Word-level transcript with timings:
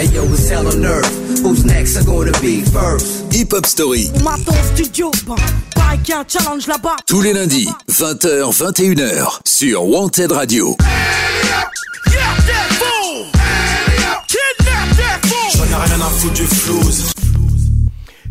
Hey 0.00 0.08
yo, 0.14 0.24
it's 0.32 0.48
hell 0.48 0.66
on 0.66 0.82
earth. 0.82 1.12
Who's 1.42 1.62
next? 1.66 1.94
Are 1.98 2.04
gonna 2.06 2.32
be 2.40 2.62
first? 2.62 3.30
Hip 3.34 3.52
Hop 3.52 3.66
Story. 3.66 4.08
Maton 4.24 4.56
studio, 4.72 5.10
bah, 5.26 5.36
y 6.08 6.12
a 6.12 6.20
un 6.20 6.24
challenge 6.26 6.66
là-bas. 6.66 6.96
Tous 7.06 7.20
les 7.20 7.34
lundis, 7.34 7.68
20h, 7.86 8.50
21h, 8.50 9.40
sur 9.44 9.84
Wanted 9.84 10.32
Radio. 10.32 10.74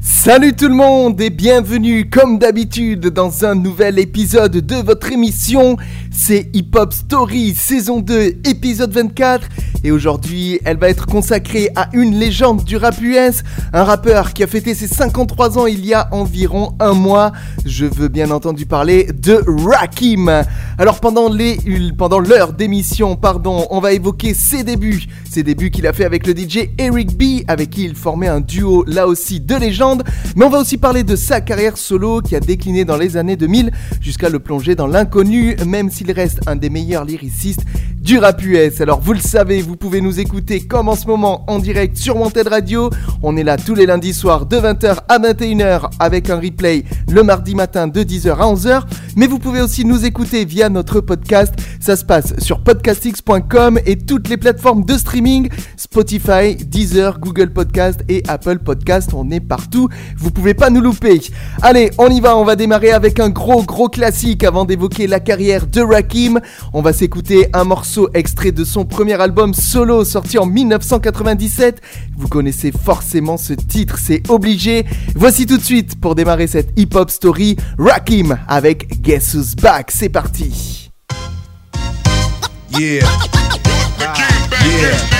Salut 0.01 0.55
tout 0.55 0.67
le 0.67 0.73
monde 0.73 1.21
et 1.21 1.29
bienvenue 1.29 2.09
comme 2.09 2.39
d'habitude 2.39 3.07
dans 3.07 3.45
un 3.45 3.54
nouvel 3.54 3.99
épisode 3.99 4.57
de 4.57 4.75
votre 4.75 5.11
émission. 5.11 5.77
C'est 6.21 6.49
Hip 6.54 6.71
Hop 6.75 6.93
Story 6.93 7.55
saison 7.55 8.02
2 8.02 8.41
épisode 8.45 8.91
24 8.91 9.47
et 9.83 9.91
aujourd'hui 9.91 10.59
elle 10.65 10.77
va 10.77 10.89
être 10.89 11.05
consacrée 11.05 11.70
à 11.75 11.89
une 11.93 12.20
légende 12.20 12.65
du 12.65 12.75
rap 12.75 13.02
US, 13.02 13.41
un 13.71 13.84
rappeur 13.84 14.34
qui 14.34 14.44
a 14.44 14.47
fêté 14.47 14.75
ses 14.75 14.88
53 14.88 15.58
ans 15.58 15.66
il 15.66 15.85
y 15.85 15.94
a 15.94 16.09
environ 16.11 16.75
un 16.81 16.94
mois. 16.94 17.31
Je 17.66 17.85
veux 17.85 18.09
bien 18.09 18.31
entendu 18.31 18.66
parler 18.66 19.08
de 19.13 19.41
Rakim. 19.47 20.44
Alors 20.77 20.99
pendant 20.99 21.31
pendant 21.97 22.20
l'heure 22.20 22.53
d'émission, 22.53 23.16
pardon, 23.16 23.66
on 23.70 23.80
va 23.80 23.94
évoquer 23.94 24.33
ses 24.33 24.63
débuts, 24.63 25.05
ses 25.30 25.44
débuts 25.44 25.72
qu'il 25.72 25.88
a 25.88 25.94
fait 25.94 26.05
avec 26.05 26.27
le 26.27 26.36
DJ 26.36 26.70
Eric 26.77 27.17
B 27.17 27.44
avec 27.47 27.70
qui 27.70 27.86
il 27.86 27.95
formait 27.95 28.27
un 28.27 28.41
duo 28.41 28.83
là 28.88 29.08
aussi 29.08 29.39
de 29.39 29.55
légende, 29.55 30.03
mais 30.36 30.45
on 30.45 30.49
va 30.49 30.59
aussi 30.59 30.77
parler 30.77 31.03
de 31.03 31.16
sa 31.16 31.39
carrière 31.39 31.77
solo 31.77 32.22
qui 32.22 32.36
a 32.36 32.41
décliné 32.41 32.83
dans 32.83 32.97
les 32.97 33.16
années 33.16 33.38
2000 33.38 33.72
jusqu'à 34.02 34.30
le 34.30 34.39
plonger 34.39 34.75
dans 34.75 34.88
l'inconnu 34.88 35.55
même 35.66 35.89
s'il 35.89 36.09
reste 36.12 36.40
un 36.48 36.55
des 36.55 36.70
meilleurs 36.70 37.05
lyricistes 37.05 37.66
du 38.09 38.18
rap 38.18 38.44
US. 38.44 38.81
Alors 38.81 38.99
vous 39.02 39.13
le 39.13 39.20
savez, 39.20 39.62
vous 39.62 39.76
pouvez 39.76 40.02
nous 40.02 40.20
écouter 40.20 40.62
comme 40.62 40.90
en 40.90 40.95
ce 40.95 41.05
moment 41.05 41.45
en 41.45 41.59
direct 41.59 41.95
sur 41.95 42.17
Wanted 42.17 42.48
Radio. 42.48 42.90
On 43.22 43.38
est 43.38 43.44
là 43.44 43.55
tous 43.55 43.76
les 43.76 43.86
lundis 43.86 44.16
soirs 44.16 44.48
de 44.48 44.58
20h 44.58 45.02
à 45.08 45.20
21h 45.20 45.92
avec 46.00 46.31
un 46.31 46.39
replay 46.39 46.86
le 47.08 47.22
mardi 47.22 47.53
matin 47.53 47.88
de 47.88 48.02
10h 48.02 48.31
à 48.31 48.52
11h. 48.52 48.81
Mais 49.16 49.28
vous 49.28 49.38
pouvez 49.38 49.61
aussi 49.61 49.86
nous 49.86 50.06
écouter 50.06 50.44
via 50.44 50.70
notre 50.70 51.02
podcast. 51.02 51.53
Ça 51.80 51.95
se 51.95 52.03
passe 52.03 52.33
sur 52.39 52.61
podcastx.com 52.64 53.80
et 53.86 53.98
toutes 53.98 54.28
les 54.28 54.38
plateformes 54.38 54.86
de 54.86 54.98
streaming 54.98 55.50
Spotify, 55.78 56.55
Deezer, 56.55 57.20
Google 57.20 57.52
Podcast 57.52 58.02
et 58.09 58.23
Apple 58.28 58.58
Podcast. 58.58 59.11
On 59.14 59.30
est 59.30 59.39
partout. 59.39 59.88
Vous 60.17 60.31
pouvez 60.31 60.55
pas 60.55 60.72
nous 60.72 60.81
louper. 60.81 61.22
Allez, 61.61 61.92
on 62.00 62.09
y 62.09 62.22
va. 62.22 62.36
On 62.38 62.44
va 62.44 62.55
démarrer 62.55 62.92
avec 62.92 63.20
un 63.20 63.30
gros 63.30 63.61
gros 63.61 63.88
classique 63.89 64.44
avant 64.44 64.66
d'évoquer 64.66 65.05
la 65.05 65.20
carrière 65.20 65.67
de 65.67 65.81
Rakim. 65.81 66.39
On 66.73 66.81
va 66.81 66.92
s'écouter 66.92 67.50
un 67.53 67.66
morceau 67.66 67.98
extrait 68.14 68.52
de 68.52 68.64
son 68.64 68.86
premier 68.86 69.19
album 69.19 69.53
solo 69.53 70.05
sorti 70.05 70.38
en 70.38 70.45
1997. 70.45 71.81
Vous 72.17 72.28
connaissez 72.28 72.72
forcément 72.72 73.38
ce 73.38 73.53
titre, 73.53 73.97
c'est 74.00 74.30
obligé. 74.30 74.86
Voici 75.16 75.45
tout 75.45 75.58
de 75.58 75.64
suite 75.64 76.00
pour 76.00 76.16
démarrer 76.16 76.47
cette 76.47 76.70
hip-hop 76.77 77.09
story 77.09 77.58
Rakim 77.77 78.38
avec 78.47 79.02
Guess 79.02 79.33
Who's 79.33 79.55
Back. 79.55 79.92
C'est 79.92 80.09
parti. 80.09 80.89
Yeah. 82.72 83.03
Yeah. 84.64 85.19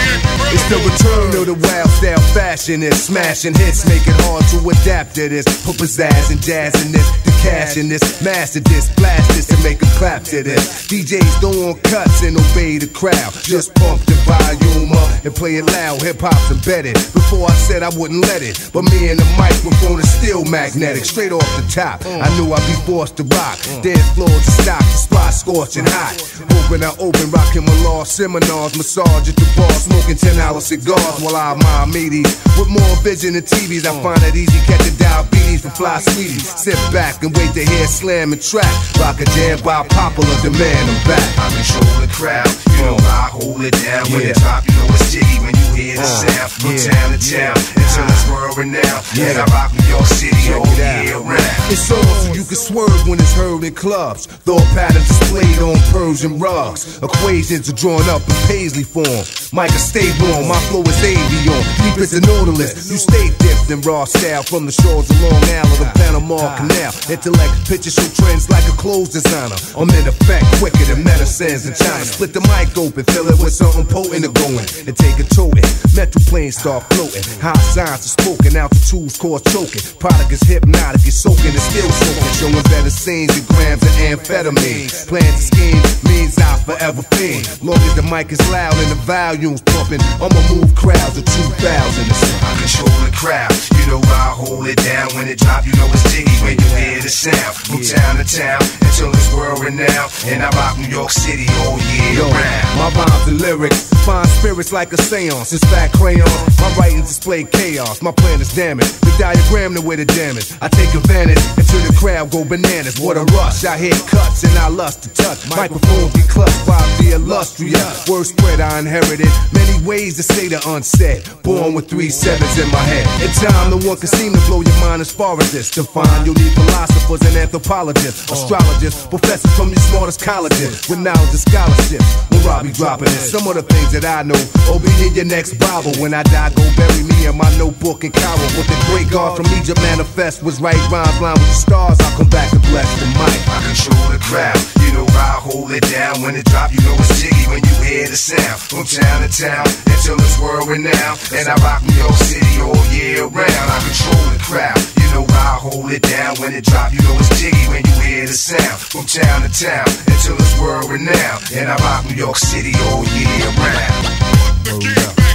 It's 0.52 0.66
the 0.66 0.82
return 0.82 1.30
of 1.38 1.46
the 1.46 1.54
wild 1.54 1.90
style 1.94 2.20
fashionist. 2.34 3.06
Smashing 3.06 3.54
hits, 3.54 3.86
make 3.86 4.02
it 4.02 4.18
hard 4.26 4.42
to 4.50 4.58
adapt 4.70 5.14
to 5.16 5.30
this. 5.30 5.46
Put 5.64 5.78
pizzazz 5.78 6.32
and 6.32 6.42
jazz 6.42 6.74
in 6.84 6.92
this. 6.92 7.06
The 7.22 7.32
cash 7.46 7.78
in 7.78 7.88
this. 7.88 8.02
Master 8.24 8.60
this, 8.60 8.90
blast 8.96 9.30
this, 9.38 9.52
and 9.54 9.62
make 9.64 9.82
a 9.82 9.90
clap 10.02 10.24
to 10.34 10.42
this. 10.42 10.88
DJs 10.90 11.42
don't 11.42 11.54
want 11.62 11.84
cuts 11.84 12.24
and 12.24 12.34
obey 12.34 12.80
the 12.80 12.90
crowd. 12.90 13.32
Just 13.46 13.76
pump 13.76 14.02
the 14.10 14.18
volume 14.26 14.92
up 14.98 15.24
and 15.24 15.36
play 15.36 15.62
it 15.62 15.66
loud. 15.70 16.02
Hip 16.02 16.18
hop's 16.20 16.50
embedded. 16.50 16.98
Before 17.14 17.46
I 17.46 17.54
said 17.54 17.84
I 17.84 17.94
wouldn't 17.94 18.26
let 18.26 18.42
it. 18.42 18.58
But 18.74 18.90
me 18.90 19.14
and 19.14 19.20
the 19.20 19.30
microphone 19.38 20.00
is 20.00 20.10
still 20.10 20.46
magnetic. 20.46 21.06
Straight 21.06 21.32
off 21.32 21.46
the 21.62 21.66
top. 21.70 22.02
I 22.06 22.26
knew 22.38 22.50
I'd 22.50 22.66
be 22.66 22.74
forced 22.90 23.18
to 23.18 23.24
rock. 23.38 23.62
Dance 23.86 24.10
floors 24.18 24.46
to 24.50 24.52
stop. 24.66 24.82
The 24.82 24.98
spot 24.98 25.34
scorching 25.34 25.86
hot. 25.86 26.18
Open, 26.66 26.82
I 26.82 26.90
open, 26.98 27.30
rocking 27.30 27.66
my 27.66 27.76
law 27.86 28.04
seminars. 28.04 28.74
Massage 28.74 29.30
at 29.30 29.36
the 29.38 29.46
bar, 29.54 29.70
smoking 29.78 30.18
10 30.18 30.39
hour 30.40 30.62
cigars 30.62 31.20
while 31.22 31.36
I 31.36 31.52
admire 31.54 31.88
meaties. 31.94 32.32
With 32.58 32.70
more 32.70 32.96
vision 33.04 33.34
than 33.34 33.44
TVs, 33.44 33.86
I 33.86 33.94
find 34.02 34.22
it 34.24 34.36
easy 34.36 34.60
catching 34.66 34.96
diabetes 34.96 35.62
from 35.62 35.72
fly 35.72 36.00
sweeties. 36.00 36.48
Sit 36.48 36.80
back 36.92 37.24
and 37.24 37.36
wait 37.36 37.54
to 37.54 37.64
hear 37.64 37.86
slam 37.88 38.34
and 38.34 38.42
track. 38.42 38.70
Rock 39.00 39.20
a 39.22 39.26
jam 39.36 39.60
by 39.64 39.86
popular 39.88 40.36
demand. 40.42 40.84
I'm 40.90 41.00
back. 41.08 41.28
I 41.38 41.48
control 41.54 42.02
the 42.02 42.10
crowd, 42.12 42.50
you 42.72 42.84
know 42.86 42.96
I 42.98 43.30
hold 43.32 43.62
it 43.64 43.76
down. 43.84 44.06
When 44.12 44.22
Yeah. 44.22 44.34
the 44.34 44.40
top, 44.40 44.64
you 44.68 44.74
know 44.76 44.88
it's 44.96 45.12
jiggy 45.12 45.38
when 45.44 45.54
you 45.56 45.68
hear 45.76 45.89
the 45.96 46.02
Uh, 46.02 46.06
sound. 46.06 46.52
From 46.52 46.72
yeah, 46.76 46.92
town 46.92 47.10
to 47.14 47.20
town, 47.20 47.56
until 47.78 48.06
it's 48.10 48.26
world 48.30 48.58
renowned. 48.58 49.04
And 49.20 49.38
I 49.40 49.46
rock 49.54 49.72
New 49.74 49.88
York 49.88 50.06
City 50.06 50.54
all 50.54 50.66
Check 50.66 50.78
it 50.78 50.84
out. 50.84 51.04
year 51.06 51.18
round. 51.20 51.72
It's 51.72 51.92
on 51.92 52.04
so 52.04 52.34
you 52.34 52.44
can 52.44 52.58
swerve 52.58 53.08
when 53.08 53.20
it's 53.20 53.34
heard 53.34 53.64
in 53.64 53.74
clubs. 53.74 54.26
Thought 54.26 54.66
patterns 54.74 55.08
displayed 55.08 55.60
on 55.60 55.78
Persian 55.94 56.40
rugs. 56.40 56.98
Equations 57.02 57.70
are 57.70 57.78
drawn 57.78 58.02
up 58.10 58.22
in 58.28 58.36
paisley 58.48 58.84
form. 58.84 59.24
Micah 59.54 59.80
stay 59.80 60.10
warm, 60.22 60.48
my 60.48 60.60
flow 60.70 60.82
is 60.84 61.00
avion. 61.02 61.62
Deep 61.84 61.98
as 62.02 62.14
a 62.14 62.22
nautilus. 62.22 62.90
You 62.92 62.98
stay 62.98 63.30
dipped 63.40 63.70
in 63.72 63.82
raw 63.82 64.06
style 64.06 64.44
from 64.44 64.66
the 64.66 64.72
shores 64.72 65.10
of 65.10 65.18
Long 65.22 65.42
Island 65.58 65.78
to 65.80 65.90
Panama 66.00 66.56
Canal. 66.58 66.92
Intellect 67.10 67.54
pictures 67.68 67.94
show 67.96 68.08
trends 68.22 68.50
like 68.50 68.66
a 68.68 68.76
clothes 68.78 69.10
designer. 69.10 69.56
I'm 69.78 69.90
in 69.90 70.08
effect 70.08 70.46
quicker 70.60 70.84
than 70.90 71.04
medicines 71.04 71.66
in 71.66 71.74
China. 71.74 72.06
Split 72.06 72.34
the 72.34 72.42
mic 72.42 72.76
open, 72.78 73.04
fill 73.06 73.28
it 73.30 73.38
with 73.42 73.54
something 73.54 73.86
potent 73.86 74.26
to 74.26 74.32
going. 74.42 74.66
And 74.88 74.96
take 74.98 75.18
a 75.20 75.24
toting. 75.30 75.64
Mental 75.96 76.22
planes 76.28 76.58
start 76.58 76.84
floating. 76.94 77.24
High 77.42 77.58
signs 77.76 78.06
are 78.06 78.14
spoken, 78.22 78.56
altitudes 78.56 79.18
cause 79.18 79.42
choking. 79.52 79.84
Product 80.00 80.32
is 80.32 80.42
hypnotic, 80.44 81.02
it's 81.06 81.18
soaking, 81.18 81.54
it's 81.54 81.64
still 81.68 81.90
soaking. 81.90 82.34
Showing 82.40 82.64
better 82.72 82.90
scenes 82.90 83.36
than 83.36 83.46
grams 83.56 83.84
of 83.84 83.94
amphetamine. 84.00 84.90
Plans 85.08 85.36
to 85.36 85.56
scheme 85.56 85.82
means 86.08 86.38
I 86.38 86.56
forever 86.64 87.02
fiend. 87.16 87.48
Long 87.64 87.80
as 87.90 87.96
the 87.96 88.04
mic 88.04 88.32
is 88.32 88.42
loud 88.52 88.74
and 88.78 88.92
the 88.92 89.00
volume's 89.04 89.62
pumping, 89.62 90.02
I'ma 90.24 90.40
move 90.54 90.74
crowds 90.76 91.18
of 91.18 91.26
2,000. 91.26 91.60
I 91.60 92.52
control 92.60 92.96
the 93.04 93.14
crowd, 93.16 93.52
you 93.80 93.86
know 93.92 94.02
I 94.04 94.32
hold 94.36 94.68
it 94.68 94.78
down. 94.84 95.10
When 95.16 95.28
it 95.28 95.40
drop, 95.40 95.66
you 95.66 95.74
know 95.74 95.88
it's 95.92 96.06
jiggy 96.14 96.32
when 96.44 96.56
you 96.60 96.70
hear 96.78 97.02
the 97.02 97.10
sound. 97.10 97.56
From 97.68 97.82
town 97.84 98.18
to 98.18 98.26
town, 98.26 98.62
until 98.86 99.10
it's 99.12 99.34
world 99.34 99.60
renowned. 99.64 100.12
And 100.26 100.44
I 100.44 100.50
rock 100.56 100.78
New 100.78 100.88
York 100.88 101.12
City 101.12 101.46
all 101.66 101.78
year 101.80 102.24
Yo, 102.24 102.30
round. 102.30 102.66
my 102.80 102.90
rhymes 102.96 103.28
and 103.28 103.42
lyrics 103.42 103.90
find 104.06 104.28
spirits 104.28 104.72
like 104.72 104.94
a 104.94 104.98
seance. 104.98 105.54
It's 105.54 105.69
fat 105.70 105.92
crayon. 105.94 106.28
My 106.60 106.70
writings 106.78 107.08
display 107.08 107.44
chaos. 107.46 108.02
My 108.02 108.12
plan 108.12 108.42
is 108.42 108.54
damaged. 108.54 109.02
The 109.02 109.14
diagram 109.18 109.74
the 109.74 109.82
way 109.82 109.96
the 109.96 110.06
damage. 110.06 110.52
I 110.62 110.68
take 110.68 110.94
advantage 110.94 111.42
until 111.58 111.82
the 111.86 111.96
crowd 111.98 112.32
go 112.32 112.44
bananas. 112.44 113.00
What 113.00 113.18
a 113.18 113.24
rush! 113.38 113.64
I 113.66 113.78
hear 113.78 113.96
cuts 114.10 114.44
and 114.44 114.58
I 114.58 114.68
lust 114.70 115.04
to 115.04 115.10
touch. 115.14 115.50
Microphone 115.50 116.12
be 116.14 116.24
clutched 116.28 116.66
by 116.68 116.82
the 117.00 117.16
illustrious. 117.16 118.08
Word 118.10 118.26
spread 118.26 118.60
I 118.60 118.80
inherited. 118.80 119.30
Many 119.54 119.86
ways 119.86 120.18
to 120.18 120.24
say 120.24 120.48
the 120.48 120.60
unsaid. 120.68 121.24
Born 121.44 121.74
with 121.74 121.90
three 121.90 122.10
sevens 122.10 122.58
in 122.58 122.70
my 122.72 122.84
head. 122.84 123.06
In 123.22 123.32
time, 123.38 123.70
no 123.72 123.78
one 123.88 123.98
can 123.98 124.08
seem 124.08 124.34
to 124.34 124.42
blow 124.48 124.62
your 124.62 124.80
mind 124.82 125.02
as 125.02 125.12
far 125.12 125.38
as 125.40 125.52
this. 125.52 125.70
To 125.72 125.84
find 125.84 126.26
you'll 126.26 126.36
need 126.36 126.54
philosophers 126.54 127.22
and 127.28 127.38
anthropologists, 127.38 128.32
oh. 128.32 128.34
astrologists, 128.34 129.08
professors 129.08 129.54
from 129.56 129.70
your 129.70 129.84
smartest 129.92 130.22
colleges 130.22 130.88
with 130.90 131.00
knowledge 131.00 131.30
and 131.30 131.44
scholarship. 131.44 132.02
When 132.32 132.66
be 132.66 132.72
dropping 132.72 133.08
it, 133.08 133.22
some 133.30 133.48
of 133.48 133.56
the 133.56 133.64
things 133.64 133.92
that 133.94 134.06
I 134.06 134.24
know. 134.24 134.40
Oh, 134.72 134.80
be 134.80 134.90
in 135.06 135.14
your 135.14 135.26
next 135.26 135.59
Bible. 135.60 135.94
When 136.02 136.14
I 136.14 136.24
die, 136.24 136.50
go 136.56 136.64
bury 136.76 137.04
me 137.04 137.28
in 137.28 137.36
my 137.38 137.50
notebook 137.58 138.04
in 138.04 138.12
Cairo. 138.12 138.48
What 138.56 138.68
the 138.68 138.80
great 138.90 139.12
God 139.12 139.36
from 139.38 139.46
Egypt 139.60 139.80
manifest 139.82 140.42
was 140.42 140.60
right 140.60 140.80
rhymes 140.90 141.20
line 141.22 141.36
with 141.36 141.52
the 141.52 141.60
stars. 141.60 142.00
I'll 142.00 142.18
come 142.18 142.30
back 142.30 142.52
and 142.52 142.62
bless 142.72 142.88
the 143.00 143.08
mic. 143.20 143.40
I 143.48 143.60
control 143.68 144.08
the 144.10 144.22
crowd. 144.24 144.58
You 144.84 144.92
know 144.96 145.08
I 145.14 145.40
hold 145.44 145.72
it 145.72 145.86
down. 145.92 146.22
When 146.22 146.36
it 146.36 146.46
drop, 146.46 146.72
you 146.72 146.82
know 146.82 146.96
it's 146.96 147.22
jiggy 147.22 147.46
when 147.52 147.62
you 147.62 147.76
hear 147.84 148.08
the 148.08 148.16
sound. 148.18 148.60
From 148.60 148.86
town 148.88 149.22
to 149.22 149.30
town, 149.30 149.68
until 149.92 150.18
it's 150.18 150.40
world 150.40 150.68
renowned. 150.68 151.20
And 151.36 151.46
I 151.48 151.56
rock 151.62 151.84
New 151.84 152.00
York 152.00 152.20
City 152.20 152.54
all 152.64 152.84
year 152.90 153.28
round. 153.28 153.68
I 153.70 153.78
control 153.84 154.26
the 154.32 154.42
crowd. 154.42 154.80
You 155.00 155.08
know 155.14 155.26
I 155.28 155.60
hold 155.60 155.92
it 155.92 156.04
down. 156.04 156.40
When 156.40 156.54
it 156.56 156.64
drop, 156.66 156.94
you 156.94 157.02
know 157.04 157.16
it's 157.20 157.30
jiggy 157.40 157.66
when 157.68 157.84
you 157.84 157.96
hear 158.02 158.26
the 158.26 158.38
sound. 158.38 158.80
From 158.80 159.06
town 159.06 159.44
to 159.44 159.52
town, 159.52 159.88
until 160.08 160.36
it's 160.40 160.56
world 160.60 160.90
renowned. 160.90 161.44
And 161.54 161.70
I 161.70 161.76
rock 161.84 162.06
New 162.08 162.16
York 162.16 162.38
City 162.38 162.74
all 162.90 163.04
year 163.14 163.48
round. 163.60 164.40
Word 164.70 164.98
up. 165.08 165.29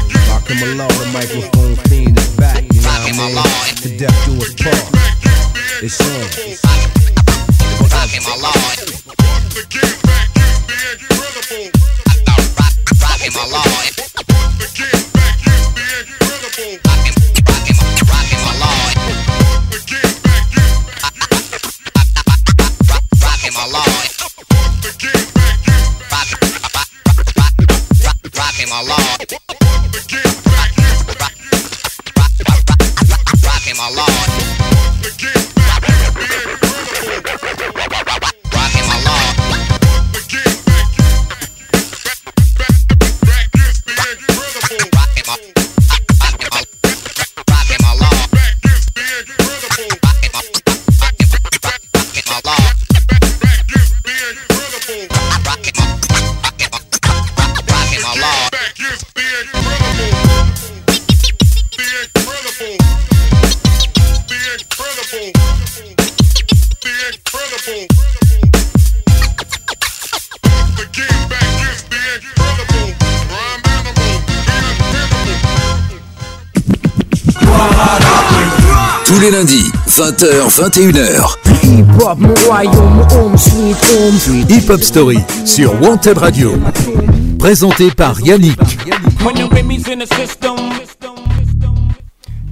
Rakim 0.44 0.60
Allah, 0.62 0.88
the 0.98 1.06
microphone 1.10 1.74
fiend 1.88 2.18
is 2.18 2.28
back. 2.36 2.62
You 2.74 2.82
know 2.82 2.88
what 2.88 3.46
I 3.46 3.64
mean? 3.64 3.76
To 3.76 3.88
death 3.96 4.24
do 4.26 4.36
us 4.36 4.52
part. 4.52 4.76
It's 5.82 6.00
on. 6.00 6.64
Rockin' 7.90 8.22
my 28.68 28.82
law. 28.82 29.63
Rakim, 33.42 33.76
my 33.76 33.88
lord. 33.90 35.53
Tous 79.04 79.20
les 79.20 79.30
lundis, 79.32 79.72
20h, 79.88 80.48
21h. 80.50 81.36
Hip 84.48 84.70
Hop 84.70 84.82
Story 84.82 85.18
sur 85.44 85.82
Wanted 85.82 86.18
Radio. 86.18 86.52
Présenté 87.40 87.90
par 87.90 88.20
Yannick. 88.20 88.60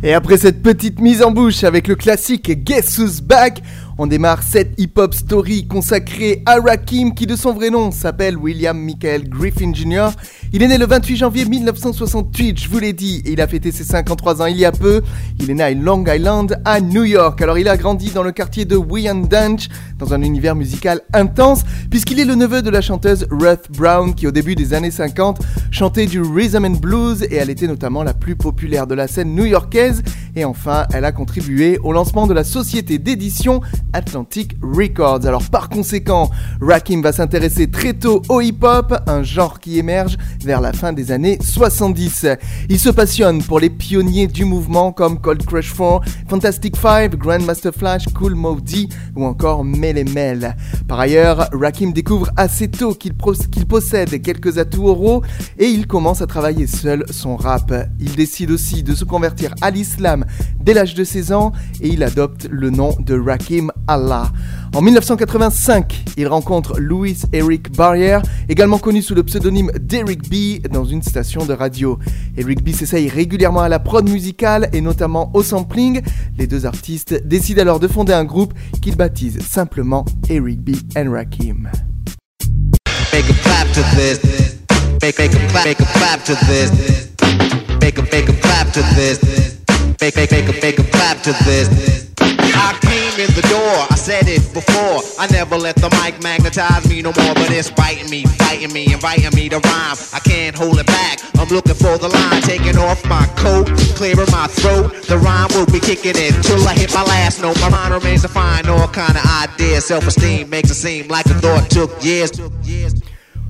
Et 0.04 0.14
après 0.14 0.36
cette 0.36 0.62
petite 0.62 1.00
mise 1.00 1.22
en 1.22 1.30
bouche 1.30 1.62
avec 1.62 1.86
le 1.86 1.94
classique 1.94 2.64
Guess 2.64 2.98
Who's 2.98 3.20
Back, 3.20 3.62
on 4.02 4.08
démarre 4.08 4.42
cette 4.42 4.80
hip-hop 4.80 5.14
story 5.14 5.68
consacrée 5.68 6.42
à 6.44 6.56
Rakim 6.56 7.14
qui 7.14 7.24
de 7.24 7.36
son 7.36 7.52
vrai 7.52 7.70
nom 7.70 7.92
s'appelle 7.92 8.36
William 8.36 8.76
Michael 8.76 9.28
Griffin 9.28 9.72
Jr. 9.72 10.08
Il 10.52 10.60
est 10.64 10.66
né 10.66 10.76
le 10.76 10.86
28 10.86 11.16
janvier 11.16 11.44
1968, 11.44 12.60
je 12.60 12.68
vous 12.68 12.80
l'ai 12.80 12.92
dit, 12.92 13.22
et 13.24 13.32
il 13.32 13.40
a 13.40 13.46
fêté 13.46 13.70
ses 13.70 13.84
53 13.84 14.42
ans 14.42 14.46
il 14.46 14.56
y 14.56 14.64
a 14.64 14.72
peu. 14.72 15.02
Il 15.38 15.48
est 15.52 15.54
né 15.54 15.62
à 15.62 15.70
Long 15.70 16.04
Island, 16.04 16.60
à 16.64 16.80
New 16.80 17.04
York. 17.04 17.40
Alors 17.42 17.58
il 17.58 17.68
a 17.68 17.76
grandi 17.76 18.10
dans 18.10 18.24
le 18.24 18.32
quartier 18.32 18.64
de 18.64 18.74
Wyandanch, 18.74 19.68
dans 20.00 20.12
un 20.12 20.22
univers 20.22 20.56
musical 20.56 21.00
intense, 21.12 21.62
puisqu'il 21.88 22.18
est 22.18 22.24
le 22.24 22.34
neveu 22.34 22.60
de 22.60 22.70
la 22.70 22.80
chanteuse 22.80 23.28
Ruth 23.30 23.70
Brown 23.70 24.16
qui 24.16 24.26
au 24.26 24.32
début 24.32 24.56
des 24.56 24.74
années 24.74 24.90
50 24.90 25.38
chantait 25.70 26.06
du 26.06 26.20
rhythm 26.20 26.64
and 26.64 26.80
blues 26.80 27.22
et 27.22 27.36
elle 27.36 27.50
était 27.50 27.68
notamment 27.68 28.02
la 28.02 28.14
plus 28.14 28.34
populaire 28.34 28.88
de 28.88 28.96
la 28.96 29.06
scène 29.06 29.32
new-yorkaise. 29.32 30.02
Et 30.34 30.44
enfin, 30.44 30.86
elle 30.92 31.04
a 31.04 31.12
contribué 31.12 31.78
au 31.84 31.92
lancement 31.92 32.26
de 32.26 32.34
la 32.34 32.42
société 32.42 32.98
d'édition 32.98 33.60
Atlantic 33.92 34.56
Records. 34.62 35.26
Alors 35.26 35.48
par 35.50 35.68
conséquent, 35.68 36.30
Rakim 36.60 37.02
va 37.02 37.12
s'intéresser 37.12 37.70
très 37.70 37.92
tôt 37.92 38.22
au 38.28 38.40
hip-hop, 38.40 38.94
un 39.06 39.22
genre 39.22 39.60
qui 39.60 39.78
émerge 39.78 40.16
vers 40.44 40.60
la 40.60 40.72
fin 40.72 40.92
des 40.92 41.12
années 41.12 41.38
70. 41.42 42.26
Il 42.68 42.78
se 42.78 42.90
passionne 42.90 43.42
pour 43.42 43.60
les 43.60 43.70
pionniers 43.70 44.26
du 44.26 44.44
mouvement 44.44 44.92
comme 44.92 45.20
Cold 45.20 45.44
Crush 45.44 45.74
4, 45.74 46.00
Fantastic 46.28 46.76
Five, 46.76 47.16
Grandmaster 47.16 47.72
Flash, 47.72 48.04
Cool 48.14 48.34
Moe 48.34 48.60
D 48.60 48.88
ou 49.16 49.24
encore 49.24 49.64
Mel 49.64 50.08
Mel. 50.10 50.56
Par 50.88 51.00
ailleurs, 51.00 51.48
Rakim 51.52 51.92
découvre 51.92 52.30
assez 52.36 52.68
tôt 52.68 52.94
qu'il 52.94 53.14
possède 53.14 54.22
quelques 54.22 54.58
atouts 54.58 54.88
oraux 54.88 55.22
et 55.58 55.66
il 55.66 55.86
commence 55.86 56.22
à 56.22 56.26
travailler 56.26 56.66
seul 56.66 57.04
son 57.10 57.36
rap. 57.36 57.72
Il 58.00 58.14
décide 58.16 58.50
aussi 58.50 58.82
de 58.82 58.94
se 58.94 59.04
convertir 59.04 59.54
à 59.60 59.70
l'islam 59.70 60.24
dès 60.60 60.74
l'âge 60.74 60.94
de 60.94 61.04
16 61.04 61.32
ans 61.32 61.52
et 61.80 61.88
il 61.88 62.02
adopte 62.02 62.48
le 62.50 62.70
nom 62.70 62.94
de 63.00 63.18
Rakim 63.18 63.70
En 63.88 64.80
1985, 64.80 66.04
il 66.16 66.26
rencontre 66.26 66.78
Louis 66.78 67.16
Eric 67.32 67.72
Barrier, 67.72 68.18
également 68.48 68.78
connu 68.78 69.02
sous 69.02 69.14
le 69.14 69.22
pseudonyme 69.22 69.70
Derek 69.78 70.28
B, 70.28 70.66
dans 70.68 70.84
une 70.84 71.02
station 71.02 71.44
de 71.44 71.52
radio. 71.52 71.98
Eric 72.36 72.64
B 72.64 72.70
s'essaye 72.70 73.08
régulièrement 73.08 73.60
à 73.60 73.68
la 73.68 73.78
prod 73.78 74.08
musicale 74.08 74.68
et 74.72 74.80
notamment 74.80 75.30
au 75.34 75.42
sampling. 75.42 76.00
Les 76.38 76.46
deux 76.46 76.64
artistes 76.64 77.26
décident 77.26 77.62
alors 77.62 77.80
de 77.80 77.88
fonder 77.88 78.12
un 78.14 78.24
groupe 78.24 78.54
qu'ils 78.80 78.96
baptisent 78.96 79.40
simplement 79.40 80.04
Eric 80.30 80.60
B 80.60 80.76
and 80.96 81.10
Rakim. 81.12 81.68
Came 93.12 93.28
in 93.28 93.34
the 93.34 93.42
door, 93.42 93.86
I 93.90 93.96
said 93.96 94.28
it 94.28 94.42
before. 94.52 95.02
I 95.18 95.26
never 95.28 95.56
let 95.56 95.76
the 95.76 95.90
mic 96.02 96.22
magnetize 96.22 96.88
me 96.88 97.02
no 97.02 97.12
more, 97.16 97.34
but 97.34 97.50
it's 97.50 97.70
biting 97.70 98.10
me, 98.10 98.24
fighting 98.24 98.72
me, 98.72 98.92
inviting 98.92 99.34
me 99.34 99.48
to 99.48 99.58
rhyme. 99.58 99.96
I 100.12 100.20
can't 100.20 100.56
hold 100.56 100.78
it 100.78 100.86
back. 100.86 101.18
I'm 101.36 101.48
looking 101.48 101.74
for 101.74 101.98
the 101.98 102.08
line, 102.08 102.42
taking 102.42 102.76
off 102.78 103.04
my 103.06 103.26
coat, 103.36 103.66
clearing 103.96 104.30
my 104.30 104.46
throat. 104.46 105.02
The 105.08 105.18
rhyme 105.18 105.48
will 105.54 105.66
be 105.66 105.80
kicking 105.80 106.16
in 106.16 106.32
till 106.42 106.66
I 106.66 106.74
hit 106.74 106.94
my 106.94 107.04
last 107.04 107.40
note. 107.42 107.60
My 107.60 107.68
mind 107.68 107.94
remains 107.94 108.22
to 108.22 108.28
find 108.28 108.68
all 108.68 108.88
kind 108.88 109.16
of 109.16 109.24
ideas. 109.42 109.86
Self-esteem 109.86 110.48
makes 110.48 110.70
it 110.70 110.74
seem 110.76 111.08
like 111.08 111.26
the 111.26 111.34
thought 111.34 111.70
took 111.70 111.90
years. 112.04 112.30
Took 112.30 112.52
years. 112.62 112.94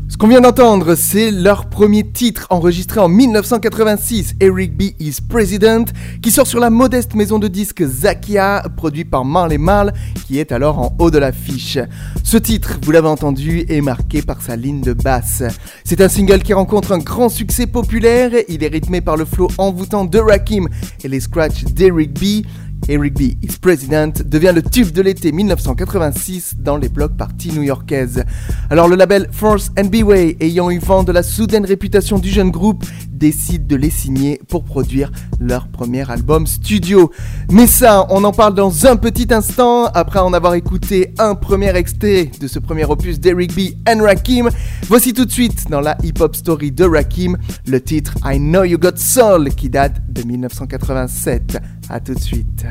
Ce 0.09 0.17
qu'on 0.19 0.29
vient 0.29 0.41
d'entendre, 0.41 0.95
c'est 0.95 1.31
leur 1.31 1.69
premier 1.71 2.11
titre 2.11 2.47
enregistré 2.51 3.01
en 3.01 3.09
1986, 3.09 4.35
Eric 4.41 4.77
B. 4.77 4.83
is 5.01 5.17
President, 5.27 5.87
qui 6.21 6.31
sort 6.31 6.47
sur 6.47 6.61
la 6.61 6.71
modeste 6.71 7.15
maison 7.15 7.39
de 7.39 7.49
disques 7.49 7.85
Zakia, 7.85 8.63
produit 8.77 9.05
par 9.05 9.25
Marley 9.25 9.59
Marl, 9.59 9.93
qui 10.27 10.39
est 10.39 10.53
alors 10.53 10.79
en 10.79 10.95
haut 10.99 11.11
de 11.11 11.19
l'affiche. 11.19 11.79
Ce 12.23 12.37
titre, 12.37 12.79
vous 12.83 12.93
l'avez 12.93 13.09
entendu, 13.09 13.65
est 13.69 13.81
marqué 13.81 14.23
par 14.23 14.43
sa 14.43 14.57
ligne 14.57 14.83
de 14.83 14.93
basse. 14.93 15.43
C'est 15.85 16.01
un 16.01 16.09
single 16.09 16.43
qui 16.43 16.53
rencontre 16.53 16.93
un 16.93 16.99
grand 16.99 17.29
succès 17.29 17.67
populaire, 17.67 18.31
il 18.49 18.63
est 18.63 18.69
rythmé 18.69 19.01
par 19.01 19.17
le 19.17 19.25
flow 19.25 19.49
envoûtant 19.59 20.05
de 20.05 20.19
Rakim 20.19 20.69
et 21.03 21.09
les 21.09 21.21
scratchs 21.21 21.65
d'Eric 21.65 22.13
B. 22.13 22.47
Eric 22.89 23.15
B. 23.15 23.21
is 23.43 23.59
President 23.61 24.23
devient 24.25 24.53
le 24.55 24.63
tube 24.63 24.91
de 24.91 25.03
l'été 25.03 25.31
1986 25.31 26.57
dans 26.59 26.77
les 26.77 26.89
blocs 26.89 27.17
parties 27.17 27.53
new-yorkaises. 27.53 28.25
Alors 28.71 28.89
le 28.89 28.97
label 28.97 29.29
Force 29.31 29.71
and 29.79 29.85
B-Way, 29.85 30.39
ayant 30.41 30.71
eu 30.71 30.79
vent 30.79 31.05
de 31.05 31.13
la 31.13 31.23
soudaine 31.23 31.65
réputation 31.65 32.19
du 32.19 32.29
jeune 32.29 32.51
groupe, 32.51 32.85
décide 33.23 33.69
de 33.69 33.77
les 33.77 33.89
signer 33.89 34.41
pour 34.49 34.65
produire 34.65 35.13
leur 35.39 35.69
premier 35.69 36.11
album 36.11 36.45
studio. 36.45 37.13
Mais 37.53 37.69
ça, 37.69 38.05
on 38.11 38.25
en 38.25 38.33
parle 38.33 38.55
dans 38.55 38.85
un 38.85 38.97
petit 38.97 39.29
instant, 39.33 39.85
après 39.95 40.19
en 40.19 40.33
avoir 40.33 40.55
écouté 40.55 41.15
un 41.21 41.37
premier 41.37 41.73
extrait 41.77 42.33
de 42.41 42.49
ce 42.49 42.59
premier 42.59 42.85
opus 42.85 43.21
d'Eric 43.21 43.55
B. 43.55 43.61
and 43.89 44.03
Rakim. 44.03 44.51
Voici 44.89 45.15
tout 45.15 45.25
de 45.25 45.31
suite 45.31 45.71
dans 45.71 45.81
la 45.81 45.97
hip-hop 46.03 46.35
story 46.35 46.73
de 46.73 46.85
Rakim, 46.85 47.39
le 47.69 47.81
titre 47.81 48.15
I 48.25 48.39
Know 48.39 48.65
You 48.65 48.77
Got 48.77 48.97
Soul 48.97 49.51
qui 49.55 49.71
date 49.71 50.01
de 50.09 50.25
1987. 50.25 51.59
A 51.91 52.01
tout 52.01 52.15
de 52.15 52.21
suite. 52.21 52.67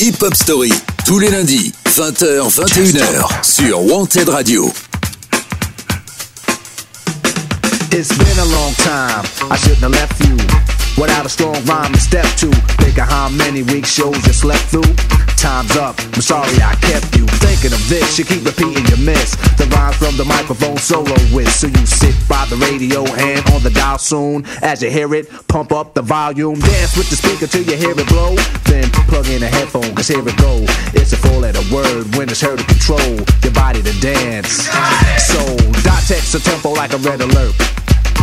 Hip 0.00 0.16
Hop 0.22 0.34
Story, 0.34 0.72
tous 1.06 1.20
les 1.20 1.30
lundis, 1.30 1.72
20h, 1.86 2.50
21h, 2.50 3.44
sur 3.44 3.80
Wanted 3.84 4.28
Radio. 4.28 4.72
It's 7.90 8.16
been 8.16 8.38
a 8.38 8.44
long 8.44 8.74
time, 8.74 9.24
I 9.50 9.56
shouldn't 9.56 9.80
have 9.80 9.92
left 9.92 10.20
you 10.20 10.36
Without 10.98 11.24
a 11.24 11.28
strong 11.28 11.54
rhyme 11.64 11.92
to 11.92 12.00
step 12.00 12.26
to. 12.42 12.50
Think 12.82 12.98
of 12.98 13.06
how 13.06 13.28
many 13.28 13.62
weak 13.62 13.86
shows 13.86 14.18
you 14.26 14.32
slept 14.32 14.66
through. 14.66 14.92
Time's 15.38 15.76
up, 15.76 15.94
I'm 16.14 16.20
sorry 16.20 16.50
I 16.60 16.74
kept 16.82 17.16
you. 17.16 17.24
Thinking 17.38 17.72
of 17.72 17.88
this, 17.88 18.18
you 18.18 18.24
keep 18.24 18.44
repeating 18.44 18.84
your 18.86 18.98
miss. 18.98 19.36
The 19.54 19.70
rhymes 19.70 19.94
from 19.96 20.16
the 20.16 20.24
microphone 20.24 20.76
solo 20.76 21.14
with. 21.30 21.48
So 21.54 21.68
you 21.68 21.86
sit 21.86 22.16
by 22.28 22.46
the 22.46 22.56
radio 22.56 23.06
and 23.06 23.46
on 23.54 23.62
the 23.62 23.70
dial 23.70 23.98
soon. 23.98 24.44
As 24.60 24.82
you 24.82 24.90
hear 24.90 25.14
it, 25.14 25.30
pump 25.46 25.70
up 25.70 25.94
the 25.94 26.02
volume. 26.02 26.58
Dance 26.58 26.96
with 26.96 27.08
the 27.10 27.16
speaker 27.16 27.46
till 27.46 27.62
you 27.62 27.76
hear 27.76 27.94
it 27.94 28.08
blow. 28.08 28.34
Then 28.66 28.90
plug 29.06 29.28
in 29.28 29.44
a 29.44 29.48
headphone, 29.48 29.94
cause 29.94 30.08
here 30.08 30.26
it 30.26 30.36
go. 30.36 30.66
It's 30.98 31.12
a 31.12 31.16
four 31.16 31.38
letter 31.38 31.62
word 31.72 32.12
when 32.16 32.28
it's 32.28 32.40
heard 32.40 32.58
to 32.58 32.64
control 32.66 33.22
Your 33.46 33.54
body 33.54 33.82
to 33.82 33.94
dance. 34.00 34.66
So, 35.30 35.56
dot 35.86 36.02
text 36.10 36.34
a 36.34 36.40
tempo 36.42 36.72
like 36.72 36.92
a 36.92 36.98
red 36.98 37.20
alert 37.20 37.54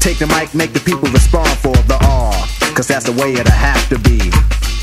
Take 0.00 0.18
the 0.18 0.26
mic, 0.26 0.54
make 0.54 0.72
the 0.72 0.80
people 0.80 1.08
respond 1.10 1.48
for 1.58 1.76
the 1.86 1.98
R. 2.04 2.34
Cause 2.74 2.88
that's 2.88 3.06
the 3.06 3.12
way 3.12 3.32
it'll 3.34 3.50
have 3.50 3.88
to 3.88 3.98
be. 3.98 4.18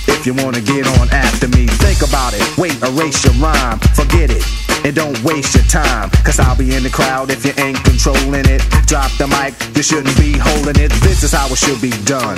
If 0.07 0.25
you 0.25 0.33
wanna 0.33 0.61
get 0.61 0.87
on 0.99 1.09
after 1.11 1.47
me, 1.47 1.67
think 1.67 2.01
about 2.01 2.33
it. 2.33 2.41
Wait, 2.57 2.75
erase 2.81 3.23
your 3.23 3.33
rhyme, 3.35 3.79
forget 3.93 4.29
it. 4.29 4.43
And 4.85 4.95
don't 4.95 5.21
waste 5.23 5.55
your 5.55 5.63
time, 5.65 6.09
cause 6.23 6.39
I'll 6.39 6.57
be 6.57 6.75
in 6.75 6.83
the 6.83 6.89
crowd 6.89 7.29
if 7.31 7.45
you 7.45 7.53
ain't 7.57 7.83
controlling 7.83 8.45
it. 8.45 8.61
Drop 8.87 9.11
the 9.17 9.27
mic, 9.27 9.53
you 9.75 9.83
shouldn't 9.83 10.17
be 10.17 10.37
holding 10.37 10.81
it. 10.81 10.91
This 11.03 11.23
is 11.23 11.31
how 11.31 11.47
it 11.47 11.57
should 11.57 11.81
be 11.81 11.91
done. 12.03 12.37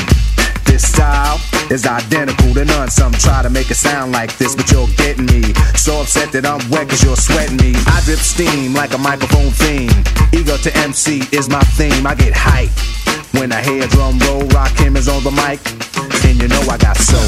This 0.76 0.92
style 0.92 1.40
is 1.72 1.86
identical 1.86 2.54
to 2.54 2.66
none. 2.66 2.90
Some 2.90 3.14
try 3.14 3.42
to 3.42 3.50
make 3.50 3.72
it 3.72 3.76
sound 3.76 4.12
like 4.12 4.38
this, 4.38 4.58
but 4.58 4.70
you're 4.70 4.90
getting 4.98 5.26
me. 5.26 5.54
So 5.74 6.02
upset 6.02 6.34
that 6.34 6.46
I'm 6.46 6.60
wet 6.70 6.90
cause 6.90 7.02
you're 7.02 7.16
sweating 7.16 7.56
me. 7.56 7.72
I 7.88 8.02
drip 8.04 8.20
steam 8.20 8.74
like 8.74 8.94
a 8.94 8.98
microphone 8.98 9.52
theme. 9.52 9.96
Ego 10.34 10.58
to 10.58 10.78
MC 10.80 11.24
is 11.32 11.48
my 11.48 11.64
theme. 11.80 12.06
I 12.06 12.14
get 12.14 12.34
hype 12.36 12.76
when 13.40 13.54
I 13.54 13.64
hear 13.64 13.88
drum 13.88 14.20
roll. 14.28 14.44
Rakim 14.52 14.98
is 14.98 15.08
on 15.08 15.24
the 15.24 15.32
mic, 15.32 15.64
and 16.28 16.42
you 16.42 16.50
know 16.50 16.60
I 16.68 16.76
got 16.76 16.98
soul. 16.98 17.24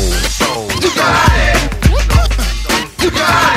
You 0.83 0.91
got 0.91 1.31
it. 1.39 3.01
You 3.01 3.11
got 3.11 3.51
it. 3.53 3.56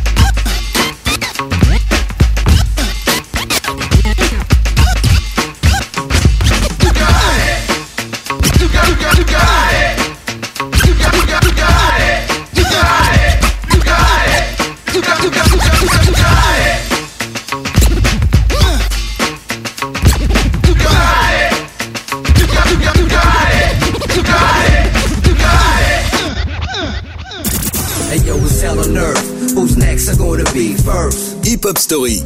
Story, 31.91 32.23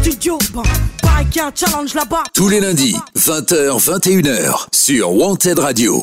studio, 0.00 0.36
bah, 0.52 0.62
un 1.14 1.52
challenge 1.54 1.94
là-bas. 1.94 2.24
tous 2.34 2.48
les 2.48 2.58
lundis, 2.58 2.96
20h, 3.16 3.78
21h, 3.78 4.66
sur 4.72 5.12
Wanted 5.12 5.60
Radio. 5.60 6.02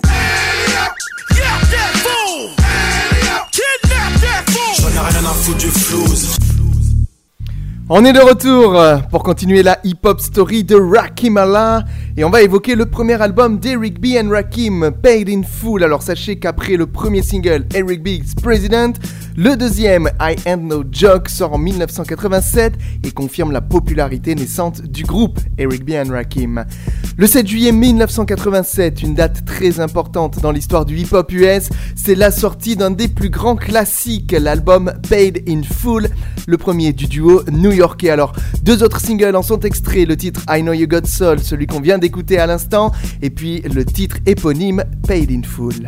On 7.90 8.06
est 8.06 8.14
de 8.14 8.20
retour 8.22 8.80
euh, 8.80 8.98
pour 9.12 9.24
continuer 9.24 9.62
la 9.62 9.78
hip-hop 9.84 10.22
story 10.22 10.64
de 10.64 10.76
Rakim 10.76 11.36
Allah 11.36 11.84
et 12.16 12.24
on 12.24 12.30
va 12.30 12.42
évoquer 12.42 12.76
le 12.76 12.86
premier 12.86 13.22
album 13.22 13.60
d'Eric 13.60 14.00
B 14.00 14.16
and 14.18 14.30
Rakim, 14.30 14.92
Paid 15.04 15.30
in 15.30 15.42
Full. 15.44 15.84
Alors 15.84 16.02
sachez 16.02 16.38
qu'après 16.38 16.78
le 16.78 16.88
premier 16.88 17.22
single 17.22 17.66
Eric 17.76 18.02
B's 18.02 18.34
President, 18.42 18.94
le 19.36 19.56
deuxième 19.56 20.10
I 20.20 20.36
Ain't 20.46 20.58
No 20.58 20.84
Joke 20.92 21.30
sort 21.30 21.54
en 21.54 21.58
1987 21.58 22.74
et 23.04 23.12
confirme 23.12 23.52
la 23.52 23.62
popularité 23.62 24.36
naissante 24.36 24.82
du 24.82 25.04
groupe 25.04 25.40
Eric 25.58 25.84
B 25.86 25.92
and 25.92 26.12
Rakim. 26.12 26.66
Le 27.18 27.28
7 27.28 27.48
juillet 27.48 27.72
1987, 27.72 29.02
une 29.02 29.16
date 29.16 29.46
très 29.46 29.80
importante 29.80 30.40
dans 30.40 30.52
l'histoire 30.52 30.86
du 30.86 30.98
hip-hop 30.98 31.32
US, 31.32 31.70
c'est 31.96 32.16
la 32.16 32.32
sortie 32.32 32.76
d'un 32.76 32.92
des 32.92 33.08
plus 33.08 33.30
grands 33.30 33.56
classiques, 33.56 34.32
l'album 34.32 34.94
Paid 35.10 35.44
in 35.48 35.62
Full, 35.64 36.10
le 36.48 36.58
premier 36.58 36.94
du 36.94 37.08
duo 37.08 37.42
new-yorkais. 37.52 38.10
Alors, 38.10 38.34
deux 38.62 38.84
autres 38.84 39.00
singles 39.00 39.36
en 39.36 39.42
sont 39.42 39.62
extraits, 39.62 40.08
le 40.08 40.18
titre 40.18 40.42
I 40.50 40.62
Know 40.62 40.74
You 40.74 40.88
Got 40.88 41.06
Soul, 41.06 41.40
celui 41.40 41.68
qu'on 41.68 41.82
vient 41.82 41.98
d'écouter 41.98 42.38
à 42.38 42.46
l'instant, 42.46 42.92
et 43.22 43.30
puis 43.30 43.62
le 43.62 43.84
titre 43.86 44.18
éponyme 44.26 44.84
Paid 45.08 45.32
in 45.32 45.42
Full. 45.44 45.88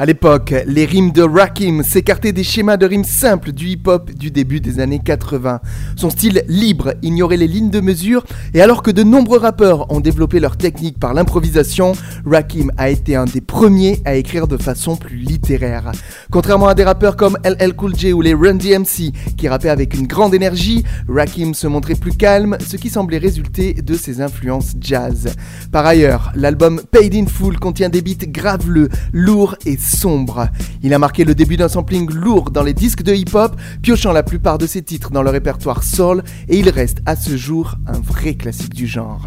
À 0.00 0.06
l'époque, 0.06 0.54
les 0.64 0.84
rimes 0.84 1.10
de 1.10 1.22
Rakim 1.22 1.82
s'écartaient 1.82 2.30
des 2.30 2.44
schémas 2.44 2.76
de 2.76 2.86
rimes 2.86 3.02
simples 3.02 3.50
du 3.50 3.70
hip-hop 3.70 4.12
du 4.12 4.30
début 4.30 4.60
des 4.60 4.78
années 4.78 5.00
80. 5.04 5.58
Son 5.96 6.08
style 6.08 6.44
libre 6.46 6.94
ignorait 7.02 7.36
les 7.36 7.48
lignes 7.48 7.70
de 7.70 7.80
mesure 7.80 8.24
et 8.54 8.62
alors 8.62 8.84
que 8.84 8.92
de 8.92 9.02
nombreux 9.02 9.38
rappeurs 9.38 9.90
ont 9.90 9.98
développé 9.98 10.38
leur 10.38 10.56
technique 10.56 11.00
par 11.00 11.14
l'improvisation, 11.14 11.94
Rakim 12.24 12.70
a 12.76 12.90
été 12.90 13.16
un 13.16 13.24
des 13.24 13.40
premiers 13.40 14.00
à 14.04 14.14
écrire 14.14 14.46
de 14.46 14.56
façon 14.56 14.94
plus 14.94 15.16
littéraire. 15.16 15.90
Contrairement 16.30 16.68
à 16.68 16.76
des 16.76 16.84
rappeurs 16.84 17.16
comme 17.16 17.36
LL 17.42 17.74
Cool 17.74 17.96
J 17.96 18.12
ou 18.12 18.20
les 18.20 18.34
Run 18.34 18.54
DMC 18.54 19.10
qui 19.36 19.48
rappaient 19.48 19.68
avec 19.68 19.94
une 19.94 20.06
grande 20.06 20.32
énergie, 20.32 20.84
Rakim 21.08 21.54
se 21.54 21.66
montrait 21.66 21.96
plus 21.96 22.16
calme, 22.16 22.56
ce 22.64 22.76
qui 22.76 22.88
semblait 22.88 23.18
résulter 23.18 23.74
de 23.74 23.94
ses 23.94 24.20
influences 24.20 24.76
jazz. 24.80 25.34
Par 25.72 25.84
ailleurs, 25.84 26.30
l'album 26.36 26.82
Paid 26.88 27.16
in 27.16 27.26
Full 27.26 27.58
contient 27.58 27.88
des 27.88 28.00
beats 28.00 28.26
graveleux, 28.28 28.90
lourds 29.12 29.56
et 29.66 29.76
sombre. 29.88 30.48
Il 30.82 30.94
a 30.94 30.98
marqué 30.98 31.24
le 31.24 31.34
début 31.34 31.56
d'un 31.56 31.68
sampling 31.68 32.10
lourd 32.10 32.50
dans 32.50 32.62
les 32.62 32.74
disques 32.74 33.02
de 33.02 33.14
hip-hop, 33.14 33.56
piochant 33.82 34.12
la 34.12 34.22
plupart 34.22 34.58
de 34.58 34.66
ses 34.66 34.82
titres 34.82 35.10
dans 35.10 35.22
le 35.22 35.30
répertoire 35.30 35.82
soul, 35.82 36.22
et 36.48 36.58
il 36.58 36.68
reste 36.68 36.98
à 37.06 37.16
ce 37.16 37.36
jour 37.36 37.74
un 37.86 37.98
vrai 37.98 38.34
classique 38.34 38.74
du 38.74 38.86
genre. 38.86 39.24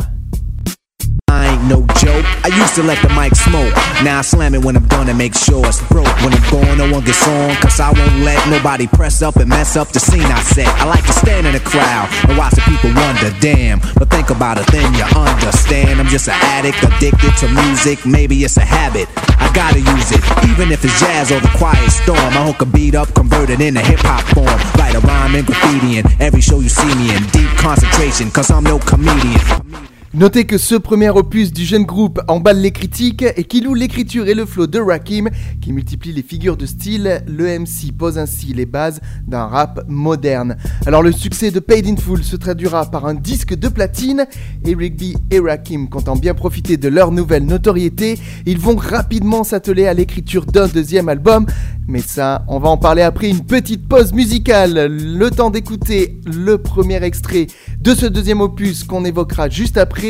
Ain't 1.52 1.68
no 1.68 1.84
joke. 2.00 2.24
I 2.48 2.50
used 2.56 2.76
to 2.76 2.84
let 2.84 3.02
the 3.04 3.10
mic 3.12 3.36
smoke. 3.36 3.76
Now 4.08 4.20
I 4.20 4.22
slam 4.22 4.56
it 4.56 4.64
when 4.64 4.78
I'm 4.78 4.88
done 4.88 5.10
and 5.10 5.18
make 5.18 5.36
sure 5.36 5.66
it's 5.68 5.84
broke. 5.90 6.08
When 6.24 6.32
I'm 6.32 6.46
gone, 6.48 6.78
no 6.78 6.90
one 6.90 7.04
gets 7.04 7.28
on. 7.28 7.56
Cause 7.60 7.80
I 7.80 7.92
won't 7.92 8.24
let 8.24 8.40
nobody 8.48 8.88
press 8.88 9.22
up 9.22 9.36
and 9.36 9.50
mess 9.50 9.76
up 9.76 9.90
the 9.90 10.00
scene 10.00 10.24
I 10.24 10.40
set. 10.42 10.68
I 10.80 10.86
like 10.86 11.06
to 11.06 11.12
stand 11.12 11.48
in 11.48 11.54
the 11.54 11.60
crowd 11.60 12.08
and 12.30 12.38
watch 12.38 12.56
the 12.56 12.62
people 12.62 12.96
wonder, 12.96 13.36
damn. 13.42 13.82
But 14.00 14.10
think 14.10 14.30
about 14.30 14.60
it, 14.60 14.68
then 14.72 14.94
you 14.96 15.04
understand. 15.04 16.00
I'm 16.00 16.08
just 16.08 16.30
an 16.30 16.40
addict, 16.56 16.82
addicted 16.84 17.36
to 17.44 17.48
music. 17.68 18.06
Maybe 18.06 18.44
it's 18.46 18.56
a 18.56 18.64
habit. 18.64 19.10
I 19.36 19.52
gotta 19.52 19.80
use 19.80 20.12
it. 20.16 20.24
Even 20.48 20.72
if 20.72 20.86
it's 20.86 20.98
jazz 21.02 21.32
or 21.32 21.42
the 21.42 21.52
quiet 21.58 21.92
storm. 21.92 22.32
I 22.32 22.48
hook 22.48 22.62
a 22.62 22.66
beat 22.66 22.96
up, 22.96 23.14
convert 23.14 23.50
it 23.50 23.60
into 23.60 23.82
hip 23.82 24.00
hop 24.00 24.24
form. 24.32 24.56
Write 24.80 24.96
a 24.96 25.02
rhyme 25.02 25.36
and 25.36 25.46
graffiti 25.46 25.98
in 25.98 26.06
every 26.22 26.40
show 26.40 26.62
you 26.62 26.70
see 26.70 26.96
me 26.96 27.14
in. 27.14 27.24
Deep 27.36 27.50
concentration, 27.58 28.32
cause 28.32 28.50
I'm 28.50 28.64
no 28.64 28.80
comedian. 28.80 29.91
Notez 30.14 30.44
que 30.44 30.58
ce 30.58 30.76
premier 30.76 31.10
opus 31.10 31.54
du 31.54 31.64
jeune 31.64 31.86
groupe 31.86 32.20
emballe 32.28 32.60
les 32.60 32.72
critiques 32.72 33.24
et 33.38 33.46
qui 33.46 33.62
loue 33.62 33.74
l'écriture 33.74 34.28
et 34.28 34.34
le 34.34 34.46
flow 34.46 34.68
de 34.68 34.78
Rakim, 34.78 35.30
qui 35.62 35.72
multiplie 35.72 36.12
les 36.12 36.22
figures 36.22 36.58
de 36.58 36.66
style, 36.66 37.24
le 37.28 37.46
MC 37.58 37.94
pose 37.98 38.18
ainsi 38.18 38.48
les 38.54 38.66
bases 38.66 39.00
d'un 39.26 39.46
rap 39.46 39.86
moderne. 39.88 40.58
Alors 40.86 41.02
le 41.02 41.14
succès 41.14 41.50
de 41.50 41.62
Paid 41.62 41.88
in 41.88 41.96
Full 41.96 42.26
se 42.26 42.36
traduira 42.36 42.92
par 42.92 43.06
un 43.06 43.14
disque 43.14 43.54
de 43.54 43.70
platine, 43.70 44.26
Eric 44.66 44.98
B 44.98 45.16
et 45.32 45.40
Rakim 45.40 45.88
comptant 45.88 46.18
bien 46.18 46.34
profiter 46.34 46.76
de 46.76 46.90
leur 46.90 47.14
nouvelle 47.14 47.46
notoriété, 47.46 48.20
ils 48.46 48.60
vont 48.60 48.76
rapidement 48.76 49.46
s'atteler 49.46 49.88
à 49.88 49.94
l'écriture 49.94 50.46
d'un 50.46 50.68
deuxième 50.68 51.08
album, 51.08 51.46
mais 51.88 52.02
ça, 52.02 52.44
on 52.50 52.60
va 52.60 52.68
en 52.68 52.78
parler 52.78 53.02
après 53.02 53.30
une 53.30 53.46
petite 53.46 53.88
pause 53.88 54.12
musicale, 54.12 54.88
le 54.88 55.30
temps 55.32 55.52
d'écouter 55.52 56.20
le 56.26 56.58
premier 56.58 57.02
extrait 57.02 57.48
de 57.80 57.96
ce 57.96 58.06
deuxième 58.06 58.42
opus 58.42 58.84
qu'on 58.84 59.06
évoquera 59.06 59.48
juste 59.48 59.78
après. 59.78 60.01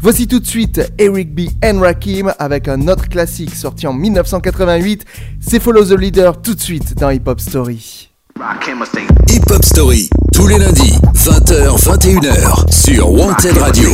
Voici 0.00 0.26
tout 0.26 0.40
de 0.40 0.46
suite 0.46 0.80
Eric 0.98 1.34
B. 1.34 1.48
and 1.64 1.80
Rakim 1.80 2.32
avec 2.38 2.68
un 2.68 2.88
autre 2.88 3.08
classique 3.08 3.54
sorti 3.54 3.86
en 3.86 3.92
1988. 3.92 5.04
C'est 5.40 5.60
Follow 5.60 5.84
the 5.84 5.98
Leader 5.98 6.40
tout 6.40 6.54
de 6.54 6.60
suite 6.60 6.94
dans 6.94 7.10
Hip 7.10 7.22
Hop 7.26 7.40
Story. 7.40 8.10
Hip 9.28 9.50
Hop 9.50 9.64
Story, 9.64 10.08
tous 10.32 10.46
les 10.46 10.58
lundis, 10.58 10.98
20h, 11.14 11.76
21h, 11.78 12.72
sur 12.72 13.10
Wanted 13.12 13.58
Radio. 13.58 13.90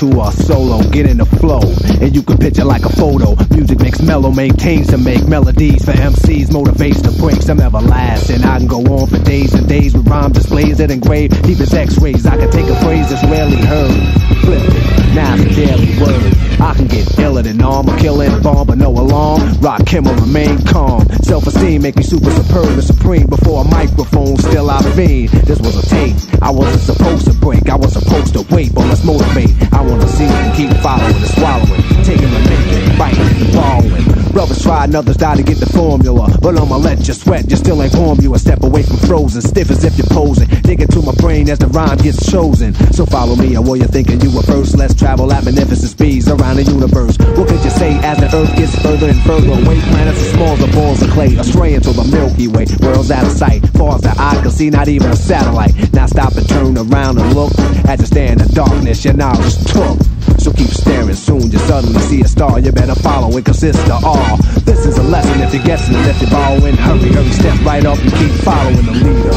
Into 0.00 0.18
a 0.18 0.32
solo, 0.32 0.82
get 0.90 1.04
in 1.04 1.18
the 1.18 1.26
flow, 1.26 1.60
and 2.00 2.16
you 2.16 2.22
can 2.22 2.38
picture 2.38 2.64
like 2.64 2.86
a 2.86 2.88
photo. 2.88 3.36
Music 3.54 3.80
makes 3.80 4.00
mellow, 4.00 4.30
maintains 4.30 4.86
to 4.86 4.96
make 4.96 5.26
melodies 5.28 5.84
for 5.84 5.92
MCs, 5.92 6.46
motivates 6.46 7.02
to 7.02 7.20
break 7.20 7.42
some 7.42 7.60
everlasting. 7.60 8.42
I 8.42 8.58
can 8.58 8.66
go 8.66 8.78
on 8.78 9.08
for 9.08 9.18
days 9.18 9.52
and 9.52 9.68
days 9.68 9.94
with 9.94 10.08
rhyme 10.08 10.32
displays 10.32 10.78
that 10.78 10.90
engrave 10.90 11.30
deep 11.42 11.60
as 11.60 11.74
X-rays. 11.74 12.24
I 12.24 12.38
can 12.38 12.50
take 12.50 12.66
a 12.66 12.80
phrase 12.80 13.10
that's 13.10 13.24
rarely 13.24 13.60
heard, 13.60 13.92
flip 14.40 14.62
it, 14.64 15.14
now 15.14 15.34
it's 15.34 15.44
a 15.44 15.66
daily 15.66 16.00
word. 16.00 16.49
I 16.60 16.74
can 16.74 16.86
get 16.88 17.18
iller 17.18 17.42
than 17.42 17.62
armor, 17.62 17.96
killing 17.98 18.32
a 18.32 18.38
bomb, 18.40 18.66
but 18.66 18.76
no 18.76 18.90
alarm. 18.90 19.40
Rakim 19.64 20.06
or 20.06 20.14
remain 20.20 20.62
calm. 20.66 21.08
Self-esteem 21.22 21.80
make 21.80 21.96
me 21.96 22.02
super 22.02 22.30
superb 22.30 22.68
and 22.68 22.84
supreme. 22.84 23.26
Before 23.26 23.64
a 23.64 23.68
microphone, 23.68 24.36
still 24.36 24.70
I 24.70 24.82
fiend. 24.94 25.30
This 25.48 25.58
was 25.60 25.76
a 25.76 25.88
tape. 25.88 26.16
I 26.42 26.50
wasn't 26.50 26.82
supposed 26.82 27.26
to 27.26 27.32
break. 27.34 27.68
I 27.70 27.76
was 27.76 27.94
supposed 27.94 28.34
to 28.34 28.42
wait, 28.54 28.74
but 28.74 28.86
let's 28.86 29.04
motivate. 29.04 29.50
I 29.72 29.80
wanna 29.80 30.06
see 30.08 30.24
and 30.24 30.54
keep 30.54 30.70
following 30.82 31.16
and 31.16 31.30
swallowing, 31.32 31.82
taking 32.04 32.30
the 32.30 32.40
making, 32.48 32.98
biting 32.98 33.20
and 33.20 33.52
borrowing. 33.54 34.32
Brothers 34.32 34.62
try 34.62 34.84
and 34.84 34.94
others 34.94 35.16
die 35.16 35.36
to 35.36 35.42
get 35.42 35.58
the 35.58 35.66
formula, 35.66 36.28
but 36.40 36.56
I'ma 36.56 36.76
let 36.76 37.08
you 37.08 37.14
sweat. 37.14 37.50
You 37.50 37.56
still 37.56 37.82
ain't 37.82 37.94
warm. 37.96 38.20
You 38.20 38.34
a 38.34 38.38
step 38.38 38.62
away 38.62 38.82
from 38.82 38.98
frozen, 38.98 39.42
stiff 39.42 39.70
as 39.70 39.82
if 39.82 39.98
you're 39.98 40.06
posing. 40.06 40.46
Dig 40.62 40.80
into 40.80 41.02
my 41.02 41.14
brain 41.14 41.48
as 41.50 41.58
the 41.58 41.66
rhyme 41.68 41.98
gets 41.98 42.30
chosen. 42.30 42.74
So 42.92 43.06
follow 43.06 43.34
me, 43.34 43.56
or 43.56 43.62
what 43.62 43.78
you're 43.80 43.88
thinking 43.88 44.20
you 44.20 44.30
were 44.30 44.42
first. 44.42 44.76
Let's 44.76 44.94
travel 44.94 45.32
at 45.32 45.44
magnificent 45.44 45.90
speeds 45.90 46.28
around 46.28 46.49
the 46.56 46.64
universe. 46.64 47.18
What 47.36 47.48
could 47.48 47.62
you 47.64 47.70
say 47.70 47.98
as 48.02 48.18
the 48.18 48.28
Earth 48.34 48.54
gets 48.56 48.74
further 48.82 49.08
and 49.08 49.20
further 49.22 49.52
away? 49.52 49.80
Planets 49.92 50.20
as 50.20 50.32
small 50.32 50.56
the 50.56 50.70
balls 50.72 51.02
of 51.02 51.10
clay, 51.10 51.34
astray 51.36 51.74
into 51.74 51.92
the 51.92 52.04
Milky 52.04 52.48
Way. 52.48 52.66
World's 52.80 53.10
out 53.10 53.26
of 53.26 53.32
sight, 53.32 53.66
far 53.76 53.96
as 53.96 54.02
the 54.02 54.14
eye 54.18 54.40
can 54.42 54.50
see, 54.50 54.70
not 54.70 54.88
even 54.88 55.10
a 55.10 55.16
satellite. 55.16 55.74
Now 55.92 56.06
stop 56.06 56.34
and 56.36 56.48
turn 56.48 56.78
around 56.78 57.18
and 57.18 57.34
look. 57.34 57.52
As 57.88 58.00
you 58.00 58.06
stand 58.06 58.40
in 58.40 58.48
the 58.48 58.52
darkness, 58.54 59.04
your 59.04 59.14
knowledge 59.14 59.56
took. 59.70 59.98
So 60.38 60.52
keep 60.52 60.70
staring, 60.70 61.14
soon 61.14 61.50
you 61.50 61.58
suddenly 61.58 62.00
see 62.00 62.22
a 62.22 62.28
star. 62.28 62.58
You 62.58 62.72
better 62.72 62.94
follow 62.94 63.36
it, 63.36 63.44
cause 63.44 63.62
it's 63.62 63.82
the 63.84 64.00
all. 64.02 64.36
This 64.64 64.86
is 64.86 64.96
a 64.98 65.02
lesson 65.02 65.40
if 65.42 65.52
you're 65.54 65.64
guessing, 65.64 65.94
and 65.94 66.06
if 66.08 66.20
you're 66.20 66.30
borrowing, 66.30 66.76
hurry, 66.76 67.12
hurry, 67.12 67.30
step 67.30 67.58
right 67.64 67.84
up 67.84 67.98
and 67.98 68.12
keep 68.14 68.32
following 68.42 68.86
the 68.86 68.92
leader. 68.92 69.32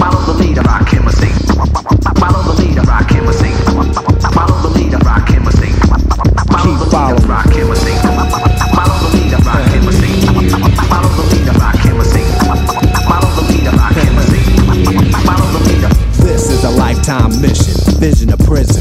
Follow 0.00 0.20
the 0.26 0.34
leader, 0.42 0.62
Rakim. 0.62 1.04
Follow 2.18 2.42
the 2.42 2.62
leader, 2.62 2.82
Rakim 2.82 3.19
vision 18.00 18.32
of 18.32 18.40
prison. 18.48 18.80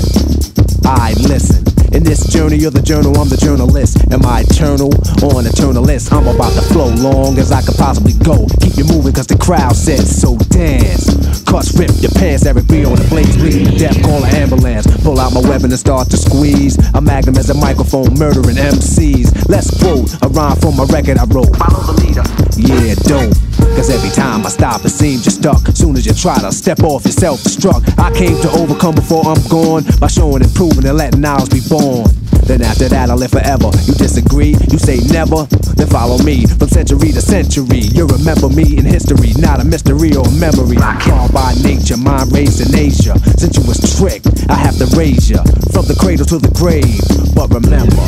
I 0.87 1.11
listen. 1.27 1.59
In 1.91 2.03
this 2.03 2.31
journey 2.31 2.63
of 2.63 2.71
the 2.71 2.81
journal, 2.81 3.11
I'm 3.19 3.27
the 3.27 3.35
journalist. 3.35 3.99
Am 4.15 4.23
I 4.23 4.47
eternal 4.47 4.95
or 5.19 5.43
an 5.43 5.45
eternalist? 5.45 6.07
I'm 6.15 6.23
about 6.31 6.55
to 6.55 6.63
flow 6.71 6.87
long 7.03 7.37
as 7.37 7.51
I 7.51 7.61
could 7.61 7.75
possibly 7.75 8.13
go. 8.23 8.47
Keep 8.63 8.79
you 8.79 8.85
moving 8.87 9.11
cause 9.11 9.27
the 9.27 9.35
crowd 9.35 9.75
said 9.75 10.07
so 10.07 10.37
dance. 10.47 11.43
Cuts 11.43 11.75
rip 11.75 11.91
your 11.99 12.15
pants, 12.15 12.45
every 12.45 12.63
beat 12.63 12.87
on 12.87 12.95
the 12.95 13.03
blades 13.11 13.35
bleeding 13.35 13.67
to 13.67 13.75
death, 13.75 13.99
call 14.07 14.23
an 14.23 14.31
ambulance. 14.39 14.87
Pull 15.03 15.19
out 15.19 15.33
my 15.33 15.43
weapon 15.43 15.67
and 15.67 15.79
start 15.79 16.07
to 16.11 16.17
squeeze. 16.17 16.79
A 16.95 17.01
magnum 17.01 17.35
as 17.35 17.49
a 17.49 17.57
microphone, 17.59 18.15
murdering 18.15 18.55
MCs. 18.55 19.49
Let's 19.51 19.67
quote 19.83 20.15
a 20.23 20.29
rhyme 20.31 20.55
from 20.63 20.79
a 20.79 20.85
record 20.87 21.19
I 21.19 21.27
wrote. 21.27 21.51
Follow 21.59 21.91
the 21.91 21.95
leader. 22.07 22.23
Yeah, 22.55 22.95
don't. 23.03 23.48
Cause 23.75 23.89
every 23.89 24.09
time 24.09 24.45
I 24.45 24.49
stop, 24.49 24.85
it 24.85 24.89
seems 24.89 25.25
you're 25.25 25.31
stuck. 25.31 25.67
Soon 25.75 25.95
as 25.95 26.05
you 26.05 26.13
try 26.13 26.39
to 26.39 26.51
step 26.51 26.81
off, 26.83 27.05
you're 27.05 27.11
self 27.11 27.39
destruct. 27.41 27.97
I 27.99 28.11
came 28.13 28.39
to 28.41 28.49
overcome 28.51 28.95
before 28.95 29.25
I'm 29.25 29.41
gone 29.47 29.83
by 29.99 30.07
showing 30.07 30.43
and 30.43 30.53
proving 30.53 30.85
and 30.85 30.97
letting 30.97 31.23
ours 31.25 31.49
be 31.49 31.61
born. 31.69 32.07
Then 32.45 32.61
after 32.61 32.89
that, 32.89 33.09
I'll 33.09 33.17
live 33.17 33.31
forever. 33.31 33.71
You 33.85 33.93
disagree? 33.95 34.55
You 34.71 34.79
say 34.79 34.99
never? 35.11 35.45
Then 35.75 35.87
follow 35.87 36.17
me 36.19 36.45
from 36.45 36.67
century 36.67 37.11
to 37.11 37.21
century. 37.21 37.87
You 37.93 38.07
remember 38.07 38.49
me 38.49 38.77
in 38.77 38.85
history, 38.85 39.33
not 39.37 39.59
a 39.59 39.65
mystery 39.65 40.15
or 40.15 40.27
a 40.27 40.35
memory. 40.35 40.77
I'm 40.77 40.99
called 40.99 41.33
by 41.33 41.53
nature, 41.63 41.97
mind 41.97 42.31
raised 42.31 42.61
in 42.61 42.75
Asia. 42.75 43.17
Since 43.37 43.57
you 43.57 43.63
was 43.63 43.79
tricked, 43.97 44.49
I 44.49 44.55
have 44.55 44.77
to 44.77 44.87
raise 44.97 45.29
you 45.29 45.39
from 45.71 45.85
the 45.85 45.95
cradle 45.99 46.25
to 46.27 46.37
the 46.37 46.51
grave. 46.55 46.99
But 47.35 47.53
remember, 47.53 48.03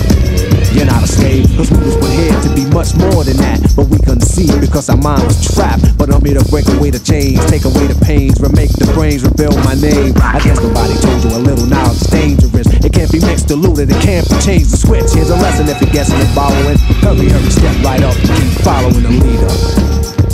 you're 0.76 0.88
not 0.88 1.04
a 1.04 1.08
slave, 1.08 1.48
cause 1.56 1.72
we 1.72 1.80
was 1.84 1.96
put 1.96 2.12
here 2.12 2.36
to 2.36 2.50
be 2.56 2.65
much 2.72 2.96
more 2.96 3.24
than 3.24 3.38
that. 3.44 3.60
But 3.76 3.88
we 3.88 4.00
couldn't 4.00 4.28
see 4.28 4.48
it 4.48 4.60
because 4.60 4.89
our 4.89 4.98
mind 4.98 5.24
was 5.24 5.39
trapped. 5.54 5.98
But 5.98 6.12
I'm 6.12 6.24
here 6.24 6.39
to 6.39 6.46
break 6.50 6.67
away 6.76 6.91
the 6.91 7.00
chains, 7.00 7.39
take 7.48 7.63
away 7.63 7.88
the 7.88 8.00
pains, 8.04 8.39
remake 8.39 8.72
the 8.76 8.88
brains, 8.94 9.24
rebuild 9.24 9.56
my 9.63 9.76
name. 9.76 10.15
I 10.20 10.39
guess 10.39 10.60
nobody 10.60 10.96
told 11.00 11.20
you 11.24 11.32
a 11.36 11.41
little 11.41 11.67
knowledge 11.67 12.02
is 12.02 12.10
dangerous. 12.12 12.67
It 12.84 12.91
can't 12.91 13.12
be 13.12 13.20
mixed, 13.20 13.48
diluted, 13.48 13.91
it 13.91 14.02
can't 14.02 14.20
plan 14.21 14.39
for 14.39 14.45
change 14.45 14.67
the 14.69 14.77
switch. 14.77 15.10
Here's 15.13 15.29
a 15.29 15.36
lesson 15.36 15.67
if 15.69 15.81
you're 15.81 15.91
guessing 15.91 16.19
and 16.19 16.29
following. 16.34 16.77
Hurry, 17.01 17.29
hurry, 17.29 17.49
step 17.49 17.75
right 17.84 18.01
up. 18.03 18.15
Keep 18.15 18.62
following 18.62 19.03
the 19.03 19.10
leader. 19.10 19.49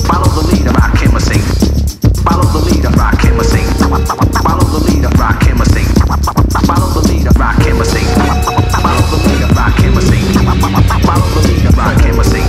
Follow 0.07 0.29
the 0.35 0.43
leader, 0.51 0.71
rock 0.71 0.97
him 0.97 1.15
a 1.15 1.19
sing. 1.19 1.43
Follow 2.23 2.47
the 2.51 2.61
leader, 2.67 2.89
rock 2.95 3.19
him 3.21 3.39
a 3.39 3.43
sing. 3.43 3.67
Follow 4.43 4.65
the 4.67 4.81
leader, 4.91 5.11
rock 5.19 5.43
him 5.43 5.61
a 5.61 5.65
sing. 5.65 5.87
Follow 6.67 6.89
the 6.95 7.03
leader, 7.07 7.31
rock 7.39 7.61
him 7.63 7.79
a 7.79 7.85
sing. 7.85 8.07
Follow 8.83 9.03
the 9.11 9.19
leader, 9.27 9.47
rock 9.55 9.77
him 9.79 9.97
a 9.97 10.01
sing. 10.01 10.25
Follow 10.35 11.27
the 11.35 11.41
leader, 11.47 11.71
rock 11.75 11.99
him 12.03 12.19
a 12.19 12.23
sing. 12.23 12.47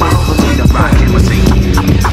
Follow 0.00 0.22
the 0.28 0.34
leader, 0.44 0.66
rock 0.72 0.96
him 0.96 1.14
a 1.14 1.20
sing. 1.20 1.44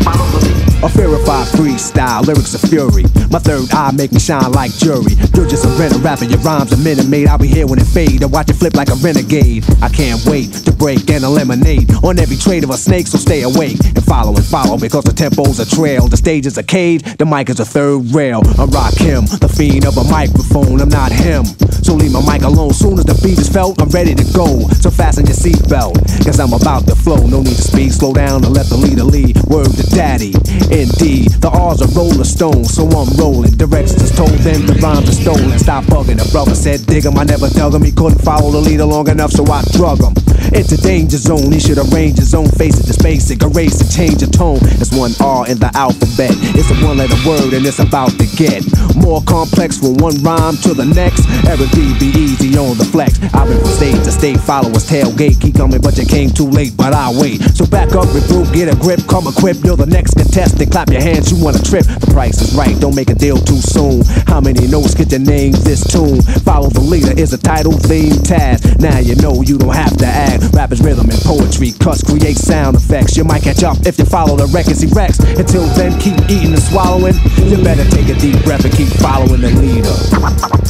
Follow 0.03 0.25
the 0.31 0.39
leader. 0.43 0.85
A 0.85 0.89
fear 0.89 1.13
my 1.41 2.27
lyrics 2.27 2.54
of 2.54 2.62
fury. 2.69 3.04
My 3.32 3.39
third 3.39 3.71
eye 3.73 3.91
make 3.91 4.12
me 4.12 4.19
shine 4.19 4.51
like 4.51 4.71
jury. 4.73 5.17
You're 5.34 5.47
just 5.47 5.65
a 5.65 5.69
renter 5.80 5.97
rapping 5.97 6.30
your 6.30 6.39
rhymes 6.39 6.71
a 6.71 6.77
minute 6.77 7.08
made. 7.08 7.27
I'll 7.27 7.39
be 7.39 7.47
here 7.47 7.65
when 7.65 7.80
it 7.80 7.88
fade 7.88 8.21
and 8.21 8.32
watch 8.32 8.51
it 8.51 8.58
flip 8.58 8.75
like 8.75 8.89
a 8.89 8.95
renegade. 9.01 9.65
I 9.82 9.89
can't 9.89 10.23
wait 10.27 10.54
to 10.65 10.71
break 10.71 11.10
and 11.10 11.23
eliminate 11.23 11.89
on 12.04 12.19
every 12.19 12.38
trade 12.38 12.63
of 12.63 12.69
a 12.69 12.77
snake, 12.77 13.08
so 13.08 13.17
stay 13.17 13.41
awake 13.41 13.80
and 13.84 14.04
follow 14.04 14.36
and 14.36 14.45
follow 14.45 14.77
because 14.77 15.04
the 15.04 15.13
tempo's 15.13 15.60
a 15.60 15.65
trail. 15.65 16.08
The 16.08 16.17
stage 16.17 16.45
is 16.45 16.60
a 16.60 16.63
cage, 16.63 17.01
the 17.17 17.25
mic 17.25 17.49
is 17.49 17.60
a 17.60 17.65
third 17.65 18.13
rail. 18.13 18.41
I 18.60 18.65
rock 18.65 18.93
him, 18.93 19.25
the 19.25 19.49
fiend 19.49 19.86
of 19.86 19.97
a 19.97 20.04
microphone. 20.04 20.80
I'm 20.80 20.89
not 20.89 21.12
him. 21.12 21.45
So 21.82 21.95
leave 21.95 22.12
my 22.12 22.21
mic 22.21 22.43
alone. 22.43 22.73
Soon 22.73 22.99
as 22.99 23.06
the 23.06 23.17
beat 23.23 23.39
is 23.39 23.49
felt, 23.49 23.82
I'm 23.82 23.89
ready 23.89 24.13
to 24.13 24.25
go. 24.34 24.67
So 24.77 24.91
fasten 24.91 25.25
your 25.25 25.36
seatbelt, 25.36 25.97
cause 26.23 26.39
I'm 26.39 26.54
about 26.54 26.86
to 26.88 26.95
flow. 26.95 27.25
No 27.25 27.41
need 27.41 27.56
to 27.56 27.65
speed, 27.65 27.93
slow 27.93 28.13
down 28.13 28.45
and 28.45 28.54
let 28.54 28.67
the 28.67 28.77
leader 28.77 29.04
lead. 29.04 29.41
Word 29.49 29.71
to 29.73 29.84
daddy. 29.89 30.36
Indeed, 30.69 31.30
the 31.39 31.49
R's 31.49 31.81
are 31.81 31.91
roller 31.95 32.23
stones, 32.23 32.73
so 32.73 32.87
I'm 32.89 33.09
rolling. 33.17 33.55
Directions 33.57 34.11
told 34.15 34.35
them 34.43 34.65
the 34.65 34.75
rhymes 34.81 35.09
are 35.09 35.19
stolen. 35.23 35.57
Stop 35.59 35.85
bugging. 35.85 36.17
The 36.17 36.29
brother 36.31 36.55
said, 36.55 36.85
dig 36.85 37.05
him. 37.05 37.17
I 37.17 37.23
never 37.23 37.49
dug 37.49 37.73
him. 37.73 37.83
He 37.83 37.91
couldn't 37.91 38.21
follow 38.21 38.51
the 38.51 38.61
leader 38.61 38.85
long 38.85 39.07
enough, 39.07 39.31
so 39.31 39.45
I 39.45 39.63
drug 39.71 40.01
him. 40.01 40.13
It's 40.51 40.71
a 40.71 40.77
danger 40.77 41.17
zone. 41.17 41.51
He 41.51 41.59
should 41.59 41.77
arrange 41.77 42.17
his 42.17 42.33
own 42.33 42.49
face 42.49 42.79
it. 42.79 42.85
Just 42.85 43.03
basic, 43.03 43.41
erase 43.43 43.79
and 43.79 43.91
change 43.91 44.19
the 44.19 44.27
tone. 44.27 44.59
It's 44.81 44.91
one 44.91 45.13
R 45.21 45.47
in 45.47 45.59
the 45.59 45.71
alphabet. 45.77 46.35
It's 46.57 46.69
a 46.71 46.75
one 46.83 46.97
letter 46.97 47.15
word 47.23 47.53
and 47.53 47.65
it's 47.65 47.79
about 47.79 48.11
to 48.19 48.25
get 48.35 48.65
more 48.97 49.21
complex 49.23 49.77
from 49.77 49.95
one 50.01 50.17
rhyme 50.23 50.57
to 50.65 50.73
the 50.73 50.85
next. 50.85 51.23
Every 51.47 51.67
B 51.71 51.95
be 51.99 52.09
easy 52.17 52.57
on 52.57 52.77
the 52.77 52.85
flex. 52.85 53.21
I've 53.33 53.47
been 53.47 53.61
from 53.61 53.71
state 53.71 54.03
to 54.03 54.11
state, 54.11 54.39
followers 54.39 54.89
tailgate. 54.89 55.39
Keep 55.39 55.55
coming, 55.55 55.79
but 55.79 55.97
you 55.97 56.05
came 56.05 56.29
too 56.29 56.49
late, 56.49 56.75
but 56.75 56.93
I'll 56.93 57.15
wait. 57.19 57.41
So 57.55 57.65
back 57.65 57.93
up, 57.95 58.09
regroup, 58.11 58.51
get 58.53 58.67
a 58.67 58.75
grip, 58.75 59.05
come 59.07 59.27
equipped. 59.27 59.63
You're 59.63 59.77
the 59.77 59.85
next 59.85 60.15
contestant. 60.15 60.71
Clap 60.71 60.89
your 60.89 61.01
hands, 61.01 61.20
you 61.29 61.38
want 61.43 61.60
a 61.60 61.63
trip. 61.63 61.86
The 61.86 62.10
price 62.10 62.41
is 62.41 62.55
right, 62.55 62.79
don't 62.79 62.95
make 62.95 63.10
a 63.10 63.15
deal 63.15 63.38
too 63.38 63.60
soon. 63.60 64.01
How 64.25 64.39
many 64.39 64.67
notes 64.67 64.95
get 64.95 65.12
your 65.12 65.19
name 65.19 65.51
this 65.67 65.86
tune? 65.86 66.21
Follow 66.47 66.69
the 66.69 66.81
leader 66.81 67.12
is 67.19 67.34
a 67.34 67.38
title 67.38 67.73
theme 67.73 68.23
task. 68.23 68.79
Now 68.79 68.99
you 68.99 69.15
know 69.17 69.41
you 69.41 69.57
don't 69.57 69.75
have 69.75 69.95
to 69.97 70.07
act. 70.07 70.49
Rap 70.53 70.71
is 70.71 70.81
rhythm 70.81 71.10
and 71.10 71.19
poetry, 71.21 71.71
cuts 71.77 72.01
create 72.03 72.38
sound 72.38 72.77
effects. 72.77 73.17
You 73.17 73.23
might 73.23 73.43
catch 73.43 73.63
up 73.63 73.77
if 73.86 73.99
you 73.99 74.05
follow 74.05 74.38
the 74.38 74.47
records 74.47 74.81
he 74.81 74.88
wrecks. 74.88 75.19
Until 75.19 75.67
then, 75.75 75.99
keep 75.99 76.17
eating 76.31 76.53
and 76.53 76.63
swallowing. 76.63 77.15
You 77.38 77.62
better 77.63 77.86
take 77.91 78.10
a 78.10 78.15
deep 78.15 78.41
breath 78.43 78.63
and 78.65 78.73
keep 78.73 78.89
following 79.03 79.41
the 79.41 79.51
leader. 79.51 79.93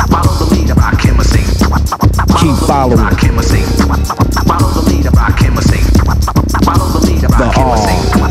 Follow 0.10 0.34
the 0.42 0.48
leader 0.56 0.76
by 0.76 0.92
chemistry. 0.98 1.46
Keep 2.42 2.58
following. 2.68 2.98
Follow 4.48 4.70
the 4.74 4.84
leader 4.90 5.12
by 5.12 5.30
chemistry. 5.38 5.80
Follow 6.66 6.88
the 7.00 7.08
leader 7.08 7.30
by 7.30 7.52
chemistry. 7.54 8.31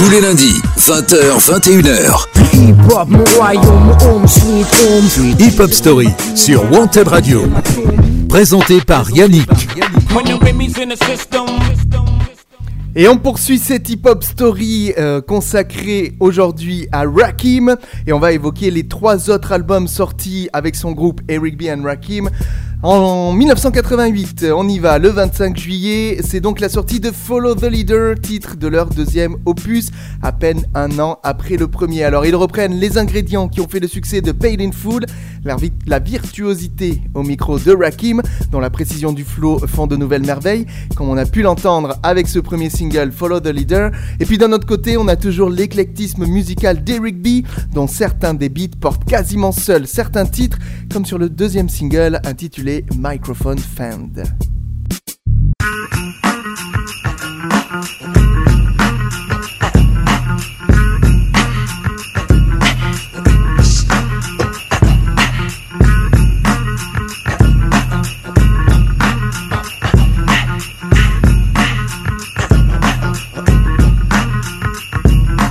Tous 0.00 0.08
les 0.08 0.22
lundis, 0.22 0.62
20h, 0.78 1.36
21h. 1.60 2.24
Hip-hop, 5.38 5.70
Story 5.72 6.08
sur 6.34 6.72
Wanted 6.72 7.06
Radio. 7.06 7.42
Présenté 8.26 8.80
par 8.80 9.10
Yannick. 9.10 9.46
Et 12.96 13.08
on 13.08 13.18
poursuit 13.18 13.58
cette 13.58 13.90
hip-hop 13.90 14.24
story 14.24 14.94
euh, 14.96 15.20
consacrée 15.20 16.14
aujourd'hui 16.18 16.88
à 16.92 17.04
Rakim. 17.04 17.76
Et 18.06 18.14
on 18.14 18.18
va 18.18 18.32
évoquer 18.32 18.70
les 18.70 18.88
trois 18.88 19.28
autres 19.28 19.52
albums 19.52 19.86
sortis 19.86 20.48
avec 20.54 20.76
son 20.76 20.92
groupe 20.92 21.20
Eric 21.28 21.58
B. 21.58 21.64
and 21.68 21.84
Rakim. 21.84 22.30
En 22.82 23.34
1988, 23.34 24.46
on 24.56 24.66
y 24.66 24.78
va, 24.78 24.98
le 24.98 25.10
25 25.10 25.54
juillet, 25.54 26.18
c'est 26.24 26.40
donc 26.40 26.60
la 26.60 26.70
sortie 26.70 26.98
de 26.98 27.10
Follow 27.10 27.54
the 27.54 27.64
Leader, 27.64 28.14
titre 28.18 28.56
de 28.56 28.68
leur 28.68 28.86
deuxième 28.86 29.36
opus, 29.44 29.90
à 30.22 30.32
peine 30.32 30.64
un 30.74 30.98
an 30.98 31.18
après 31.22 31.58
le 31.58 31.68
premier. 31.68 32.04
Alors 32.04 32.24
ils 32.24 32.34
reprennent 32.34 32.72
les 32.72 32.96
ingrédients 32.96 33.48
qui 33.48 33.60
ont 33.60 33.68
fait 33.68 33.80
le 33.80 33.86
succès 33.86 34.22
de 34.22 34.32
Paid 34.32 34.62
in 34.62 34.72
Full, 34.72 35.04
la, 35.44 35.56
la 35.86 35.98
virtuosité 35.98 37.02
au 37.12 37.22
micro 37.22 37.58
de 37.58 37.70
Rakim, 37.70 38.22
dont 38.50 38.60
la 38.60 38.70
précision 38.70 39.12
du 39.12 39.24
flow 39.24 39.58
font 39.66 39.86
de 39.86 39.96
nouvelles 39.96 40.24
merveilles, 40.24 40.64
comme 40.96 41.10
on 41.10 41.18
a 41.18 41.26
pu 41.26 41.42
l'entendre 41.42 41.98
avec 42.02 42.28
ce 42.28 42.38
premier 42.38 42.70
single 42.70 43.12
Follow 43.12 43.40
the 43.40 43.48
Leader. 43.48 43.90
Et 44.20 44.24
puis 44.24 44.38
d'un 44.38 44.52
autre 44.52 44.66
côté, 44.66 44.96
on 44.96 45.06
a 45.06 45.16
toujours 45.16 45.50
l'éclectisme 45.50 46.24
musical 46.24 46.82
d'Eric 46.82 47.20
B, 47.20 47.46
dont 47.74 47.86
certains 47.86 48.32
des 48.32 48.48
beats 48.48 48.78
portent 48.80 49.04
quasiment 49.04 49.52
seuls 49.52 49.86
certains 49.86 50.24
titres, 50.24 50.58
comme 50.90 51.04
sur 51.04 51.18
le 51.18 51.28
deuxième 51.28 51.68
single 51.68 52.22
intitulé 52.24 52.69
Microphone 52.96 53.58
Fend. 53.58 54.16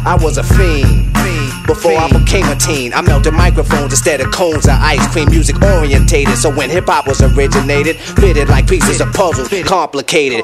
I 0.06 0.18
was 0.22 0.38
a 0.38 0.44
fiend. 0.44 1.09
Before 1.70 1.96
I 1.96 2.10
became 2.10 2.48
a 2.48 2.56
teen, 2.56 2.96
I 2.96 3.02
melted 3.02 3.36
microphones 3.36 3.92
instead 3.92 4.22
of 4.22 4.32
cones 4.32 4.66
of 4.66 4.74
ice 4.82 5.06
cream. 5.14 5.30
Music 5.30 5.56
orientated, 5.62 6.36
so 6.36 6.50
when 6.50 6.68
hip 6.68 6.86
hop 6.88 7.08
was 7.08 7.22
originated, 7.22 7.96
fitted 7.96 8.50
like 8.50 8.68
pieces 8.68 9.00
of 9.02 9.14
puzzle, 9.14 9.46
complicated. 9.64 10.44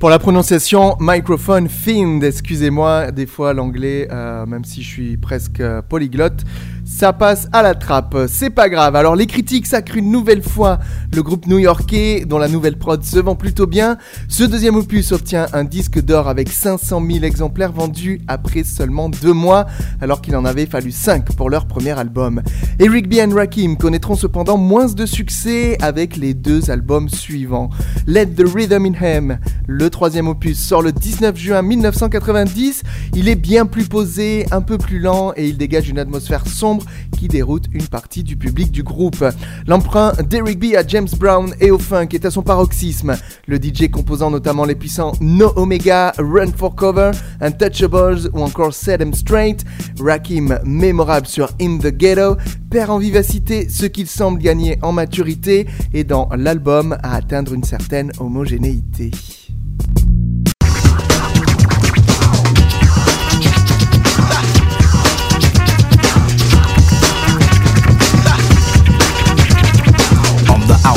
Pour 0.00 0.10
la 0.10 0.18
prononciation, 0.18 0.96
microphone 0.98 1.68
fiend, 1.68 2.24
excusez-moi, 2.24 3.12
des 3.12 3.26
fois 3.26 3.54
l'anglais, 3.54 4.08
euh, 4.10 4.44
même 4.46 4.64
si 4.64 4.82
je 4.82 4.88
suis 4.88 5.16
presque 5.16 5.60
euh, 5.60 5.80
polyglotte, 5.80 6.42
ça 6.86 7.12
passe 7.12 7.48
à 7.52 7.62
la 7.62 7.74
trappe, 7.74 8.16
c'est 8.28 8.48
pas 8.48 8.68
grave. 8.68 8.94
Alors 8.94 9.16
les 9.16 9.26
critiques 9.26 9.66
sacrent 9.66 9.96
une 9.96 10.12
nouvelle 10.12 10.42
fois 10.42 10.78
le 11.14 11.22
groupe 11.22 11.46
new-yorkais, 11.46 12.24
dont 12.26 12.38
la 12.38 12.46
nouvelle 12.46 12.78
prod 12.78 13.02
se 13.02 13.18
vend 13.18 13.34
plutôt 13.34 13.66
bien. 13.66 13.98
Ce 14.28 14.44
deuxième 14.44 14.76
opus 14.76 15.10
obtient 15.10 15.46
un 15.52 15.64
disque 15.64 16.00
d'or 16.00 16.28
avec 16.28 16.48
500 16.48 17.02
000 17.04 17.24
exemplaires 17.24 17.72
vendus 17.72 18.20
après 18.28 18.62
seulement 18.62 19.08
deux 19.08 19.32
mois, 19.32 19.66
alors 20.00 20.22
qu'il 20.22 20.36
en 20.36 20.44
avait 20.44 20.66
fallu 20.66 20.92
5 20.92 21.34
pour 21.34 21.50
leur 21.50 21.66
premier 21.66 21.90
album. 21.90 22.40
Eric 22.78 23.08
B. 23.08 23.14
and 23.14 23.34
Rakim 23.34 23.76
connaîtront 23.76 24.14
cependant 24.14 24.56
moins 24.56 24.86
de 24.86 25.06
succès 25.06 25.76
avec 25.82 26.16
les 26.16 26.34
deux 26.34 26.70
albums 26.70 27.08
suivants. 27.08 27.68
Let 28.06 28.26
the 28.36 28.44
Rhythm 28.46 28.86
in 28.86 28.94
Him, 29.00 29.38
le 29.66 29.90
troisième 29.90 30.28
opus, 30.28 30.64
sort 30.64 30.82
le 30.82 30.92
19 30.92 31.36
juin 31.36 31.62
1990. 31.62 32.84
Il 33.14 33.28
est 33.28 33.34
bien 33.34 33.66
plus 33.66 33.88
posé, 33.88 34.46
un 34.52 34.62
peu 34.62 34.78
plus 34.78 35.00
lent 35.00 35.32
et 35.36 35.48
il 35.48 35.58
dégage 35.58 35.88
une 35.88 35.98
atmosphère 35.98 36.46
sombre 36.46 36.75
qui 37.18 37.28
déroute 37.28 37.64
une 37.72 37.86
partie 37.86 38.22
du 38.22 38.36
public 38.36 38.70
du 38.70 38.82
groupe. 38.82 39.24
L'emprunt 39.66 40.12
d'Eric 40.28 40.58
B 40.58 40.74
à 40.76 40.86
James 40.86 41.08
Brown 41.18 41.54
et 41.60 41.70
au 41.70 41.78
funk 41.78 42.08
est 42.12 42.24
à 42.24 42.30
son 42.30 42.42
paroxysme. 42.42 43.16
Le 43.46 43.56
DJ 43.56 43.90
composant 43.90 44.30
notamment 44.30 44.64
les 44.64 44.74
puissants 44.74 45.12
No 45.20 45.52
Omega, 45.56 46.12
Run 46.18 46.52
for 46.56 46.74
Cover, 46.74 47.10
Untouchables 47.40 48.30
ou 48.32 48.40
encore 48.42 48.74
Set 48.74 49.00
'em 49.00 49.12
Straight. 49.12 49.64
Rakim, 50.00 50.58
mémorable 50.64 51.26
sur 51.26 51.50
In 51.60 51.78
the 51.78 51.88
Ghetto, 51.88 52.36
perd 52.70 52.90
en 52.90 52.98
vivacité 52.98 53.68
ce 53.68 53.86
qu'il 53.86 54.06
semble 54.06 54.38
gagner 54.38 54.78
en 54.82 54.92
maturité 54.92 55.66
et 55.92 56.04
dans 56.04 56.28
l'album 56.36 56.96
à 57.02 57.14
atteindre 57.14 57.54
une 57.54 57.64
certaine 57.64 58.12
homogénéité. 58.18 59.10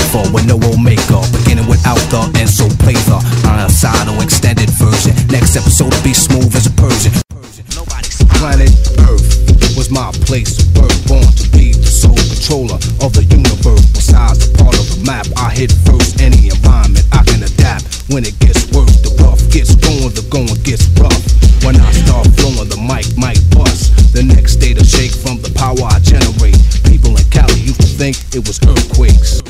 Alpha 0.10 0.34
with 0.34 0.46
no 0.50 0.58
omega, 0.74 1.22
beginning 1.30 1.70
without 1.70 2.02
the 2.10 2.18
and 2.42 2.50
so 2.50 2.66
play 2.82 2.98
the 3.06 3.22
Iron 3.46 3.70
extended 4.26 4.70
version. 4.82 5.14
Next 5.30 5.54
episode 5.54 5.94
will 5.94 6.02
be 6.02 6.18
smooth 6.18 6.50
as 6.56 6.66
a 6.66 6.74
Persian. 6.74 7.14
Planet 8.42 8.74
Earth 9.06 9.30
was 9.78 9.92
my 9.92 10.10
place 10.26 10.58
of 10.58 10.74
birth, 10.74 10.98
born 11.06 11.30
to 11.38 11.46
be 11.54 11.78
the 11.78 11.86
sole 11.86 12.18
controller 12.18 12.82
of 13.06 13.14
the 13.14 13.22
universe. 13.30 13.86
Besides 13.94 14.50
the 14.50 14.58
part 14.58 14.74
of 14.82 14.90
the 14.90 15.06
map, 15.06 15.30
I 15.38 15.54
hit 15.54 15.70
first. 15.86 16.18
Any 16.18 16.50
environment 16.50 17.06
I 17.14 17.22
can 17.30 17.46
adapt. 17.46 18.10
When 18.10 18.26
it 18.26 18.34
gets 18.42 18.66
worse, 18.74 18.98
the 19.06 19.14
rough 19.22 19.46
gets 19.54 19.78
going, 19.78 20.10
the 20.18 20.26
going 20.34 20.58
gets 20.66 20.90
rough. 20.98 21.22
When 21.62 21.78
I 21.78 21.92
start 21.94 22.26
flowing, 22.34 22.66
the 22.66 22.82
mic 22.82 23.06
might 23.14 23.38
bust. 23.54 23.94
The 24.18 24.26
next 24.26 24.58
day 24.58 24.74
to 24.74 24.82
shake 24.82 25.14
from 25.14 25.38
the 25.46 25.54
power 25.54 25.86
I 25.86 26.02
generate. 26.02 26.58
People 26.90 27.14
in 27.14 27.26
Cali 27.30 27.62
used 27.62 27.82
to 27.86 27.90
think 27.94 28.18
it 28.34 28.42
was 28.42 28.58
earthquakes. 28.66 29.46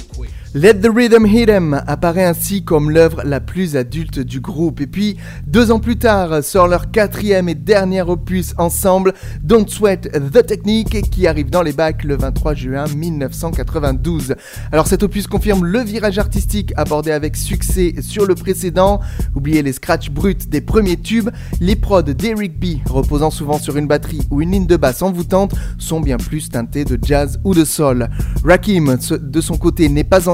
Let 0.62 0.82
the 0.82 0.90
Rhythm 0.94 1.26
Hit 1.26 1.50
'em 1.50 1.72
apparaît 1.88 2.26
ainsi 2.26 2.66
comme 2.66 2.92
l'œuvre 2.92 3.22
la 3.24 3.40
plus 3.40 3.78
adulte 3.78 4.20
du 4.20 4.42
groupe. 4.42 4.82
Et 4.82 4.88
puis, 4.88 5.16
deux 5.48 5.72
ans 5.72 5.80
plus 5.80 5.96
tard, 5.96 6.44
sort 6.44 6.68
leur 6.68 6.92
quatrième 6.92 7.48
et 7.48 7.56
dernier 7.56 8.02
opus 8.02 8.54
ensemble, 8.58 9.14
Don't 9.42 9.70
Sweat 9.70 10.12
the 10.12 10.46
Technique, 10.46 11.10
qui 11.12 11.28
arrive 11.28 11.50
dans 11.50 11.62
les 11.62 11.72
bacs 11.72 12.04
le 12.04 12.18
23 12.18 12.56
juin 12.56 12.84
1992. 12.94 14.36
Alors 14.74 14.88
cet 14.88 15.02
opus 15.02 15.28
confirme 15.28 15.66
le 15.66 15.80
virage 15.80 16.20
artistique 16.20 16.74
abordé 16.76 17.12
avec 17.12 17.38
succès 17.38 17.96
sur 18.02 18.26
le 18.26 18.36
précédent. 18.36 19.00
Oubliez 19.36 19.64
les 19.64 19.72
scratchs 19.72 20.10
bruts 20.10 20.36
des 20.50 20.60
premiers 20.60 20.98
tubes, 20.98 21.30
les 21.62 21.78
prods 21.78 22.02
d'Eric 22.02 22.60
B, 22.60 22.86
reposant 22.86 23.32
souvent 23.32 23.60
sur 23.60 23.78
une 23.78 23.88
batterie 23.88 24.28
ou 24.30 24.42
une 24.42 24.52
ligne 24.52 24.68
de 24.68 24.76
basse 24.76 25.04
envoûtante, 25.04 25.56
sont 25.78 26.02
bien 26.02 26.18
plus 26.18 26.50
teintés 26.50 26.84
de 26.84 27.00
jazz 27.02 27.40
ou 27.46 27.54
de 27.54 27.64
soul. 27.64 28.10
Rakim, 28.44 28.98
de 29.22 29.40
son 29.40 29.56
côté, 29.56 29.88
n'est 29.88 30.04
pas 30.04 30.28
en 30.28 30.34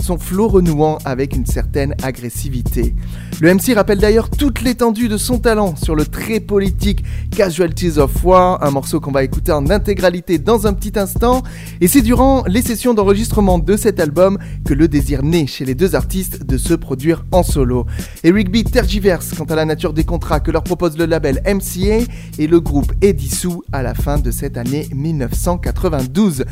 son 0.00 0.18
flow 0.18 0.48
renouant 0.48 0.98
avec 1.04 1.34
une 1.34 1.46
certaine 1.46 1.94
agressivité. 2.02 2.94
Le 3.40 3.52
MC 3.54 3.74
rappelle 3.74 3.98
d'ailleurs 3.98 4.30
toute 4.30 4.62
l'étendue 4.62 5.08
de 5.08 5.16
son 5.16 5.38
talent 5.38 5.74
sur 5.76 5.94
le 5.94 6.04
très 6.04 6.40
politique 6.40 7.02
Casualties 7.30 7.98
of 7.98 8.24
War, 8.24 8.62
un 8.62 8.70
morceau 8.70 9.00
qu'on 9.00 9.10
va 9.10 9.24
écouter 9.24 9.52
en 9.52 9.68
intégralité 9.70 10.38
dans 10.38 10.66
un 10.66 10.72
petit 10.72 10.98
instant, 10.98 11.42
et 11.80 11.88
c'est 11.88 12.02
durant 12.02 12.44
les 12.46 12.62
sessions 12.62 12.94
d'enregistrement 12.94 13.58
de 13.58 13.76
cet 13.76 14.00
album 14.00 14.38
que 14.64 14.74
le 14.74 14.88
désir 14.88 15.22
naît 15.22 15.46
chez 15.46 15.64
les 15.64 15.74
deux 15.74 15.94
artistes 15.94 16.44
de 16.44 16.56
se 16.56 16.74
produire 16.74 17.24
en 17.32 17.42
solo. 17.42 17.86
Eric 18.22 18.50
B 18.50 18.70
tergiverse 18.70 19.32
quant 19.36 19.44
à 19.44 19.56
la 19.56 19.64
nature 19.64 19.92
des 19.92 20.04
contrats 20.04 20.40
que 20.40 20.50
leur 20.50 20.62
propose 20.62 20.96
le 20.96 21.06
label 21.06 21.42
MCA 21.46 22.04
et 22.38 22.46
le 22.46 22.60
groupe 22.60 22.92
est 23.00 23.12
dissous 23.12 23.62
à 23.72 23.82
la 23.82 23.94
fin 23.94 24.18
de 24.18 24.30
cette 24.30 24.56
année 24.56 24.88
1992. 24.94 26.44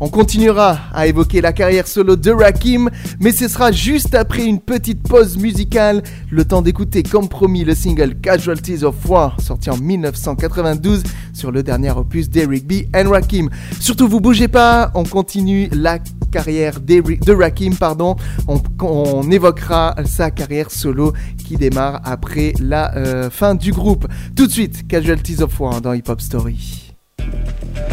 On 0.00 0.08
continuera 0.08 0.78
à 0.92 1.06
évoquer 1.06 1.40
la 1.40 1.52
carrière 1.52 1.88
solo 1.88 2.16
de 2.16 2.30
Mais 3.20 3.32
ce 3.32 3.46
sera 3.48 3.72
juste 3.72 4.14
après 4.14 4.44
une 4.44 4.60
petite 4.60 5.02
pause 5.02 5.36
musicale, 5.36 6.02
le 6.30 6.44
temps 6.44 6.62
d'écouter 6.62 7.02
comme 7.02 7.28
promis 7.28 7.64
le 7.64 7.74
single 7.74 8.14
Casualties 8.20 8.84
of 8.84 8.94
War, 9.06 9.40
sorti 9.40 9.70
en 9.70 9.76
1992 9.76 11.02
sur 11.34 11.52
le 11.52 11.62
dernier 11.62 11.90
opus 11.90 12.30
d'Eric 12.30 12.66
B. 12.66 12.96
and 12.96 13.10
Rakim. 13.10 13.50
Surtout 13.80 14.08
vous 14.08 14.20
bougez 14.20 14.48
pas, 14.48 14.90
on 14.94 15.04
continue 15.04 15.68
la 15.72 15.98
carrière 16.30 16.80
de 16.80 17.32
Rakim, 17.32 17.74
pardon. 17.74 18.16
On, 18.46 19.30
évoquera 19.30 19.94
sa 20.06 20.30
carrière 20.30 20.70
solo 20.70 21.12
qui 21.44 21.56
démarre 21.56 22.00
après 22.04 22.54
la 22.60 22.96
euh, 22.96 23.30
fin 23.30 23.54
du 23.54 23.72
groupe. 23.72 24.06
Tout 24.34 24.46
de 24.46 24.52
suite, 24.52 24.86
Casualties 24.88 25.42
of 25.42 25.58
War 25.60 25.80
dans 25.80 25.92
Hip 25.92 26.04
Hop 26.08 26.20
Story. 26.20 26.87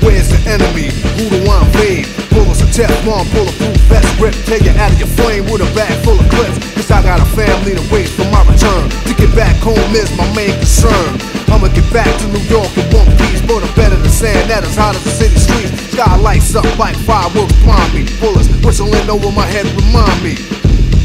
where's 0.00 0.28
the 0.32 0.40
enemy? 0.48 0.88
Who 1.18 1.28
do 1.28 1.38
I 1.50 1.64
invade? 1.66 2.08
Bullets 2.32 2.62
of 2.62 2.70
Teflon, 2.72 3.28
bulletproof 3.32 3.76
vest 3.88 4.08
grip. 4.16 4.34
Take 4.48 4.64
you 4.64 4.72
out 4.80 4.92
of 4.92 4.98
your 4.98 5.12
flame 5.20 5.44
with 5.44 5.60
a 5.60 5.68
bag 5.74 5.92
full 6.04 6.18
of 6.18 6.28
clips. 6.30 6.56
Cause 6.74 6.90
I 6.90 7.02
got 7.02 7.20
a 7.20 7.28
family 7.36 7.74
to 7.76 7.84
wait 7.92 8.08
for 8.08 8.24
my 8.32 8.40
return. 8.48 8.88
To 9.08 9.12
get 9.14 9.34
back 9.36 9.56
home 9.60 9.92
is 9.92 10.08
my 10.16 10.24
main 10.34 10.54
concern. 10.56 11.20
I'ma 11.52 11.68
get 11.68 11.86
back 11.92 12.08
to 12.08 12.26
New 12.32 12.44
York 12.48 12.70
in 12.76 12.86
one 12.96 13.08
piece. 13.20 13.40
But 13.44 13.60
I'm 13.64 13.74
better 13.74 13.96
than 13.96 14.10
sand 14.10 14.48
that 14.48 14.64
is 14.64 14.76
hot 14.76 14.96
as 14.96 15.04
the 15.04 15.10
city 15.10 15.36
streets. 15.36 15.72
Sky 15.92 16.16
lights 16.16 16.54
up 16.56 16.66
like 16.78 16.96
fireworks 17.04 17.56
blind 17.60 17.92
me. 17.92 18.08
Bullets 18.20 18.48
whistling 18.64 19.08
over 19.10 19.30
my 19.30 19.44
head 19.44 19.68
remind 19.76 20.16
me. 20.24 20.40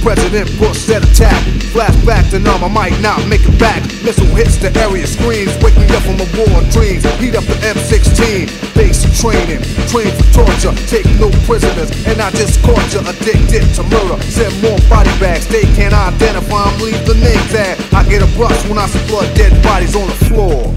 President 0.08 0.48
Bush 0.58 0.88
said 0.88 1.04
attack. 1.04 1.36
Flashback 1.76 2.32
to 2.32 2.40
numb, 2.40 2.64
I 2.64 2.72
might 2.72 2.96
not 3.04 3.20
make 3.28 3.44
it 3.44 3.60
back. 3.60 3.84
Missile 4.08 4.32
hits 4.40 4.56
the 4.56 4.72
area, 4.80 5.06
screams. 5.06 5.52
Wake 5.60 5.76
me 5.76 5.84
up 5.92 6.00
from 6.08 6.16
a 6.16 6.28
war 6.32 6.48
of 6.64 6.72
dreams. 6.72 7.04
Heat 7.20 7.36
up 7.36 7.44
the 7.44 7.60
M16. 7.60 8.48
Basic 8.72 9.12
training, 9.20 9.60
train 9.92 10.08
for 10.16 10.48
torture. 10.48 10.72
Take 10.88 11.04
no 11.20 11.28
prisoners, 11.44 11.92
and 12.08 12.24
I 12.24 12.32
just 12.32 12.64
caught 12.64 12.80
you 12.96 13.04
addicted 13.04 13.68
to 13.76 13.84
murder. 13.92 14.16
Send 14.32 14.56
more 14.64 14.80
body 14.88 15.12
bags, 15.20 15.44
they 15.52 15.68
can't 15.76 15.92
identify 15.92 16.72
them. 16.72 16.80
Leave 16.80 17.04
the 17.04 17.20
name 17.20 17.44
tag. 17.52 17.76
I 17.92 18.08
get 18.08 18.24
a 18.24 18.32
brush 18.40 18.64
when 18.72 18.80
I 18.80 18.88
see 18.88 19.04
blood, 19.12 19.28
dead 19.36 19.52
bodies 19.60 19.92
on 19.92 20.08
the 20.08 20.20
floor. 20.32 20.72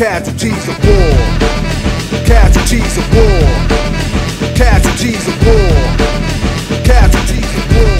Casualties 0.00 0.64
of 0.64 0.80
war. 0.80 1.12
Casualties 2.24 2.96
of 2.96 3.04
war. 3.12 3.44
Casualties 4.56 5.28
of 5.28 5.36
war. 5.44 5.76
Casualties 6.88 7.44
of 7.44 7.76
war. 7.76 7.99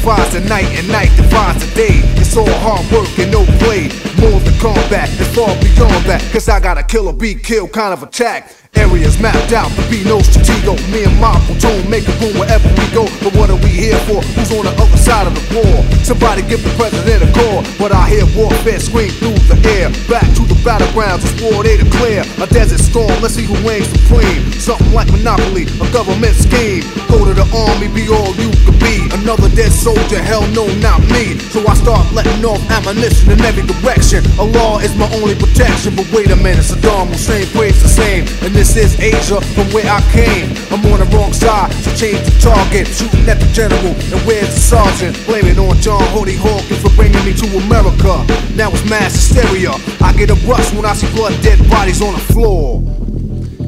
Divides 0.00 0.32
the 0.32 0.40
night 0.48 0.64
and 0.80 0.88
night 0.88 1.12
divides 1.14 1.60
the 1.60 1.74
day. 1.74 2.00
It's 2.16 2.34
all 2.34 2.48
hard 2.64 2.88
work 2.90 3.12
and 3.18 3.30
no 3.30 3.44
play. 3.60 3.92
More 4.16 4.40
than 4.40 4.56
combat, 4.56 5.12
it's 5.20 5.28
far 5.36 5.52
beyond 5.60 6.08
that. 6.08 6.24
Cause 6.32 6.48
I 6.48 6.58
got 6.58 6.78
a 6.78 6.82
kill 6.82 7.08
or 7.08 7.12
be 7.12 7.34
killed 7.34 7.72
kind 7.72 7.92
of 7.92 8.02
attack. 8.02 8.50
Areas 8.74 9.20
mapped 9.20 9.52
out 9.52 9.68
to 9.68 9.82
be 9.90 10.02
no 10.04 10.18
stratego. 10.24 10.78
Me 10.90 11.04
and 11.04 11.20
my 11.20 11.36
platoon 11.44 11.90
make 11.90 12.08
a 12.08 12.16
boom 12.16 12.32
wherever 12.40 12.64
we 12.80 12.86
go. 12.96 13.04
But 13.20 13.36
what 13.36 13.50
are 13.50 13.60
we 13.60 13.68
here 13.68 13.98
for? 14.08 14.24
Who's 14.40 14.48
on 14.56 14.64
the 14.64 14.72
other 14.72 14.96
side 14.96 15.26
of 15.26 15.34
the 15.36 15.44
war? 15.52 15.84
Somebody 16.00 16.48
give 16.48 16.64
the 16.64 16.72
president 16.80 17.20
a 17.20 17.30
call. 17.36 17.60
But 17.76 17.92
I 17.92 18.08
hear 18.08 18.24
warfare 18.32 18.80
scream 18.80 19.10
through 19.20 19.36
the 19.52 19.58
air. 19.76 19.92
Back 20.08 20.24
to 20.38 20.48
the 20.48 20.56
battlegrounds, 20.64 21.28
it's 21.28 21.36
war 21.44 21.62
they 21.62 21.76
declare. 21.76 22.24
A 22.40 22.46
desert 22.46 22.80
storm, 22.80 23.12
let's 23.20 23.34
see 23.34 23.44
who 23.44 23.58
reigns 23.68 23.90
supreme. 23.92 24.48
Something 24.56 24.94
like 24.94 25.12
Monopoly, 25.12 25.68
a 25.82 25.86
government 25.92 26.32
scheme. 26.40 26.86
Go 27.20 27.34
the 27.36 27.44
army, 27.52 27.92
be 27.92 28.08
all 28.08 28.32
you 28.40 28.48
could 28.64 28.80
be. 28.80 29.04
Another 29.12 29.52
dead 29.52 29.72
soldier, 29.72 30.16
hell 30.16 30.40
no, 30.56 30.64
not 30.80 31.04
me. 31.12 31.36
So 31.52 31.60
I 31.68 31.74
start 31.76 32.08
letting 32.16 32.40
off 32.48 32.64
ammunition 32.72 33.30
in 33.30 33.40
every 33.44 33.60
direction. 33.68 34.24
A 34.40 34.44
law 34.56 34.80
is 34.80 34.96
my 34.96 35.04
only 35.20 35.36
protection. 35.36 35.94
But 35.94 36.08
wait 36.16 36.32
a 36.32 36.36
minute, 36.36 36.64
Saddam 36.64 37.12
Hussein 37.12 37.44
prays 37.52 37.76
the 37.82 37.92
same. 37.92 38.24
And 38.40 38.56
this 38.56 38.74
is 38.74 38.98
Asia 38.98 39.36
from 39.52 39.68
where 39.76 39.84
I 39.84 40.00
came. 40.16 40.56
I'm 40.72 40.80
on 40.88 41.04
the 41.04 41.08
wrong 41.12 41.36
side, 41.36 41.68
so 41.84 41.92
change 41.92 42.24
the 42.24 42.32
target. 42.40 42.88
Shooting 42.88 43.28
at 43.28 43.36
the 43.36 43.48
general, 43.52 43.92
and 43.92 44.20
where's 44.24 44.48
the 44.56 44.60
sergeant? 44.60 45.12
Blame 45.26 45.44
it 45.44 45.58
on 45.60 45.76
John 45.84 46.02
Holy 46.16 46.40
Hawkins 46.40 46.80
for 46.80 46.90
bringing 46.96 47.20
me 47.28 47.36
to 47.36 47.46
America. 47.68 48.24
Now 48.56 48.72
it's 48.72 48.88
mass 48.88 49.12
hysteria. 49.12 49.76
I 50.00 50.16
get 50.16 50.32
a 50.32 50.38
rush 50.48 50.72
when 50.72 50.86
I 50.88 50.94
see 50.94 51.12
blood, 51.12 51.36
dead 51.42 51.60
bodies 51.68 52.00
on 52.00 52.14
the 52.16 52.24
floor. 52.32 52.80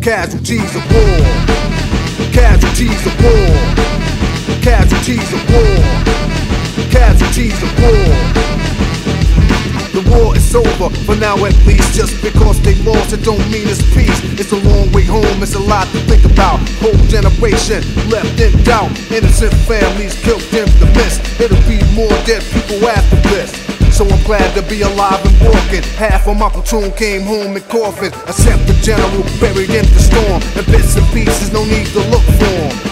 Casualties 0.01 0.73
of 0.75 0.83
war. 0.88 1.62
Casualties 2.33 3.07
of 3.07 3.14
war. 3.23 3.53
Casualties 4.62 5.33
of 5.33 5.42
war. 5.53 5.77
Casualties 6.90 7.62
of 7.62 7.71
war. 7.81 8.09
The 9.92 10.01
war 10.09 10.35
is 10.35 10.55
over, 10.55 10.88
for 11.05 11.14
now 11.16 11.37
at 11.45 11.55
least. 11.66 11.95
Just 11.95 12.23
because 12.23 12.61
they 12.62 12.75
lost, 12.77 13.12
it 13.12 13.23
don't 13.23 13.45
mean 13.53 13.68
it's 13.68 13.83
peace. 13.95 14.18
It's 14.40 14.53
a 14.53 14.61
long 14.68 14.90
way 14.92 15.05
home, 15.05 15.42
it's 15.42 15.55
a 15.55 15.61
lot 15.61 15.87
to 15.88 15.99
think 16.09 16.25
about. 16.25 16.61
Whole 16.81 16.97
generation 17.12 17.85
left 18.09 18.40
in 18.40 18.53
doubt. 18.64 18.90
Innocent 19.12 19.53
families 19.68 20.14
killed 20.25 20.42
in 20.55 20.68
the 20.81 20.87
mist. 20.97 21.21
It'll 21.38 21.61
be 21.68 21.85
more 21.92 22.16
dead 22.25 22.42
people 22.53 22.88
after 22.88 23.16
this. 23.29 23.72
So 24.03 24.09
I'm 24.09 24.25
glad 24.25 24.53
to 24.57 24.62
be 24.62 24.83
alive 24.83 25.25
and 25.25 25.41
walking. 25.47 25.85
Half 25.95 26.27
of 26.27 26.37
my 26.37 26.49
platoon 26.49 26.91
came 26.91 27.23
home 27.23 27.57
in 27.57 27.62
coffins. 27.62 28.12
Except 28.27 28.67
the 28.67 28.75
general 28.83 29.23
buried 29.38 29.71
in 29.71 29.87
the 29.95 30.01
storm. 30.01 30.43
And 30.59 30.67
bits 30.67 30.97
and 30.97 31.07
pieces, 31.12 31.53
no 31.53 31.65
need 31.65 31.87
to 31.87 32.01
look 32.11 32.23
for. 32.23 32.92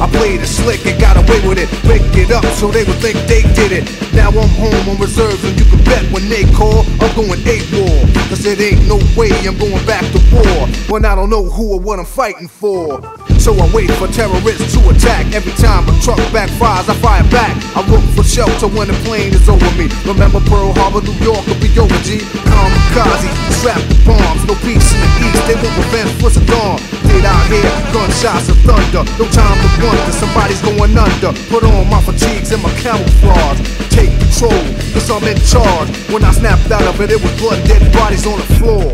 I 0.00 0.08
played 0.08 0.40
it 0.40 0.46
slick 0.46 0.86
and 0.86 0.98
got 0.98 1.16
away 1.16 1.46
with 1.46 1.58
it. 1.58 1.68
Break 1.84 2.00
it 2.16 2.30
up 2.32 2.44
so 2.56 2.70
they 2.70 2.84
would 2.84 2.96
think 3.04 3.20
they 3.28 3.42
did 3.52 3.70
it. 3.70 3.84
Now 4.14 4.28
I'm 4.32 4.48
home 4.56 4.88
on 4.88 4.96
reserves 4.98 5.44
and 5.44 5.58
you 5.58 5.66
can 5.66 5.84
bet 5.84 6.04
when 6.10 6.26
they 6.28 6.44
call, 6.56 6.88
I'm 7.04 7.12
going 7.14 7.40
eight 7.44 7.68
war. 7.76 8.00
Cause 8.32 8.46
it 8.46 8.60
ain't 8.60 8.88
no 8.88 8.96
way 9.12 9.28
I'm 9.44 9.58
going 9.58 9.84
back 9.84 10.04
to 10.16 10.20
war. 10.32 10.68
When 10.88 11.04
I 11.04 11.14
don't 11.14 11.28
know 11.28 11.44
who 11.44 11.74
or 11.74 11.80
what 11.80 11.98
I'm 11.98 12.06
fighting 12.06 12.48
for. 12.48 13.02
So 13.40 13.52
I 13.56 13.68
wait 13.72 13.90
for 13.92 14.08
terrorists 14.08 14.72
to 14.72 14.80
attack. 14.88 15.32
Every 15.32 15.52
time 15.52 15.88
a 15.88 15.92
truck 16.00 16.20
backfires, 16.32 16.88
I 16.88 16.94
fire 17.00 17.24
back. 17.30 17.56
I 17.76 17.80
look 17.88 18.04
for 18.16 18.22
shelter 18.22 18.68
when 18.68 18.88
the 18.88 18.96
plane 19.04 19.32
is 19.32 19.48
over 19.48 19.70
me. 19.76 19.88
Remember 20.04 20.40
Pearl 20.40 20.72
Harbor, 20.76 21.00
New 21.00 21.16
York, 21.24 21.46
will 21.46 21.60
be 21.60 21.72
over 21.80 21.96
G. 22.04 22.20
Kamikaze, 22.48 23.49
strapped 23.60 23.84
with 23.92 24.00
bombs, 24.08 24.40
no 24.48 24.56
peace 24.64 24.88
in 24.96 25.00
the 25.04 25.10
east. 25.28 25.44
They 25.44 25.56
want 25.60 25.76
revenge 25.76 26.12
for 26.16 26.32
dawn. 26.48 26.80
Dead 27.04 27.24
out 27.28 27.44
here, 27.52 27.68
gunshots 27.92 28.48
of 28.48 28.56
thunder. 28.64 29.04
No 29.20 29.28
time 29.28 29.56
to 29.60 29.68
wonder, 29.84 30.12
somebody's 30.16 30.62
going 30.64 30.96
under. 30.96 31.36
Put 31.52 31.64
on 31.68 31.84
my 31.92 32.00
fatigues 32.00 32.52
and 32.52 32.62
my 32.62 32.72
camouflage. 32.80 33.60
Take 33.92 34.16
control, 34.16 34.64
cause 34.96 35.10
I'm 35.12 35.24
in 35.28 35.36
charge. 35.44 35.88
When 36.08 36.24
I 36.24 36.32
snapped 36.32 36.72
out 36.72 36.88
of 36.88 36.96
it, 37.04 37.12
it 37.12 37.20
was 37.20 37.32
blood, 37.36 37.60
dead 37.68 37.84
bodies 37.92 38.24
on 38.24 38.40
the 38.40 38.48
floor. 38.56 38.88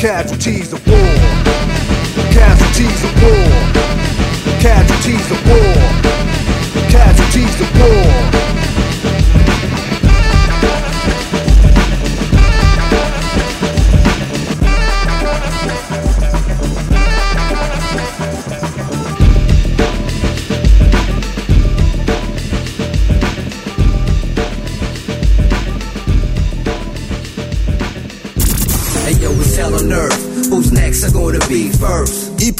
Casualties 0.00 0.72
of 0.72 0.80
war. 0.88 1.12
Casualties 2.32 3.00
of 3.04 3.12
war. 3.20 3.52
Casualties 4.64 5.28
of 5.28 5.40
war. 5.44 5.76
Casualties 6.88 7.56
of 7.60 7.68
war. 7.76 8.67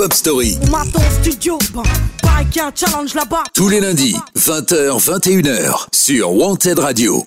Hop 0.09 0.14
Story, 0.14 0.59
Maton 0.71 1.03
studio, 1.21 1.59
un 2.25 2.73
challenge 2.75 3.14
là-bas. 3.14 3.42
tous 3.53 3.68
les 3.68 3.79
lundis, 3.79 4.16
20h, 4.38 4.99
21h, 4.99 5.85
sur 5.92 6.33
Wanted 6.33 6.79
Radio. 6.79 7.23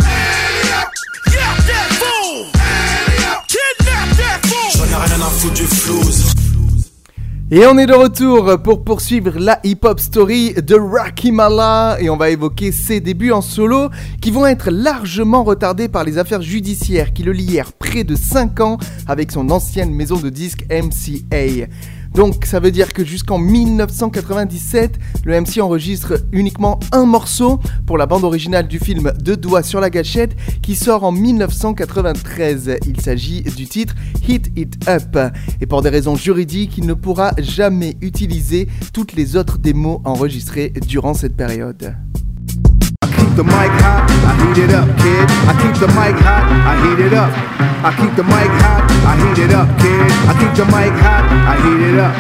Et 7.52 7.65
on 7.67 7.78
est 7.78 7.86
de 7.86 7.94
retour 7.94 8.60
pour 8.63 8.84
poursuivre 8.84 9.38
la 9.38 9.60
hip-hop 9.63 10.00
story 10.00 10.54
de 10.54 10.76
Rakimala 10.76 11.98
et 12.00 12.10
on 12.10 12.17
va 12.17 12.32
évoquer 12.32 12.72
ses 12.72 13.00
débuts 13.00 13.32
en 13.32 13.41
solo 13.41 13.89
qui 14.22 14.32
vont 14.32 14.48
être 14.48 14.72
largement 14.72 15.44
retardés 15.44 15.88
par 15.88 16.04
les 16.04 16.17
affaires 16.17 16.41
judiciaires 16.41 17.13
qui 17.13 17.22
le 17.22 17.34
lièrent 17.34 17.74
près 17.74 18.04
de 18.04 18.15
5 18.15 18.60
ans 18.62 18.78
avec 19.08 19.32
son 19.32 19.52
ancienne 19.52 19.94
maison 19.94 20.15
de 20.15 20.30
disques 20.30 20.65
MCA. 20.72 21.67
Donc 22.13 22.45
ça 22.45 22.60
veut 22.60 22.71
dire 22.71 22.91
que 22.93 23.06
jusqu'en 23.06 23.38
1997, 23.38 25.00
le 25.24 25.39
MC 25.39 25.62
enregistre 25.62 26.21
uniquement 26.32 26.80
un 26.91 27.06
morceau 27.06 27.60
pour 27.86 27.97
la 27.97 28.06
bande 28.06 28.24
originale 28.24 28.67
du 28.67 28.80
film 28.80 29.13
Deux 29.19 29.38
doigts 29.38 29.63
sur 29.63 29.80
la 29.80 29.89
gâchette 29.89 30.36
qui 30.62 30.76
sort 30.76 31.04
en 31.04 31.12
1993. 31.12 32.80
Il 32.88 33.00
s'agit 33.00 33.43
du 33.43 33.65
titre 33.65 33.95
Hit 34.28 34.52
It 34.58 34.89
Up. 34.89 35.17
Et 35.62 35.65
pour 35.65 35.82
des 35.82 35.89
raisons 35.89 36.15
juridiques, 36.15 36.78
il 36.78 36.86
ne 36.86 36.93
pourra 36.93 37.32
jamais 37.38 37.95
utiliser 38.02 38.67
toutes 38.93 39.13
les 39.13 39.38
autres 39.38 39.58
démos 39.58 40.02
enregistrées 40.04 40.74
durant 40.88 41.13
cette 41.13 41.38
période. 41.38 41.95
Keep 43.32 43.48
the 43.48 43.48
mic 43.48 43.72
hot, 43.80 44.04
I 44.28 44.36
heat 44.44 44.60
it 44.60 44.76
up, 44.76 44.91
kid. 45.00 45.24
I 45.48 45.56
keep 45.56 45.80
the 45.80 45.88
mic 45.96 46.20
hot, 46.20 46.44
I 46.67 46.76
heat 46.84 47.00
it 47.00 47.15
up. 47.15 47.32
I 47.80 47.96
keep 47.96 48.12
the 48.20 48.28
mic 48.28 48.52
hot, 48.60 48.84
I 49.08 49.15
heat 49.24 49.39
it 49.39 49.56
up, 49.56 49.72
kid. 49.80 50.12
I 50.28 50.36
keep 50.36 50.52
the 50.60 50.67
mic 50.67 50.91
hot, 51.00 51.24
I 51.48 51.56
heat 51.63 51.80
it 51.80 51.96
up. 51.96 52.12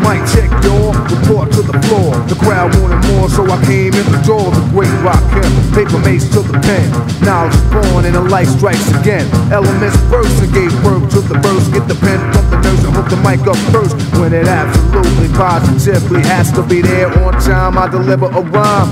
Mic 0.00 0.24
check, 0.32 0.48
y'all. 0.64 0.96
Report 1.12 1.52
to 1.52 1.60
the 1.60 1.76
floor. 1.84 2.16
The 2.24 2.40
crowd 2.40 2.72
wanted 2.80 3.04
more, 3.12 3.28
so 3.28 3.44
I 3.44 3.60
came 3.68 3.92
in 3.92 4.06
the 4.08 4.20
door. 4.24 4.48
The 4.48 4.64
great 4.72 4.96
rock 5.04 5.20
him. 5.28 5.44
Paper 5.76 6.00
Mate 6.00 6.24
to 6.32 6.40
the 6.40 6.56
pen. 6.56 6.88
Knowledge 7.20 7.60
born 7.68 8.08
and 8.08 8.16
the 8.16 8.24
light 8.24 8.48
strikes 8.48 8.88
again. 8.96 9.28
Elements 9.52 10.00
burst 10.08 10.40
and 10.40 10.48
gave 10.56 10.72
birth 10.80 11.04
to 11.12 11.20
the 11.20 11.36
verse. 11.44 11.68
Get 11.68 11.84
the 11.84 12.00
pen 12.00 12.16
from 12.32 12.48
the 12.48 12.64
nurse 12.64 12.80
and 12.80 12.96
hook 12.96 13.12
the 13.12 13.20
mic 13.20 13.44
up 13.44 13.60
first. 13.68 13.92
When 14.16 14.32
it 14.32 14.48
absolutely 14.48 15.28
positively 15.36 16.24
has 16.24 16.50
to 16.52 16.62
be 16.64 16.80
there 16.80 17.12
on 17.20 17.36
time, 17.44 17.76
I 17.76 17.92
deliver 17.92 18.32
a 18.32 18.40
rhyme. 18.40 18.88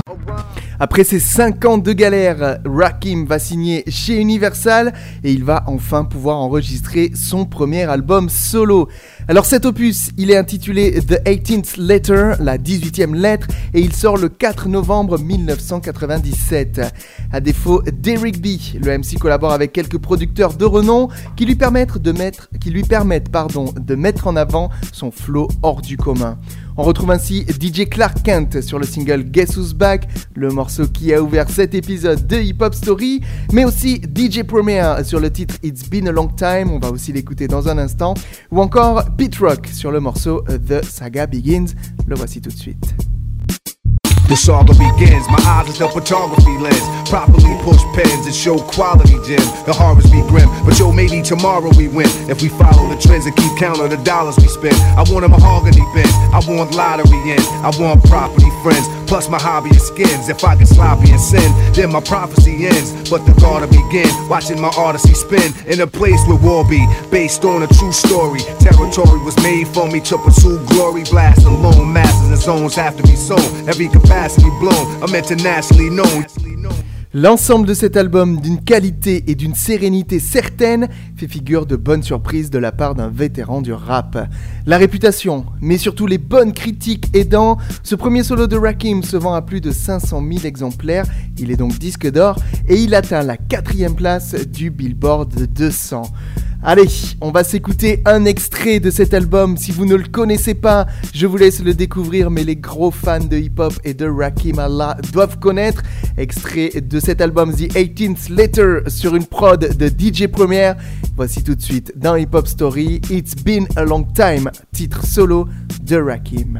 Après 0.79 1.03
ces 1.03 1.19
5 1.19 1.65
ans 1.65 1.77
de 1.77 1.93
galère, 1.93 2.59
Rakim 2.65 3.25
va 3.25 3.37
signer 3.37 3.83
chez 3.87 4.19
Universal 4.19 4.93
et 5.23 5.31
il 5.31 5.43
va 5.43 5.63
enfin 5.67 6.03
pouvoir 6.03 6.37
enregistrer 6.37 7.11
son 7.15 7.45
premier 7.45 7.83
album 7.83 8.29
solo. 8.29 8.89
Alors 9.27 9.45
cet 9.45 9.65
opus, 9.65 10.09
il 10.17 10.31
est 10.31 10.37
intitulé 10.37 10.99
The 10.99 11.23
18th 11.25 11.79
Letter, 11.79 12.33
la 12.39 12.57
18e 12.57 13.15
lettre, 13.15 13.47
et 13.73 13.81
il 13.81 13.93
sort 13.93 14.17
le 14.17 14.29
4 14.29 14.67
novembre 14.67 15.19
1997. 15.19 16.81
À 17.31 17.39
défaut 17.39 17.81
d'Eric 17.83 18.41
B, 18.41 18.59
le 18.83 18.97
MC 18.97 19.19
collabore 19.19 19.53
avec 19.53 19.73
quelques 19.73 19.99
producteurs 19.99 20.55
de 20.55 20.65
renom 20.65 21.07
qui 21.35 21.45
lui 21.45 21.55
permettent 21.55 21.97
de 21.99 22.11
mettre, 22.11 22.49
de 22.51 23.95
mettre 23.95 24.27
en 24.27 24.35
avant 24.35 24.69
son 24.91 25.11
flow 25.11 25.47
hors 25.61 25.81
du 25.81 25.97
commun. 25.97 26.37
On 26.75 26.83
retrouve 26.83 27.11
ainsi 27.11 27.45
DJ 27.61 27.87
Clark 27.87 28.23
Kent 28.23 28.61
sur 28.61 28.79
le 28.79 28.85
single 28.85 29.23
Guess 29.23 29.57
Who's 29.57 29.73
Back, 29.73 30.07
le 30.35 30.49
morceau 30.49 30.87
qui 30.87 31.13
a 31.13 31.21
ouvert 31.21 31.49
cet 31.49 31.75
épisode 31.75 32.25
de 32.25 32.37
Hip 32.37 32.57
Hop 32.61 32.73
Story, 32.73 33.21
mais 33.51 33.63
aussi 33.63 34.01
DJ 34.01 34.41
Premier 34.43 35.03
sur 35.03 35.19
le 35.19 35.31
titre 35.31 35.55
It's 35.61 35.87
Been 35.87 36.07
a 36.07 36.11
Long 36.11 36.29
Time, 36.29 36.71
on 36.71 36.79
va 36.79 36.89
aussi 36.89 37.13
l'écouter 37.13 37.47
dans 37.47 37.69
un 37.69 37.77
instant, 37.77 38.15
ou 38.49 38.59
encore 38.59 39.05
Pete 39.17 39.35
Rock 39.37 39.67
sur 39.67 39.91
le 39.91 39.99
morceau 39.99 40.43
The 40.67 40.83
Saga 40.83 41.27
Begins, 41.27 41.67
le 42.07 42.15
voici 42.15 42.41
tout 42.41 42.49
de 42.49 42.57
suite. 42.57 43.12
The 44.33 44.37
saga 44.37 44.73
begins. 44.73 45.29
My 45.29 45.37
eyes 45.45 45.69
is 45.69 45.77
the 45.77 45.87
photography 45.87 46.57
lens. 46.57 46.81
Properly 47.07 47.53
push 47.61 47.77
pens 47.93 48.25
and 48.25 48.33
show 48.33 48.57
quality 48.57 49.21
gems. 49.21 49.45
The 49.69 49.73
harvest 49.77 50.09
be 50.09 50.25
grim, 50.25 50.49
but 50.65 50.73
yo, 50.79 50.91
maybe 50.91 51.21
tomorrow 51.21 51.69
we 51.77 51.87
win. 51.87 52.09
If 52.25 52.41
we 52.41 52.49
follow 52.49 52.89
the 52.89 52.97
trends 52.97 53.27
and 53.27 53.35
keep 53.37 53.53
count 53.61 53.77
of 53.79 53.91
the 53.91 53.97
dollars 54.01 54.35
we 54.37 54.49
spend. 54.49 54.73
I 54.97 55.05
want 55.05 55.23
a 55.23 55.29
mahogany 55.29 55.85
bin. 55.93 56.09
I 56.33 56.41
want 56.49 56.73
lottery 56.73 57.21
in. 57.29 57.37
I 57.61 57.69
want 57.77 58.01
property 58.09 58.49
friends. 58.65 58.89
Plus 59.05 59.29
my 59.29 59.37
hobby 59.37 59.69
is 59.69 59.85
skins. 59.85 60.29
If 60.29 60.43
I 60.43 60.55
get 60.55 60.67
sloppy 60.67 61.11
and 61.11 61.21
sin, 61.21 61.45
then 61.77 61.91
my 61.91 62.01
prophecy 62.01 62.65
ends. 62.65 62.89
But 63.11 63.27
the 63.29 63.37
gotta 63.37 63.67
begin. 63.67 64.09
Watching 64.27 64.59
my 64.59 64.73
odyssey 64.73 65.13
spin 65.13 65.53
in 65.69 65.81
a 65.81 65.85
place 65.85 66.25
where 66.25 66.41
war 66.41 66.65
be 66.65 66.81
based 67.11 67.45
on 67.45 67.61
a 67.61 67.67
true 67.67 67.91
story. 67.91 68.41
Territory 68.57 69.21
was 69.21 69.37
made 69.45 69.67
for 69.67 69.85
me 69.85 70.01
to 70.09 70.17
pursue 70.17 70.57
glory. 70.73 71.03
Blast 71.03 71.45
alone, 71.45 71.93
masses 71.93 72.33
and 72.33 72.41
zones 72.41 72.73
have 72.73 72.97
to 72.97 73.03
be 73.03 73.15
sold. 73.15 73.45
Every 73.69 73.89
capacity 73.89 74.22
L'ensemble 77.13 77.67
de 77.67 77.73
cet 77.73 77.97
album, 77.97 78.39
d'une 78.39 78.63
qualité 78.63 79.23
et 79.27 79.35
d'une 79.35 79.53
sérénité 79.53 80.19
certaine, 80.19 80.87
fait 81.17 81.27
figure 81.27 81.65
de 81.65 81.75
bonnes 81.75 82.03
surprises 82.03 82.49
de 82.49 82.57
la 82.57 82.71
part 82.71 82.95
d'un 82.95 83.09
vétéran 83.09 83.61
du 83.61 83.73
rap. 83.73 84.17
La 84.65 84.77
réputation, 84.77 85.45
mais 85.59 85.77
surtout 85.77 86.07
les 86.07 86.17
bonnes 86.17 86.53
critiques 86.53 87.13
aidant, 87.13 87.57
ce 87.83 87.95
premier 87.95 88.23
solo 88.23 88.47
de 88.47 88.55
Rakim 88.55 89.03
se 89.03 89.17
vend 89.17 89.33
à 89.33 89.41
plus 89.41 89.59
de 89.59 89.71
500 89.71 90.23
000 90.25 90.45
exemplaires, 90.45 91.05
il 91.37 91.51
est 91.51 91.57
donc 91.57 91.77
disque 91.77 92.09
d'or, 92.09 92.39
et 92.69 92.77
il 92.77 92.95
atteint 92.95 93.23
la 93.23 93.35
quatrième 93.35 93.93
place 93.93 94.33
du 94.35 94.69
Billboard 94.69 95.47
200. 95.53 96.03
Allez, 96.65 96.87
on 97.19 97.31
va 97.31 97.43
s'écouter 97.43 98.01
un 98.05 98.23
extrait 98.23 98.79
de 98.79 98.89
cet 98.89 99.13
album. 99.13 99.57
Si 99.57 99.73
vous 99.73 99.85
ne 99.85 99.95
le 99.95 100.05
connaissez 100.05 100.53
pas, 100.53 100.87
je 101.13 101.27
vous 101.27 101.35
laisse 101.35 101.61
le 101.61 101.73
découvrir, 101.73 102.31
mais 102.31 102.45
les 102.45 102.55
gros 102.55 102.89
fans 102.89 103.19
de 103.19 103.35
hip-hop 103.35 103.73
et 103.83 103.93
de 103.93 104.07
Rakim 104.07 104.59
Allah 104.59 104.95
doivent 105.11 105.39
connaître. 105.39 105.83
Extrait 106.15 106.69
de 106.81 107.01
cet 107.01 107.19
album 107.19 107.51
The 107.51 107.67
18th 107.73 108.33
Letter 108.33 108.77
sur 108.87 109.13
une 109.13 109.25
prod 109.25 109.59
de 109.75 109.87
DJ 109.87 110.27
Première. 110.27 110.77
Voici 111.15 111.43
tout 111.43 111.53
de 111.53 111.61
suite 111.61 111.93
dans 111.95 112.15
Hip 112.15 112.29
Hop 112.33 112.47
Story, 112.47 112.99
It's 113.11 113.35
Been 113.35 113.67
a 113.75 113.83
Long 113.83 114.03
Time, 114.13 114.49
titre 114.71 115.05
solo 115.05 115.47
de 115.83 115.97
Rakim. 115.97 116.59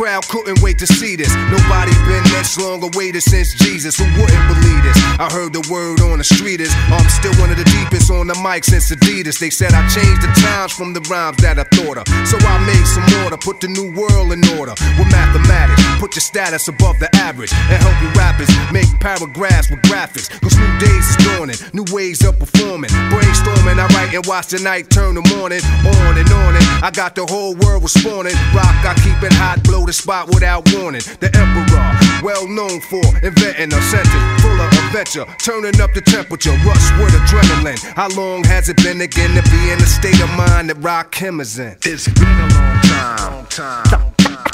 Crowd 0.00 0.26
couldn't 0.28 0.62
wait 0.62 0.78
to 0.78 0.86
see 0.86 1.14
this. 1.14 1.28
Nobody 1.52 1.92
been 2.08 2.24
this 2.32 2.56
long 2.56 2.80
awaited 2.80 3.22
since 3.22 3.52
Jesus. 3.52 3.98
Who 4.00 4.08
wouldn't 4.16 4.46
believe 4.48 4.82
this? 4.82 4.96
I 5.20 5.28
heard 5.28 5.52
the 5.52 5.60
word 5.68 6.00
on 6.00 6.16
the 6.16 6.24
street 6.24 6.60
is 6.60 6.72
I'm 6.88 7.04
still 7.12 7.36
one 7.36 7.52
of 7.52 7.58
the 7.60 7.68
deepest 7.68 8.10
on 8.10 8.26
the 8.26 8.36
mic 8.40 8.64
since 8.64 8.88
Adidas. 8.88 9.38
They 9.38 9.50
said 9.50 9.74
I 9.76 9.84
changed 9.92 10.22
the 10.24 10.32
times 10.40 10.72
from 10.72 10.94
the 10.94 11.04
rhymes 11.12 11.36
that 11.44 11.60
I 11.60 11.68
thought 11.76 12.00
of. 12.00 12.08
So 12.24 12.40
I 12.40 12.56
made 12.64 12.86
some 12.88 13.04
order, 13.24 13.36
put 13.36 13.60
the 13.60 13.68
new 13.68 13.92
world 13.92 14.32
in 14.32 14.40
order 14.56 14.72
with 14.96 15.12
mathematics. 15.12 15.84
Put 16.00 16.16
your 16.16 16.24
status 16.24 16.66
above 16.68 16.96
the 16.98 17.12
average 17.20 17.52
and 17.52 17.76
help 17.84 18.00
you 18.00 18.08
rappers 18.16 18.48
make 18.72 18.88
paragraphs 19.04 19.68
with 19.68 19.84
graphics. 19.84 20.32
Cause 20.40 20.56
new 20.56 20.72
days 20.80 21.04
is 21.12 21.16
dawning, 21.28 21.60
new 21.76 21.84
ways 21.92 22.24
of 22.24 22.40
performing. 22.40 22.88
Brainstorming, 23.12 23.76
I 23.76 23.84
write 23.92 24.16
and 24.16 24.24
watch 24.24 24.48
the 24.48 24.64
night 24.64 24.88
turn 24.88 25.12
the 25.20 25.24
morning. 25.36 25.60
On 25.84 26.16
and 26.16 26.30
on 26.32 26.56
and 26.56 26.64
I 26.80 26.88
got 26.88 27.14
the 27.14 27.28
whole 27.28 27.52
world 27.60 27.84
responding. 27.84 28.32
Rock, 28.56 28.80
I 28.88 28.96
keep 29.04 29.20
it 29.20 29.36
hot, 29.36 29.60
blow 29.64 29.89
the 29.90 29.94
spot 29.94 30.28
without 30.28 30.62
warning. 30.72 31.02
The 31.18 31.34
emperor, 31.34 31.90
well 32.22 32.46
known 32.46 32.80
for 32.80 33.02
inventing 33.26 33.74
a 33.74 33.82
sentence 33.82 34.40
full 34.40 34.54
of 34.54 34.70
adventure, 34.86 35.26
turning 35.42 35.80
up 35.80 35.92
the 35.94 36.00
temperature, 36.00 36.54
rush 36.64 36.86
with 37.02 37.10
adrenaline. 37.18 37.82
How 37.98 38.08
long 38.10 38.44
has 38.44 38.68
it 38.68 38.76
been 38.76 39.00
again 39.00 39.34
to 39.34 39.42
be 39.50 39.70
in 39.72 39.80
the 39.80 39.86
state 39.86 40.20
of 40.22 40.30
mind 40.38 40.70
that 40.70 40.76
Rakim 40.76 41.40
is 41.40 41.58
in? 41.58 41.76
It's 41.82 42.06
been 42.06 42.22
a 42.22 42.48
long 42.54 42.78
time. 42.86 43.32
Long 43.32 43.46
time. 43.46 43.84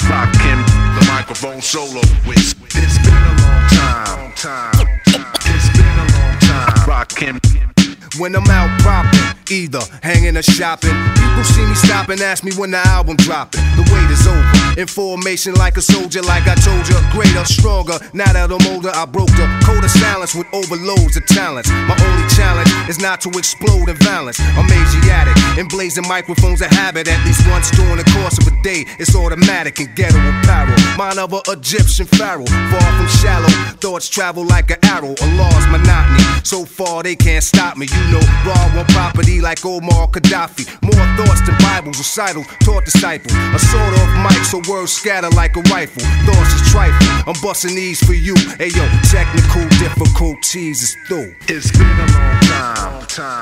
Rakim, 0.09 0.59
the 0.97 1.05
microphone 1.05 1.61
solo 1.61 2.01
with. 2.25 2.55
It's 2.73 2.97
been 3.05 3.13
a 3.13 3.35
long 3.37 3.69
time. 3.77 4.33
Time. 4.33 4.87
It's 5.05 5.69
been 5.77 5.97
a 6.01 6.07
long 6.17 6.33
time. 6.49 6.73
Rakim. 6.89 7.86
When 8.15 8.35
I'm 8.35 8.47
out 8.49 8.71
propping, 8.79 9.19
either 9.51 9.81
hanging 10.01 10.37
or 10.37 10.41
shopping, 10.41 10.95
people 11.13 11.43
see 11.43 11.65
me 11.65 11.75
stop 11.75 12.09
and 12.09 12.21
ask 12.21 12.43
me 12.43 12.51
when 12.55 12.71
the 12.71 12.79
album 12.87 13.17
dropping. 13.17 13.61
The 13.75 13.83
wait 13.91 14.09
is 14.09 14.25
over. 14.25 14.79
In 14.79 14.87
formation 14.87 15.53
like 15.55 15.75
a 15.77 15.81
soldier, 15.81 16.21
like 16.21 16.47
I 16.47 16.55
told 16.55 16.87
you, 16.87 16.95
greater, 17.11 17.43
stronger. 17.45 17.99
Now 18.13 18.31
that 18.31 18.49
I'm 18.49 18.65
older, 18.73 18.89
I 18.95 19.05
broke 19.05 19.29
the 19.35 19.45
code 19.61 19.83
of 19.83 19.91
silence 19.91 20.33
with 20.33 20.47
overloads 20.53 21.17
of 21.17 21.25
talents. 21.27 21.69
My 21.69 21.97
only 21.99 22.27
challenge 22.31 22.71
is 22.89 22.99
not 22.99 23.21
to 23.21 23.29
explode 23.37 23.89
in 23.89 23.97
violence. 23.97 24.39
I'm 24.39 24.65
Asiatic, 24.65 25.37
and 25.59 25.67
blazing 25.69 26.07
microphones 26.07 26.61
a 26.61 26.67
habit 26.73 27.07
at 27.07 27.19
least 27.25 27.45
once 27.49 27.69
during 27.71 27.97
the 27.97 28.07
course 28.15 28.39
of 28.39 28.47
a 28.47 28.55
day. 28.63 28.85
It's 28.99 29.15
automatic 29.15 29.79
and 29.79 29.93
ghetto 29.95 30.17
apparel. 30.17 30.73
Mine 30.97 31.19
of 31.19 31.33
a 31.33 31.41
Egyptian 31.51 32.07
pharaoh, 32.07 32.45
far 32.45 32.89
from 32.95 33.07
shallow. 33.19 33.49
Thoughts 33.77 34.07
travel 34.09 34.45
like 34.45 34.71
an 34.71 34.79
arrow, 34.85 35.13
a 35.13 35.27
law's 35.35 35.65
monotony. 35.67 36.23
So 36.43 36.65
far 36.65 37.03
they 37.03 37.15
can't 37.15 37.43
stop 37.43 37.75
me. 37.77 37.87
You 37.97 38.13
know, 38.13 38.23
raw 38.45 38.79
on 38.79 38.85
property 38.93 39.41
like 39.41 39.65
Omar 39.65 40.07
Gaddafi. 40.09 40.65
More 40.81 41.07
thoughts 41.17 41.41
than 41.45 41.57
Bibles, 41.59 41.97
recital, 41.97 42.43
taught 42.61 42.85
disciples. 42.85 43.33
A 43.33 43.59
sword 43.59 43.93
of 43.93 44.07
mic, 44.21 44.43
so 44.45 44.61
words 44.69 44.91
scatter 44.91 45.29
like 45.31 45.55
a 45.57 45.61
rifle. 45.73 46.03
Thoughts 46.25 46.53
is 46.53 46.71
trifle. 46.71 47.07
I'm 47.27 47.35
busting 47.41 47.75
these 47.75 48.03
for 48.05 48.13
you. 48.13 48.35
Hey 48.57 48.69
yo, 48.69 48.85
technical 49.09 49.67
difficulties 49.79 50.81
is 50.83 50.95
through. 51.07 51.33
It's 51.47 51.71
been 51.71 51.87
a 51.87 52.07
long 52.13 52.39
time. 52.41 53.05
Time. 53.07 53.41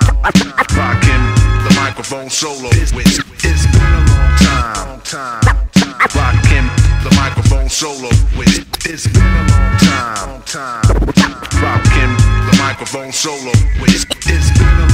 Rakim, 0.76 1.22
the 1.68 1.76
microphone 1.76 2.30
solo 2.30 2.70
with. 2.96 3.20
It's 3.44 3.66
been 3.68 3.82
a 3.82 4.04
long 4.10 4.38
time. 4.38 5.00
Time. 5.04 5.56
Him, 6.48 6.68
the 7.04 7.14
microphone 7.16 7.70
solo 7.70 8.10
with. 8.38 8.56
It's 8.86 9.08
been 9.08 9.22
a 9.22 9.46
long 9.52 9.78
time. 9.78 10.42
Time. 10.44 10.84
Rakim, 11.62 12.12
the 12.18 12.35
microphone 12.66 13.12
solo 13.12 13.52
with. 13.80 14.06
It's 14.26 14.50
been 14.58 14.66
a. 14.66 14.88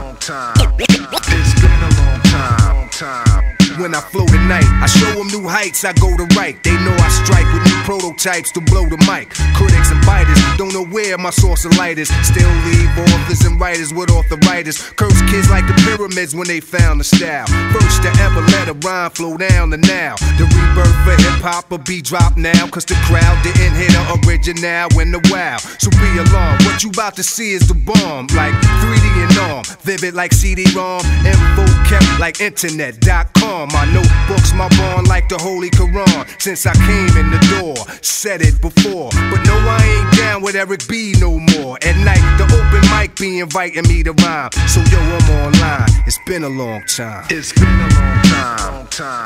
Long 0.00 0.16
time. 0.16 0.54
It's 0.78 1.54
been 1.60 1.80
a 1.82 1.90
long 2.00 2.88
time. 2.88 3.55
When 3.78 3.94
I 3.94 4.00
flow 4.00 4.24
tonight, 4.24 4.64
I 4.80 4.86
show 4.86 5.12
them 5.12 5.28
new 5.28 5.46
heights, 5.46 5.84
I 5.84 5.92
go 5.92 6.08
to 6.16 6.24
right. 6.34 6.56
They 6.64 6.72
know 6.80 6.96
I 6.96 7.08
strike 7.12 7.44
with 7.52 7.60
new 7.68 7.80
prototypes 7.84 8.50
to 8.52 8.60
blow 8.60 8.88
the 8.88 8.96
mic. 9.04 9.28
Critics 9.52 9.90
and 9.92 10.00
biters 10.06 10.40
don't 10.56 10.72
know 10.72 10.86
where 10.86 11.18
my 11.18 11.28
source 11.28 11.66
of 11.66 11.76
light 11.76 11.98
is. 11.98 12.08
Still 12.24 12.48
leave 12.64 12.88
authors 12.96 13.44
and 13.44 13.60
writers 13.60 13.92
with 13.92 14.10
arthritis. 14.10 14.80
Curse 14.96 15.20
kids 15.28 15.50
like 15.50 15.66
the 15.66 15.74
pyramids 15.84 16.34
when 16.34 16.48
they 16.48 16.60
found 16.60 17.00
the 17.00 17.04
style. 17.04 17.46
First 17.76 18.00
to 18.02 18.08
ever 18.24 18.40
let 18.56 18.68
a 18.68 18.72
rhyme 18.80 19.10
flow 19.10 19.36
down 19.36 19.70
to 19.72 19.76
now. 19.76 20.16
The 20.40 20.48
rebirth 20.48 20.96
for 21.04 21.16
hip 21.20 21.44
hop 21.44 21.70
will 21.70 21.78
be 21.78 22.00
dropped 22.00 22.38
now. 22.38 22.66
Cause 22.68 22.86
the 22.86 22.96
crowd 23.04 23.36
didn't 23.44 23.76
hit 23.76 23.92
the 23.92 24.24
original 24.24 24.88
in 25.00 25.12
the 25.12 25.20
wow. 25.30 25.58
So 25.78 25.90
be 25.90 26.08
alarmed, 26.16 26.64
what 26.64 26.82
you 26.82 26.90
about 26.90 27.14
to 27.16 27.22
see 27.22 27.52
is 27.52 27.68
the 27.68 27.74
bomb. 27.74 28.26
Like 28.32 28.54
3D 28.80 29.06
and 29.28 29.38
arm, 29.52 29.64
vivid 29.82 30.14
like 30.14 30.32
CD-ROM. 30.32 31.04
Info 31.26 31.66
kept 31.84 32.18
like 32.18 32.40
internet.com. 32.40 33.65
My 33.72 33.84
notebooks, 33.92 34.52
my 34.52 34.68
bond 34.78 35.08
like 35.08 35.28
the 35.28 35.38
Holy 35.38 35.70
Quran. 35.70 36.40
Since 36.40 36.66
I 36.66 36.74
came 36.74 37.16
in 37.16 37.30
the 37.30 37.38
door, 37.58 37.76
said 38.02 38.42
it 38.42 38.60
before. 38.60 39.10
But 39.10 39.42
no, 39.44 39.56
I 39.56 39.80
ain't 39.82 40.16
down 40.16 40.42
with 40.42 40.54
Eric 40.54 40.86
B 40.88 41.14
no 41.18 41.38
more. 41.38 41.78
At 41.82 41.96
night, 42.04 42.24
the 42.38 42.44
open 42.44 42.82
mic 42.96 43.16
be 43.16 43.40
inviting 43.40 43.88
me 43.88 44.02
to 44.02 44.12
rhyme. 44.12 44.50
So 44.68 44.80
yo, 44.90 44.98
I'm 44.98 45.30
online. 45.30 45.88
It's 46.06 46.18
been 46.26 46.44
a 46.44 46.48
long 46.48 46.84
time. 46.86 47.26
It's 47.30 47.52
been 47.52 47.66
a 47.66 47.88
long 47.94 48.22
time. 48.22 48.58
Long 48.68 48.86
time. 48.88 49.24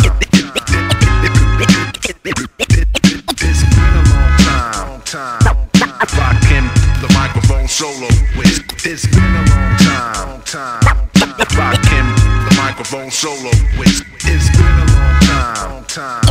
It's 3.43 3.63
been 3.65 3.95
a 3.95 4.03
long 4.11 4.37
time. 4.39 4.91
Long 4.91 5.03
time. 5.03 5.80
Rakim, 6.09 6.65
the 7.03 7.13
microphone 7.13 7.69
solo 7.69 8.09
with. 8.35 8.87
It's 8.87 9.07
been 9.07 9.23
a 9.23 9.45
long 9.51 9.77
time. 9.77 10.43
Time. 10.45 10.81
Rakim, 10.81 12.07
the 12.49 12.55
microphone 12.57 13.11
solo 13.11 13.51
with. 13.79 14.03
It's 14.25 14.49
been 14.57 14.65
a 14.65 14.87
long 14.97 15.21
time. 15.21 15.71
Long 15.71 15.85
time. 15.85 16.23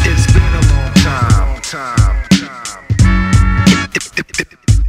It's 0.00 0.26
been 0.32 0.42
a 0.42 0.60
long 0.72 0.92
time. 0.94 1.36
Long 1.36 1.60
time. 1.60 2.24
It's 3.94 4.08
been 4.08 4.22
a 4.22 4.32
long 4.32 4.82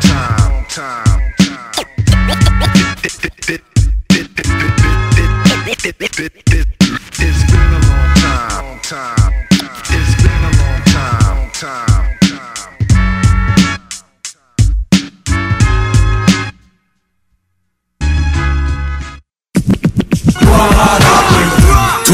time. 0.00 0.50
Long 0.50 0.66
time. 0.68 1.20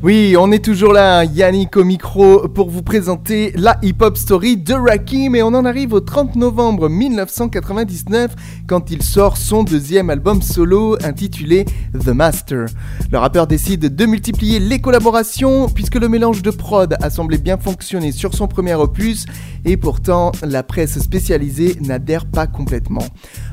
Oui, 0.00 0.36
on 0.38 0.52
est 0.52 0.64
toujours 0.64 0.92
là, 0.92 1.24
Yannick 1.24 1.76
au 1.76 1.82
micro, 1.82 2.46
pour 2.46 2.70
vous 2.70 2.84
présenter 2.84 3.52
la 3.56 3.78
hip-hop 3.82 4.16
story 4.16 4.56
de 4.56 4.72
Rakim 4.72 5.34
et 5.34 5.42
on 5.42 5.48
en 5.48 5.64
arrive 5.64 5.92
au 5.92 5.98
30 5.98 6.36
novembre 6.36 6.88
1999 6.88 8.30
quand 8.68 8.92
il 8.92 9.02
sort 9.02 9.36
son 9.36 9.64
deuxième 9.64 10.08
album 10.08 10.40
solo 10.40 10.96
intitulé 11.02 11.64
The 11.98 12.10
Master. 12.10 12.66
Le 13.10 13.18
rappeur 13.18 13.48
décide 13.48 13.96
de 13.96 14.06
multiplier 14.06 14.60
les 14.60 14.78
collaborations 14.78 15.68
puisque 15.68 15.96
le 15.96 16.08
mélange 16.08 16.42
de 16.42 16.52
prod 16.52 16.94
a 17.02 17.10
semblé 17.10 17.36
bien 17.36 17.58
fonctionner 17.58 18.12
sur 18.12 18.34
son 18.34 18.46
premier 18.46 18.74
opus 18.74 19.26
et 19.64 19.76
pourtant 19.76 20.30
la 20.46 20.62
presse 20.62 20.96
spécialisée 21.00 21.76
n'adhère 21.80 22.24
pas 22.24 22.46
complètement. 22.46 23.04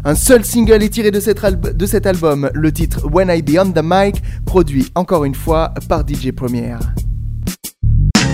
Un 0.04 0.14
seul 0.14 0.46
single 0.46 0.84
est 0.84 0.90
tiré 0.90 1.10
de 1.10 1.20
cet, 1.20 1.44
de 1.44 1.86
cet 1.88 2.06
album, 2.06 2.52
le 2.54 2.72
titre 2.72 3.08
When 3.12 3.32
I 3.36 3.42
Be 3.42 3.58
on 3.58 3.72
the 3.72 3.82
Mic, 3.84 4.22
produit 4.46 4.92
encore 4.94 5.26
une 5.26 5.34
fois 5.34 5.74
par 5.90 6.04
DJ 6.08 6.35
Première. 6.36 7.05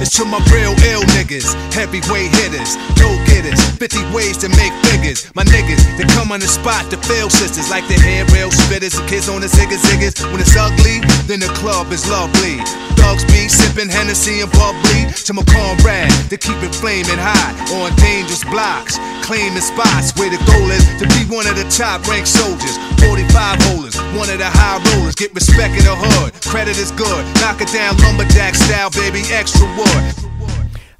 It's 0.01 0.17
to 0.17 0.25
my 0.25 0.41
real 0.49 0.73
ill 0.89 1.05
niggas, 1.13 1.53
heavyweight 1.77 2.33
hitters, 2.41 2.73
go 2.97 3.13
getters, 3.29 3.61
50 3.77 4.01
ways 4.09 4.35
to 4.41 4.49
make 4.57 4.73
figures. 4.89 5.29
My 5.35 5.43
niggas, 5.45 5.77
they 5.93 6.09
come 6.17 6.31
on 6.31 6.39
the 6.39 6.49
spot 6.49 6.89
to 6.89 6.97
fail 6.97 7.29
sisters 7.29 7.69
like 7.69 7.85
the 7.87 8.01
hair 8.01 8.25
rail 8.33 8.49
spitters, 8.49 8.97
the 8.97 9.05
kids 9.05 9.29
on 9.29 9.41
the 9.41 9.47
ziggas 9.47 9.85
ziggas. 9.85 10.17
When 10.33 10.41
it's 10.41 10.57
ugly, 10.57 11.05
then 11.29 11.37
the 11.37 11.53
club 11.53 11.93
is 11.93 12.09
lovely. 12.09 12.57
Dogs 12.97 13.21
be 13.29 13.45
sipping 13.45 13.93
Hennessy 13.93 14.41
and 14.41 14.49
bubbly 14.57 15.13
to 15.29 15.33
my 15.37 15.45
comrade 15.45 16.09
to 16.33 16.37
keep 16.37 16.57
it 16.65 16.73
flaming 16.73 17.21
hot 17.21 17.53
on 17.77 17.93
dangerous 18.01 18.41
blocks, 18.49 18.97
claiming 19.21 19.61
spots 19.61 20.17
where 20.17 20.33
the 20.33 20.41
goal 20.49 20.69
is 20.73 20.81
to 20.97 21.05
be 21.13 21.29
one 21.29 21.45
of 21.45 21.53
the 21.53 21.65
top 21.69 22.01
ranked 22.09 22.27
soldiers. 22.29 22.73
45 23.05 23.61
holders, 23.69 23.97
one 24.17 24.29
of 24.33 24.41
the 24.41 24.49
high 24.49 24.81
rollers, 24.93 25.13
get 25.13 25.33
respect 25.33 25.77
in 25.77 25.85
the 25.85 25.93
hood. 25.93 26.33
Credit 26.41 26.77
is 26.77 26.89
good, 26.97 27.21
knock 27.41 27.61
it 27.61 27.69
down 27.69 27.97
lumberjack 28.01 28.55
style, 28.55 28.89
baby, 28.89 29.21
extra 29.29 29.65
wood. 29.77 29.90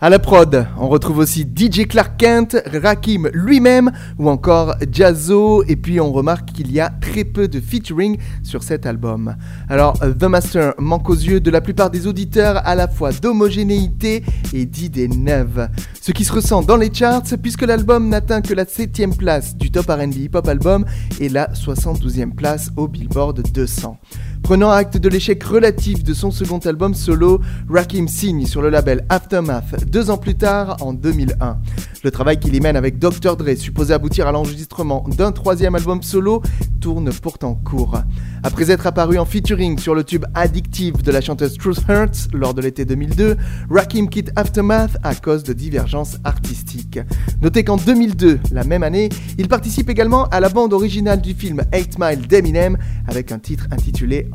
À 0.04 0.10
la 0.10 0.18
prod, 0.18 0.66
on 0.80 0.89
retrouve 0.89 1.20
aussi 1.20 1.42
DJ 1.42 1.88
Clark 1.88 2.18
Kent, 2.18 2.58
Rakim 2.74 3.30
lui-même 3.36 3.92
ou 4.18 4.32
encore 4.32 4.74
Jazzo 4.92 5.64
et 5.68 5.76
puis 5.76 6.02
on 6.02 6.12
remarque 6.12 6.54
qu'il 6.54 6.72
y 6.72 6.80
a 6.80 6.89
très 6.89 7.24
peu 7.24 7.48
de 7.48 7.60
featuring 7.60 8.18
sur 8.42 8.64
cet 8.64 8.88
album. 8.88 9.36
Alors 9.70 10.00
The 10.00 10.24
Master 10.24 10.74
manque 10.80 11.08
aux 11.08 11.14
yeux 11.14 11.39
de 11.39 11.52
la 11.52 11.62
plupart 11.62 11.92
des 11.92 12.08
auditeurs 12.08 12.66
à 12.66 12.74
la 12.74 12.88
fois 12.88 13.12
d'homogénéité 13.12 14.24
et 14.54 14.66
d'idées 14.66 15.08
neuves. 15.08 15.70
Ce 16.02 16.12
qui 16.12 16.26
se 16.26 16.34
ressent 16.34 16.64
dans 16.64 16.78
les 16.78 16.92
charts 16.92 17.22
puisque 17.39 17.62
l'album 17.62 18.10
n'atteint 18.10 18.42
que 18.42 18.56
la 18.56 18.66
7ème 18.66 19.16
place 19.16 19.56
du 19.56 19.70
top 19.70 19.86
R&B 19.86 20.16
hip 20.16 20.32
hop 20.34 20.48
album 20.48 20.84
et 21.20 21.30
la 21.30 21.52
72e 21.52 22.34
place 22.34 22.72
au 22.76 22.88
Billboard 22.88 23.44
200. 23.54 24.00
Prenant 24.44 24.72
acte 24.72 24.98
de 24.98 25.08
l'échec 25.08 25.42
relatif 25.44 26.04
de 26.04 26.14
son 26.14 26.32
second 26.32 26.58
album 26.60 26.94
solo, 26.94 27.39
Rakim 27.70 28.08
signe 28.08 28.46
sur 28.46 28.62
le 28.62 28.70
label 28.70 29.06
Aftermath 29.10 29.86
deux 29.86 30.10
ans 30.10 30.18
plus 30.18 30.36
tard, 30.36 30.78
en 30.82 30.94
2001. 30.94 31.58
Le 32.04 32.12
travail 32.12 32.39
qu'il 32.39 32.56
y 32.56 32.60
mène 32.60 32.76
avec 32.76 33.00
Dr. 33.00 33.38
Dre, 33.38 33.56
supposé 33.56 33.94
aboutir 33.94 34.28
à 34.28 34.32
l'enregistrement 34.32 35.06
d'un 35.16 35.32
troisième 35.32 35.76
album 35.76 36.02
solo, 36.02 36.42
tourne 36.82 37.09
pourtant 37.13 37.53
court. 37.53 38.01
Après 38.43 38.71
être 38.71 38.88
apparu 38.88 39.17
en 39.19 39.25
featuring 39.25 39.77
sur 39.77 39.93
le 39.95 40.03
tube 40.03 40.25
Addictive 40.34 41.03
de 41.03 41.11
la 41.11 41.21
chanteuse 41.21 41.57
Truth 41.57 41.86
Hurts 41.88 42.27
lors 42.34 42.55
de 42.55 42.61
l'été 42.61 42.84
2002, 42.86 43.38
Rakim 43.69 44.09
quitte 44.09 44.32
Aftermath 44.36 44.97
à 45.03 45.13
cause 45.15 45.43
de 45.43 45.53
divergences 45.53 46.17
artistiques. 46.23 46.99
Notez 47.41 47.63
qu'en 47.63 47.77
2002, 47.77 48.39
la 48.51 48.63
même 48.63 48.82
année, 48.84 49.09
il 49.38 49.47
participe 49.47 49.89
également 49.89 50.25
à 50.25 50.39
la 50.39 50.49
bande 50.49 50.73
originale 50.73 51.21
du 51.21 51.36
film 51.36 51.61
8 51.71 51.99
Mile 51.99 52.27
d'Eminem 52.27 52.77
avec 53.07 53.32
un 53.32 53.39
titre 53.39 53.67
intitulé 53.71 54.27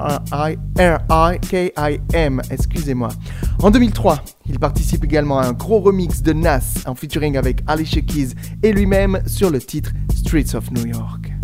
R-I-K-I-M, 0.80 2.42
excusez-moi. 2.50 3.08
En 3.60 3.70
2003, 3.72 4.22
il 4.48 4.60
participe 4.60 5.04
également 5.04 5.40
à 5.40 5.46
un 5.46 5.52
gros 5.52 5.80
remix 5.80 6.22
de 6.22 6.32
Nas 6.32 6.84
en 6.86 6.94
featuring 6.94 7.36
avec 7.36 7.62
Alicia 7.66 8.02
Keys 8.02 8.30
et 8.62 8.72
lui-même 8.72 9.20
sur 9.26 9.50
le 9.50 9.58
titre 9.58 9.90
Streets 10.14 10.54
of 10.54 10.70
New 10.70 10.86
York. 10.86 11.35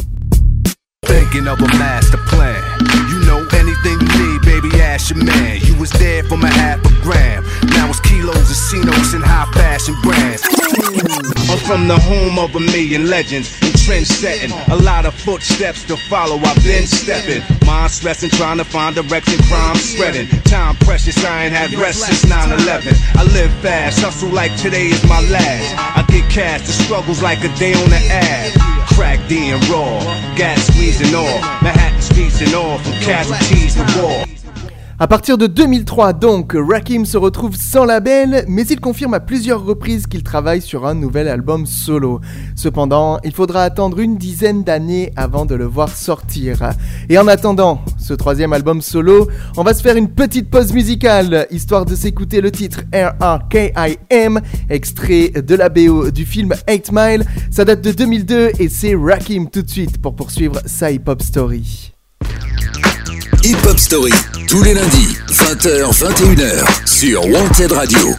Thinking 1.12 1.46
of 1.46 1.60
a 1.60 1.66
master 1.76 2.16
plan. 2.16 2.81
You 3.12 3.20
know 3.26 3.46
anything 3.52 4.00
you 4.00 4.08
need, 4.24 4.40
baby, 4.40 4.80
ask 4.80 5.10
your 5.10 5.22
man. 5.22 5.60
You 5.60 5.76
was 5.78 5.90
there 5.90 6.24
from 6.24 6.42
a 6.44 6.48
half 6.48 6.80
a 6.80 7.02
gram. 7.02 7.44
Now 7.76 7.90
it's 7.90 8.00
kilos, 8.00 8.48
casinos, 8.48 9.12
and 9.12 9.22
high 9.22 9.44
fashion 9.52 9.94
brands. 10.02 10.42
I'm 11.50 11.58
from 11.58 11.88
the 11.88 11.98
home 11.98 12.38
of 12.38 12.56
a 12.56 12.60
million 12.60 13.10
legends 13.10 13.52
trend 13.84 14.06
setting. 14.06 14.52
A 14.70 14.76
lot 14.76 15.06
of 15.06 15.14
footsteps 15.14 15.84
to 15.84 15.96
follow, 16.08 16.38
I've 16.38 16.62
been 16.62 16.86
stepping. 16.86 17.42
Mind 17.66 17.90
stressing, 17.90 18.30
trying 18.30 18.58
to 18.58 18.64
find 18.64 18.94
direction, 18.94 19.38
crime 19.44 19.76
spreading. 19.76 20.28
Time 20.44 20.76
precious, 20.76 21.24
I 21.24 21.44
ain't 21.44 21.54
had 21.54 21.72
rest 21.74 22.00
since 22.00 22.28
9 22.28 22.52
11. 22.60 22.94
I 23.14 23.24
live 23.34 23.52
fast, 23.60 24.00
hustle 24.00 24.30
like 24.30 24.56
today 24.56 24.86
is 24.86 25.02
my 25.04 25.20
last. 25.28 25.98
I 25.98 26.04
get 26.08 26.30
cash, 26.30 26.66
the 26.66 26.72
struggles 26.72 27.22
like 27.22 27.42
a 27.44 27.52
day 27.56 27.74
on 27.74 27.90
the 27.90 28.02
ad. 28.10 28.52
Crack 28.94 29.20
D 29.28 29.50
and 29.50 29.62
raw, 29.68 30.00
gas 30.36 30.66
squeezing 30.66 31.14
off. 31.14 31.62
Manhattan 31.62 32.00
streets 32.00 32.40
and 32.40 32.54
all, 32.54 32.78
from. 32.78 33.01
À 34.98 35.08
partir 35.08 35.36
de 35.36 35.48
2003 35.48 36.12
donc, 36.12 36.54
Rakim 36.54 37.04
se 37.04 37.16
retrouve 37.16 37.56
sans 37.56 37.84
label, 37.84 38.44
mais 38.46 38.64
il 38.64 38.78
confirme 38.78 39.14
à 39.14 39.20
plusieurs 39.20 39.64
reprises 39.64 40.06
qu'il 40.06 40.22
travaille 40.22 40.62
sur 40.62 40.86
un 40.86 40.94
nouvel 40.94 41.26
album 41.26 41.66
solo. 41.66 42.20
Cependant, 42.54 43.18
il 43.24 43.32
faudra 43.32 43.64
attendre 43.64 43.98
une 43.98 44.16
dizaine 44.16 44.62
d'années 44.62 45.12
avant 45.16 45.46
de 45.46 45.56
le 45.56 45.64
voir 45.64 45.88
sortir. 45.88 46.70
Et 47.08 47.18
en 47.18 47.26
attendant 47.26 47.80
ce 47.98 48.14
troisième 48.14 48.52
album 48.52 48.80
solo, 48.80 49.26
on 49.56 49.64
va 49.64 49.74
se 49.74 49.82
faire 49.82 49.96
une 49.96 50.08
petite 50.08 50.48
pause 50.48 50.72
musicale, 50.72 51.48
histoire 51.50 51.84
de 51.84 51.96
s'écouter 51.96 52.40
le 52.40 52.52
titre 52.52 52.82
R-A-K-I-M, 52.92 54.40
extrait 54.70 55.30
de 55.30 55.54
la 55.56 55.68
BO 55.68 56.12
du 56.12 56.24
film 56.24 56.54
8 56.68 56.92
Mile. 56.92 57.24
Ça 57.50 57.64
date 57.64 57.80
de 57.80 57.90
2002 57.90 58.52
et 58.60 58.68
c'est 58.68 58.94
Rakim 58.94 59.48
tout 59.50 59.62
de 59.62 59.70
suite 59.70 60.00
pour 60.00 60.14
poursuivre 60.14 60.60
sa 60.66 60.92
hip-hop 60.92 61.20
story. 61.20 61.92
Hip 63.44 63.56
Hop 63.66 63.78
Story, 63.78 64.12
tous 64.46 64.62
les 64.62 64.74
lundis, 64.74 65.16
20h-21h, 65.28 66.64
sur 66.86 67.26
Wanted 67.26 67.72
Radio. 67.72 68.16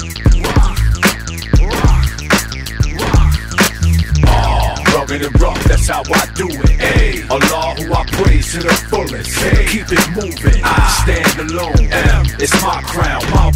And 5.09 5.41
rough, 5.41 5.63
that's 5.65 5.87
how 5.87 6.01
I 6.01 6.25
do 6.33 6.47
it. 6.49 6.69
Hey, 6.71 7.21
Allah 7.29 7.75
who 7.77 7.93
I 7.93 8.03
praise 8.13 8.51
to 8.53 8.59
the 8.63 8.73
fullest. 8.89 9.37
Keep 9.69 9.91
it 9.91 10.09
moving, 10.15 10.63
I 10.63 10.87
stand 11.03 11.51
alone. 11.51 11.91
M, 11.91 12.25
it's 12.39 12.53
my 12.63 12.81
crown, 12.81 13.21
my. 13.29 13.52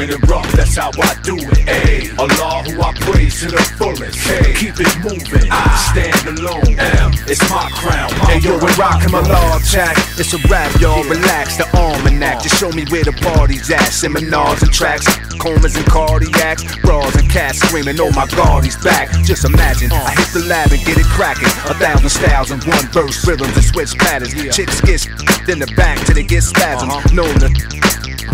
Rugged 0.00 0.14
and 0.14 0.30
rough, 0.30 0.50
that's 0.52 0.76
how 0.76 0.88
I 0.96 1.12
do 1.22 1.36
it. 1.36 1.68
Hey, 1.68 2.08
Allah 2.16 2.64
who 2.64 2.80
I 2.80 2.92
praise 3.04 3.40
to 3.40 3.52
the 3.52 3.60
fullest. 3.76 4.16
Hey, 4.16 4.54
keep 4.54 4.80
it 4.80 4.88
moving, 5.04 5.44
I 5.52 5.68
stand 5.92 6.38
alone. 6.40 6.72
M, 6.80 7.12
it's 7.28 7.44
my 7.52 7.68
crown, 7.76 8.08
Hey 8.24 8.38
yo, 8.40 8.56
we're 8.56 8.72
rocking 8.80 9.12
my 9.12 9.20
law 9.20 9.58
attack. 9.58 9.98
It's 10.16 10.32
a 10.32 10.40
rap, 10.48 10.72
y'all. 10.80 11.04
Relax 11.04 11.58
the 11.58 11.68
almanac. 11.76 12.40
Just 12.40 12.56
show 12.56 12.72
me 12.72 12.86
where 12.88 13.04
the 13.04 13.12
party's 13.12 13.70
at. 13.70 13.92
Seminars 13.92 14.62
and 14.62 14.72
tracks, 14.72 15.04
comas 15.36 15.76
and 15.76 15.84
cardiacs, 15.84 16.64
bras 16.80 17.14
and 17.16 17.28
cats 17.28 17.58
screaming, 17.60 18.00
"Oh 18.00 18.10
my 18.12 18.26
God, 18.28 18.64
he's 18.64 18.80
back!" 18.80 19.12
Just 19.20 19.44
imagine, 19.44 19.92
I 19.92 20.16
hit 20.16 20.32
the 20.32 20.48
lab 20.48 20.72
and 20.72 20.82
get 20.82 20.96
it 20.96 21.06
cracking. 21.12 21.52
A 21.68 21.76
thousand 21.76 22.08
styles 22.08 22.50
in 22.50 22.60
one 22.60 22.88
verse, 22.88 23.20
rhythms 23.26 23.52
and 23.54 23.64
switch 23.64 23.92
patterns. 23.98 24.32
Chicks 24.56 24.80
get 24.80 25.04
in 25.46 25.58
the 25.58 25.68
back 25.76 25.98
till 26.06 26.14
they 26.14 26.24
get 26.24 26.42
spasms. 26.42 26.88
Uh-huh. 26.88 27.14
Known 27.14 27.34
to 27.44 27.79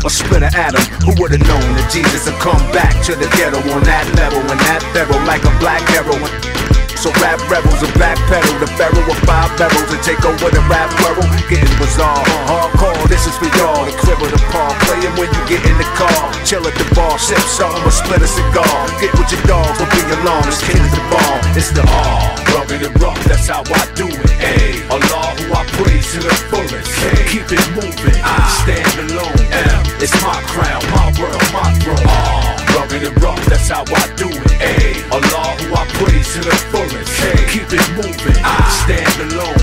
a 0.06 0.10
split 0.10 0.42
of 0.44 0.54
atom. 0.54 0.80
Who 1.02 1.20
would've 1.20 1.40
known 1.40 1.66
that 1.74 1.90
Jesus 1.90 2.26
would 2.26 2.38
come 2.38 2.62
back 2.70 2.94
to 3.06 3.16
the 3.16 3.26
ghetto 3.34 3.58
on 3.74 3.82
that 3.82 4.06
level 4.14 4.38
and 4.38 4.60
that 4.70 4.80
barrel 4.94 5.18
like 5.26 5.42
a 5.42 5.50
black 5.58 5.82
heroin? 5.90 6.65
So 6.96 7.12
rap 7.20 7.38
rebels 7.52 7.84
and 7.84 7.92
backpedal 8.00 8.56
the 8.56 8.70
barrel 8.80 9.04
of 9.04 9.20
five 9.28 9.52
barrels 9.60 9.90
and 9.92 10.02
take 10.02 10.24
over 10.24 10.48
the 10.48 10.64
rap 10.66 10.88
world. 11.04 11.28
Getting 11.46 11.76
bizarre, 11.76 12.24
hardcore. 12.48 12.96
This 13.06 13.28
is 13.28 13.36
for 13.36 13.52
y'all. 13.60 13.84
The 13.84 13.92
crib 14.00 14.18
of 14.24 14.32
the 14.32 14.40
park, 14.48 14.74
playing 14.88 15.12
when 15.20 15.28
you 15.28 15.42
get 15.44 15.60
in 15.68 15.76
the 15.76 15.88
car. 15.92 16.32
Chill 16.48 16.64
at 16.66 16.74
the 16.74 16.88
bar, 16.96 17.18
sip 17.18 17.38
something 17.44 17.84
or 17.84 17.92
split 17.92 18.24
a 18.24 18.26
cigar. 18.26 18.76
Get 18.98 19.12
with 19.14 19.28
your 19.28 19.44
dogs, 19.44 19.76
don't 19.76 19.92
be 19.92 20.00
alone. 20.08 20.44
This 20.48 20.64
kid 20.64 20.80
is 20.80 20.92
the 20.96 21.04
bomb. 21.12 21.40
It's 21.52 21.70
the 21.70 21.84
R. 21.84 22.36
Rugged 22.56 22.82
and 22.82 22.96
rough, 23.00 23.22
that's 23.28 23.46
how 23.46 23.60
I 23.60 23.82
do 23.94 24.08
it. 24.08 24.30
Hey, 24.40 24.80
Allah 24.88 25.36
who 25.36 25.52
I 25.52 25.62
praise 25.76 26.12
to 26.16 26.20
the 26.24 26.34
fullest. 26.48 26.90
Hey, 26.96 27.28
keep 27.28 27.46
it 27.52 27.64
moving, 27.76 28.18
I 28.24 28.40
stand 28.64 29.12
alone. 29.12 29.44
M, 29.52 29.82
it's 30.00 30.16
my 30.24 30.40
crown, 30.48 30.80
my 30.96 31.12
world, 31.20 31.44
my 31.52 31.68
throne. 31.78 32.08
R. 32.08 32.55
And 32.76 33.22
rough, 33.24 33.40
that's 33.46 33.68
how 33.72 33.88
I 33.88 34.04
do 34.20 34.28
it. 34.28 34.50
Hey, 34.60 35.00
Allah 35.08 35.56
who 35.64 35.72
I 35.72 35.88
praise 35.96 36.28
to 36.36 36.40
the 36.44 36.54
fullest. 36.68 37.08
Hey, 37.18 37.40
keep 37.48 37.72
it 37.72 37.82
moving, 37.96 38.36
I 38.44 38.60
stand 38.84 39.32
alone. 39.32 39.56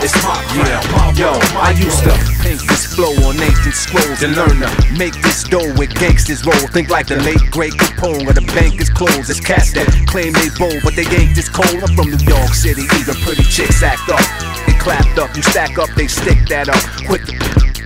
It's 0.00 0.16
my 0.24 0.40
crown, 0.50 0.84
my 0.88 1.12
Yo, 1.12 1.36
world, 1.36 1.44
my 1.52 1.68
I 1.68 1.70
used 1.76 2.00
to 2.04 2.16
paint 2.40 2.64
this 2.64 2.88
flow 2.96 3.12
on 3.28 3.36
ancient 3.36 3.76
scrolls 3.76 4.24
and 4.24 4.34
learn 4.34 4.56
to 4.64 4.72
make 4.96 5.12
this 5.20 5.44
dough 5.44 5.68
with 5.76 5.92
gangsters 6.00 6.44
roll. 6.48 6.56
Think 6.72 6.88
like 6.88 7.06
the 7.06 7.20
late 7.20 7.44
great 7.52 7.76
Capone 7.76 8.24
or 8.24 8.32
the 8.32 8.44
bank 8.56 8.80
is 8.80 8.88
closed. 8.88 9.28
It's 9.28 9.38
cats 9.38 9.72
that 9.76 9.86
claim 10.08 10.32
they 10.32 10.48
bold, 10.56 10.80
but 10.82 10.96
they 10.96 11.06
ain't 11.12 11.36
this 11.36 11.52
cold. 11.52 11.76
I'm 11.84 11.92
from 11.92 12.08
New 12.08 12.24
York 12.24 12.56
City, 12.56 12.88
even 12.96 13.20
pretty 13.20 13.44
chicks 13.44 13.84
act 13.84 14.08
up. 14.08 14.24
They 14.64 14.72
clapped 14.80 15.20
up, 15.20 15.28
you 15.36 15.42
stack 15.44 15.76
up, 15.76 15.92
they 15.92 16.08
stick 16.08 16.40
that 16.48 16.72
up. 16.72 16.80
Quick, 17.04 17.28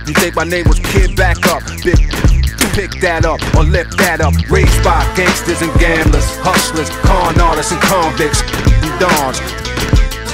you 0.07 0.15
think 0.15 0.35
my 0.35 0.47
name 0.47 0.63
was 0.67 0.79
Kid 0.79 1.15
Back 1.19 1.43
Up? 1.51 1.61
Big 1.83 1.99
Pick 2.71 3.03
that 3.03 3.27
up 3.27 3.43
or 3.51 3.67
lift 3.67 3.99
that 3.99 4.23
up. 4.23 4.31
Raised 4.47 4.79
by 4.79 5.03
gangsters 5.19 5.59
and 5.59 5.71
gamblers, 5.75 6.23
hustlers, 6.39 6.87
con 7.03 7.35
artists 7.35 7.75
and 7.75 7.83
convicts, 7.83 8.39
and 8.47 8.95
dons. 8.95 9.43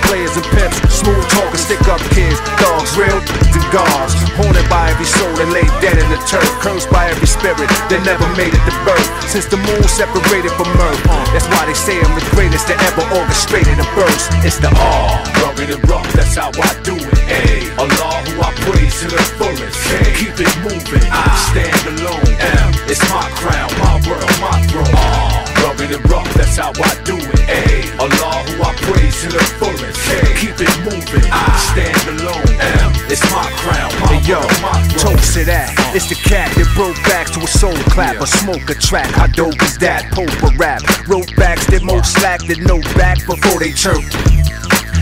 Players 0.06 0.38
and 0.38 0.46
pimps, 0.54 0.78
smooth 0.94 1.26
talking, 1.34 1.58
stick 1.58 1.82
up 1.90 1.98
kids, 2.14 2.38
dogs, 2.62 2.94
real 2.94 3.18
and 3.18 3.68
guards. 3.74 4.14
Haunted 4.38 4.70
by 4.70 4.94
every 4.94 5.10
soul 5.10 5.34
that 5.42 5.50
lay 5.50 5.66
dead 5.82 5.98
in 5.98 6.08
the 6.14 6.22
turf, 6.30 6.46
cursed 6.62 6.94
by 6.94 7.10
every 7.10 7.26
spirit 7.26 7.68
that 7.90 8.06
never 8.06 8.30
made 8.38 8.54
it 8.54 8.64
to 8.70 8.74
birth. 8.86 9.10
Since 9.26 9.50
the 9.50 9.58
moon 9.58 9.82
separated 9.90 10.54
from 10.54 10.70
earth, 10.78 11.02
uh, 11.10 11.26
that's 11.34 11.50
why 11.50 11.66
they 11.66 11.74
say 11.74 11.98
I'm 11.98 12.14
the 12.14 12.24
greatest 12.38 12.70
that 12.70 12.78
ever 12.86 13.04
orchestrated 13.18 13.82
a 13.82 13.88
burst. 13.98 14.30
It's 14.46 14.62
the 14.62 14.70
R. 14.78 15.16
Rugged 15.58 15.74
and 15.74 15.89
rough, 15.89 16.14
that's 16.14 16.36
how 16.36 16.49
I 16.53 16.70
do 16.84 16.93
it. 16.93 17.18
Hey, 17.26 17.66
Allah 17.82 18.22
who 18.30 18.41
I 18.45 18.53
praise 18.62 19.01
to 19.01 19.08
the 19.10 19.18
fullest. 19.41 19.74
Hey, 19.89 20.14
keep 20.14 20.38
it 20.38 20.53
moving, 20.62 21.01
I 21.10 21.34
stand 21.49 21.97
alone. 21.97 22.30
M, 22.38 22.70
it's 22.86 23.01
my 23.10 23.26
crown, 23.41 23.66
my 23.82 23.97
world, 24.05 24.30
my 24.38 24.53
throne. 24.70 24.93
R. 24.93 25.66
Rugged 25.66 25.97
and 25.97 26.10
rough, 26.12 26.32
that's 26.36 26.58
how 26.58 26.70
I 26.78 26.93
do 27.01 27.18
it. 27.18 27.39
Hey, 27.49 27.89
Allah 27.97 28.45
who 28.45 28.62
I 28.62 28.74
praise 28.86 29.18
to 29.26 29.30
the 29.34 29.41
fullest. 29.58 29.97
Hey, 30.05 30.30
keep 30.38 30.62
it 30.62 30.70
moving, 30.86 31.26
I 31.34 31.49
stand 31.74 32.22
alone. 32.22 32.53
M, 32.62 32.93
it's 33.10 33.26
my 33.34 33.49
crown, 33.58 33.89
my 33.97 34.14
Hey 34.14 34.30
yo, 34.30 34.38
world, 34.38 34.62
my 34.62 34.78
throne. 34.93 35.18
toast 35.18 35.34
to 35.34 35.43
that. 35.45 35.74
Ah. 35.74 35.95
It's 35.97 36.05
the 36.08 36.22
cat 36.22 36.53
that 36.53 36.70
broke 36.78 37.01
backs 37.10 37.32
to 37.34 37.41
a 37.41 37.47
soul 37.49 37.74
clap, 37.89 38.22
a 38.22 38.28
smoke 38.28 38.70
a 38.70 38.76
track. 38.76 39.10
How 39.10 39.26
dope 39.26 39.58
is 39.64 39.80
that? 39.80 40.14
Pope 40.14 40.30
a 40.45 40.53
rap. 40.55 40.86
Wrote 41.10 41.34
backs 41.36 41.66
that 41.74 41.82
most 41.82 42.14
slack 42.14 42.45
that 42.45 42.60
know 42.62 42.78
back 42.93 43.26
before 43.26 43.58
they 43.58 43.72
chirp. 43.74 44.05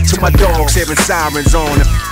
To 0.06 0.20
my 0.20 0.30
dogs, 0.30 0.74
hearing 0.74 0.96
sirens 0.96 1.54
on. 1.54 2.05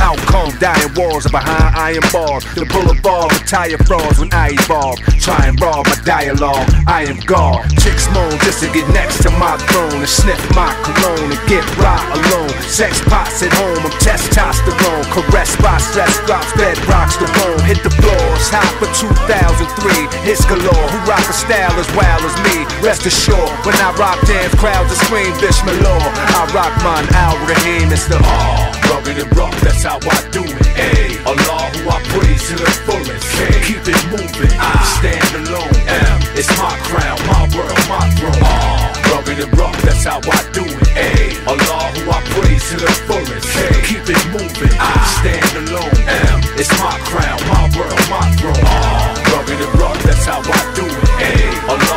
Outcome, 0.00 0.56
dying 0.58 0.92
walls 0.94 1.26
are 1.26 1.34
behind 1.34 1.74
iron 1.76 2.06
bars. 2.12 2.44
The 2.54 2.66
boulevard, 2.66 3.32
retire 3.32 3.78
frauds 3.86 4.18
when 4.18 4.32
I 4.32 4.54
evolve. 4.54 4.98
Try 5.20 5.48
and 5.48 5.60
rob 5.60 5.86
my 5.86 5.98
dialogue. 6.04 6.68
I 6.86 7.04
am 7.04 7.18
God. 7.26 7.66
Chicks 7.82 8.08
moan 8.14 8.32
just 8.46 8.62
to 8.64 8.68
get 8.72 8.86
next 8.94 9.22
to 9.24 9.30
my 9.36 9.56
throne 9.68 10.00
and 10.00 10.08
sniff 10.08 10.40
my 10.54 10.70
cologne 10.86 11.32
and 11.32 11.42
get 11.50 11.64
right 11.76 12.04
alone. 12.14 12.54
Sex 12.64 13.00
pots 13.10 13.42
at 13.42 13.52
home, 13.52 13.82
I'm 13.82 13.96
testosterone. 13.98 15.04
Caressed 15.12 15.58
by 15.60 15.76
stress 15.78 16.14
drops, 16.24 16.52
bed 16.54 16.78
rocks 16.86 17.16
the 17.16 17.26
room. 17.42 17.60
Hit 17.66 17.82
the 17.82 17.90
floor, 17.90 18.24
it's 18.36 18.48
hot 18.48 18.68
for 18.78 18.88
2003. 18.94 20.08
Hits 20.24 20.44
galore, 20.46 20.88
who 20.88 20.98
rock 21.08 21.24
a 21.26 21.34
style 21.34 21.74
as 21.76 21.88
wild 21.96 22.22
as 22.22 22.36
me. 22.46 22.64
Rest 22.84 23.04
assured, 23.04 23.50
when 23.66 23.76
I 23.82 23.92
rock 23.98 24.20
dance, 24.24 24.54
crowds 24.54 24.88
will 24.88 25.00
scream 25.08 25.32
Bismillah. 25.40 26.00
I 26.38 26.46
rock 26.54 26.72
mine, 26.84 27.08
Al 27.16 27.36
Rahim, 27.48 27.90
it's 27.90 28.06
the 28.06 28.20
all. 28.20 28.70
Rugged 28.88 29.18
and 29.18 29.30
rough, 29.36 29.56
that's 29.60 29.87
how 29.88 29.96
I 30.04 30.20
do 30.36 30.44
it. 30.44 30.68
Ay, 30.76 31.16
Allah 31.24 31.64
who 31.72 31.88
I 31.88 31.98
praise 32.12 32.44
to 32.52 32.54
the 32.60 32.70
fullest. 32.84 33.24
Ay, 33.40 33.56
keep 33.64 33.84
it 33.88 34.02
moving, 34.12 34.52
I 34.60 34.76
stand 35.00 35.30
alone. 35.40 35.76
M, 35.88 36.20
it's 36.36 36.52
my 36.60 36.76
crown, 36.88 37.16
my 37.24 37.42
world, 37.56 37.80
my 37.88 38.04
throne. 38.20 38.42
Ah, 38.44 38.92
rugged 39.10 39.40
and 39.40 39.52
rough, 39.56 39.78
that's 39.80 40.04
how 40.04 40.20
I 40.20 40.40
do 40.52 40.64
it. 40.68 40.92
Ay, 40.92 41.32
Allah 41.48 41.80
who 41.96 42.02
I 42.12 42.20
praise 42.36 42.64
to 42.70 42.76
the 42.84 42.92
fullest. 43.08 43.48
Ay, 43.56 43.80
keep 43.88 44.04
it 44.04 44.24
moving, 44.36 44.74
I 44.76 44.92
stand 45.16 45.52
alone. 45.64 45.98
M, 46.04 46.38
it's 46.60 46.72
my 46.84 46.96
crown, 47.08 47.40
my 47.48 47.64
world, 47.72 48.04
my 48.12 48.28
throne. 48.36 48.64
Ah, 48.68 49.16
rugged 49.32 49.56
and 49.64 49.74
rough, 49.80 50.00
that's 50.04 50.26
how 50.28 50.44
I 50.44 50.60
do 50.76 50.84
it. 50.84 51.12
Ay, 51.16 51.48
Allah 51.72 51.87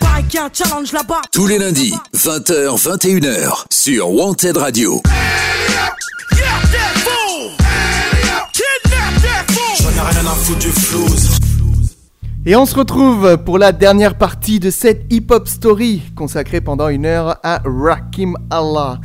pareil 0.00 0.24
qu'il 0.24 0.34
y 0.40 0.42
a 0.42 0.46
un 0.46 0.50
challenge 0.52 0.92
là-bas. 0.92 1.20
tous 1.32 1.46
les 1.46 1.58
lundis, 1.58 1.94
20h, 2.14 2.76
21h, 2.76 3.64
sur 3.70 4.10
Wanted 4.10 4.56
Radio. 4.56 5.02
Et 12.46 12.56
on 12.56 12.64
se 12.64 12.74
retrouve 12.74 13.36
pour 13.44 13.58
la 13.58 13.72
dernière 13.72 14.16
partie 14.16 14.58
de 14.60 14.70
cette 14.70 15.04
hip-hop 15.12 15.46
story 15.46 16.02
consacrée 16.16 16.62
pendant 16.62 16.88
une 16.88 17.04
heure 17.04 17.38
à 17.42 17.60
Rakim 17.64 18.34
Allah. 18.50 18.98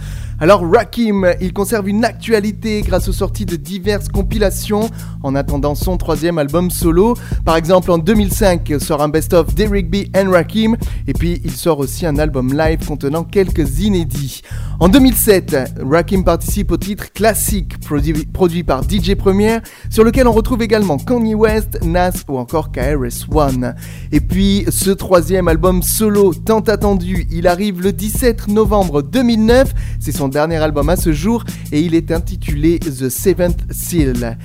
Alors 0.45 0.61
Rakim, 0.61 1.25
il 1.41 1.53
conserve 1.53 1.89
une 1.89 2.05
actualité 2.05 2.83
grâce 2.83 3.07
aux 3.07 3.13
sorties 3.13 3.47
de 3.47 3.55
diverses 3.55 4.09
compilations 4.09 4.91
en 5.23 5.33
attendant 5.33 5.73
son 5.73 5.97
troisième 5.97 6.37
album 6.37 6.69
solo. 6.69 7.15
Par 7.45 7.55
exemple 7.55 7.89
en 7.89 7.97
2005 7.97 8.73
sort 8.79 9.01
un 9.01 9.09
best-of 9.09 9.55
d'Eric 9.55 9.89
B 9.89 10.15
and 10.15 10.29
Rakim 10.29 10.75
et 11.07 11.13
puis 11.13 11.41
il 11.43 11.49
sort 11.49 11.79
aussi 11.79 12.05
un 12.05 12.19
album 12.19 12.55
live 12.55 12.85
contenant 12.85 13.23
quelques 13.23 13.79
inédits. 13.79 14.43
En 14.79 14.87
2007, 14.87 15.79
Rakim 15.83 16.23
participe 16.23 16.71
au 16.71 16.77
titre 16.77 17.11
classique 17.11 17.79
produit, 17.79 18.63
par 18.63 18.83
DJ 18.83 19.15
Premier 19.15 19.57
sur 19.89 20.03
lequel 20.03 20.27
on 20.27 20.31
retrouve 20.31 20.61
également 20.61 20.99
Kanye 20.99 21.33
West, 21.33 21.79
Nas 21.83 22.23
ou 22.27 22.37
encore 22.37 22.71
KRS-One. 22.71 23.73
Et 24.11 24.19
puis 24.19 24.65
ce 24.69 24.91
troisième 24.91 25.47
album 25.47 25.81
solo 25.81 26.35
tant 26.35 26.59
attendu, 26.59 27.25
il 27.31 27.47
arrive 27.47 27.81
le 27.81 27.93
17 27.93 28.49
novembre 28.49 29.01
2009, 29.01 29.73
c'est 29.99 30.11
son 30.11 30.34
dernier 30.35 30.57
album 30.57 30.89
à 30.89 30.97
ce 30.97 31.13
jour 31.13 31.45
et 31.71 31.79
il 31.79 31.95
est 31.95 32.11
intitulé 32.11 32.77
The 32.79 33.07
Seventh 33.07 33.71
Seal. 33.71 34.37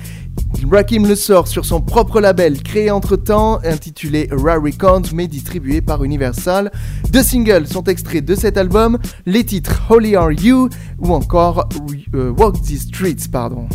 Rakim 0.71 1.05
le 1.05 1.15
sort 1.15 1.49
sur 1.49 1.65
son 1.65 1.81
propre 1.81 2.21
label 2.21 2.63
créé 2.63 2.89
entre-temps, 2.89 3.59
intitulé 3.65 4.29
Rare 4.31 4.63
Records 4.63 5.13
mais 5.13 5.27
distribué 5.27 5.81
par 5.81 6.05
Universal. 6.05 6.71
Deux 7.09 7.23
singles 7.23 7.67
sont 7.67 7.83
extraits 7.83 8.23
de 8.23 8.35
cet 8.35 8.55
album, 8.55 8.99
les 9.25 9.43
titres 9.43 9.81
Holy 9.89 10.15
Are 10.15 10.31
You 10.31 10.69
ou 10.97 11.13
encore 11.13 11.67
euh, 12.15 12.31
Walk 12.37 12.61
These 12.61 12.83
Streets, 12.83 13.27
pardon. 13.29 13.67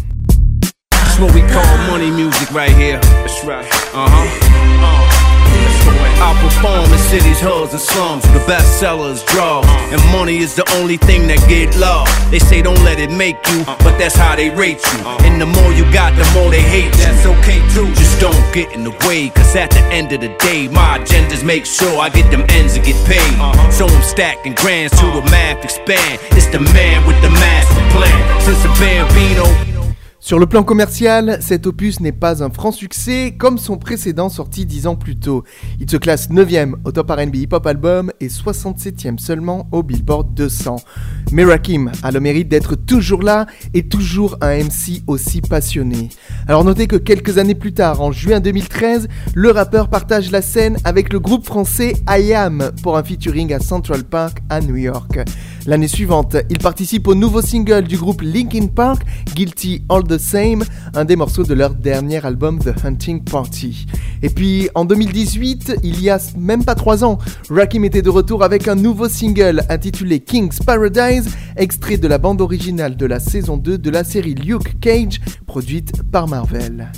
I 6.18 6.32
perform 6.40 6.90
in 6.90 6.98
cities, 6.98 7.40
hoods, 7.40 7.72
and 7.72 7.80
slums. 7.80 8.24
The 8.32 8.42
best 8.46 8.80
sellers 8.80 9.22
draw. 9.24 9.62
And 9.92 10.00
money 10.12 10.38
is 10.38 10.54
the 10.54 10.64
only 10.76 10.96
thing 10.96 11.26
that 11.28 11.38
get 11.48 11.76
love. 11.76 12.08
They 12.30 12.38
say 12.38 12.62
don't 12.62 12.82
let 12.84 12.98
it 12.98 13.10
make 13.10 13.36
you, 13.52 13.64
but 13.64 13.98
that's 13.98 14.16
how 14.16 14.34
they 14.36 14.50
rate 14.50 14.80
you. 14.80 14.98
And 15.26 15.40
the 15.40 15.46
more 15.46 15.72
you 15.72 15.84
got, 15.92 16.16
the 16.16 16.26
more 16.34 16.50
they 16.50 16.62
hate 16.62 16.90
you. 16.96 17.04
That's 17.04 17.26
okay 17.26 17.60
too. 17.74 17.86
Just 17.94 18.20
don't 18.20 18.42
get 18.54 18.72
in 18.72 18.84
the 18.84 18.94
way, 19.06 19.30
cause 19.30 19.54
at 19.54 19.70
the 19.70 19.84
end 19.92 20.12
of 20.12 20.20
the 20.20 20.34
day, 20.38 20.68
my 20.68 20.98
agendas 20.98 21.44
make 21.44 21.66
sure 21.66 22.00
I 22.00 22.08
get 22.08 22.30
them 22.30 22.44
ends 22.48 22.76
and 22.76 22.84
get 22.84 22.96
paid. 23.06 23.20
Uh-huh. 23.38 23.70
So 23.70 23.86
I'm 23.86 24.02
stacking 24.02 24.54
grands 24.54 24.92
to 24.98 25.06
the 25.06 25.22
math 25.30 25.64
expand. 25.64 26.20
It's 26.32 26.48
the 26.48 26.60
man 26.60 27.06
with 27.06 27.20
the 27.22 27.30
master 27.30 27.84
plan. 27.92 28.40
Since 28.40 28.64
a 28.64 28.72
Bambino. 28.80 29.75
Sur 30.26 30.40
le 30.40 30.46
plan 30.46 30.64
commercial, 30.64 31.38
cet 31.40 31.68
opus 31.68 32.00
n'est 32.00 32.10
pas 32.10 32.42
un 32.42 32.50
franc 32.50 32.72
succès 32.72 33.36
comme 33.38 33.58
son 33.58 33.76
précédent 33.76 34.28
sorti 34.28 34.66
10 34.66 34.88
ans 34.88 34.96
plus 34.96 35.14
tôt. 35.14 35.44
Il 35.78 35.88
se 35.88 35.96
classe 35.96 36.30
9ème 36.30 36.74
au 36.84 36.90
top 36.90 37.12
RB 37.12 37.36
Hip 37.36 37.50
Hop 37.52 37.64
Album 37.64 38.10
et 38.18 38.26
67ème 38.26 39.20
seulement 39.20 39.68
au 39.70 39.84
Billboard 39.84 40.34
200. 40.34 40.78
Mais 41.30 41.44
Rakim 41.44 41.92
a 42.02 42.10
le 42.10 42.18
mérite 42.18 42.48
d'être 42.48 42.74
toujours 42.74 43.22
là 43.22 43.46
et 43.72 43.86
toujours 43.86 44.36
un 44.40 44.56
MC 44.56 45.04
aussi 45.06 45.42
passionné. 45.42 46.08
Alors 46.48 46.64
notez 46.64 46.88
que 46.88 46.96
quelques 46.96 47.38
années 47.38 47.54
plus 47.54 47.72
tard, 47.72 48.00
en 48.00 48.10
juin 48.10 48.40
2013, 48.40 49.06
le 49.32 49.52
rappeur 49.52 49.88
partage 49.88 50.32
la 50.32 50.42
scène 50.42 50.76
avec 50.82 51.12
le 51.12 51.20
groupe 51.20 51.46
français 51.46 51.94
I 52.08 52.34
Am 52.34 52.72
pour 52.82 52.96
un 52.96 53.04
featuring 53.04 53.52
à 53.52 53.60
Central 53.60 54.02
Park 54.02 54.38
à 54.48 54.60
New 54.60 54.74
York. 54.74 55.20
L'année 55.66 55.88
suivante, 55.88 56.36
il 56.48 56.58
participe 56.58 57.08
au 57.08 57.14
nouveau 57.14 57.42
single 57.42 57.84
du 57.84 57.96
groupe 57.96 58.22
Linkin 58.22 58.68
Park, 58.68 59.02
Guilty 59.34 59.84
All 59.88 60.04
the 60.04 60.15
Same, 60.18 60.64
un 60.94 61.04
des 61.04 61.16
morceaux 61.16 61.44
de 61.44 61.54
leur 61.54 61.74
dernier 61.74 62.24
album 62.24 62.58
The 62.58 62.84
Hunting 62.84 63.24
Party. 63.24 63.86
Et 64.22 64.30
puis 64.30 64.68
en 64.74 64.84
2018, 64.84 65.80
il 65.82 66.02
y 66.02 66.10
a 66.10 66.18
même 66.36 66.64
pas 66.64 66.74
3 66.74 67.04
ans, 67.04 67.18
Rakim 67.50 67.84
était 67.84 68.02
de 68.02 68.10
retour 68.10 68.42
avec 68.42 68.68
un 68.68 68.74
nouveau 68.74 69.08
single 69.08 69.62
intitulé 69.68 70.20
King's 70.20 70.58
Paradise, 70.58 71.28
extrait 71.56 71.96
de 71.96 72.08
la 72.08 72.18
bande 72.18 72.40
originale 72.40 72.96
de 72.96 73.06
la 73.06 73.20
saison 73.20 73.56
2 73.56 73.78
de 73.78 73.90
la 73.90 74.04
série 74.04 74.34
Luke 74.34 74.78
Cage, 74.80 75.20
produite 75.46 76.02
par 76.10 76.28
Marvel. 76.28 76.90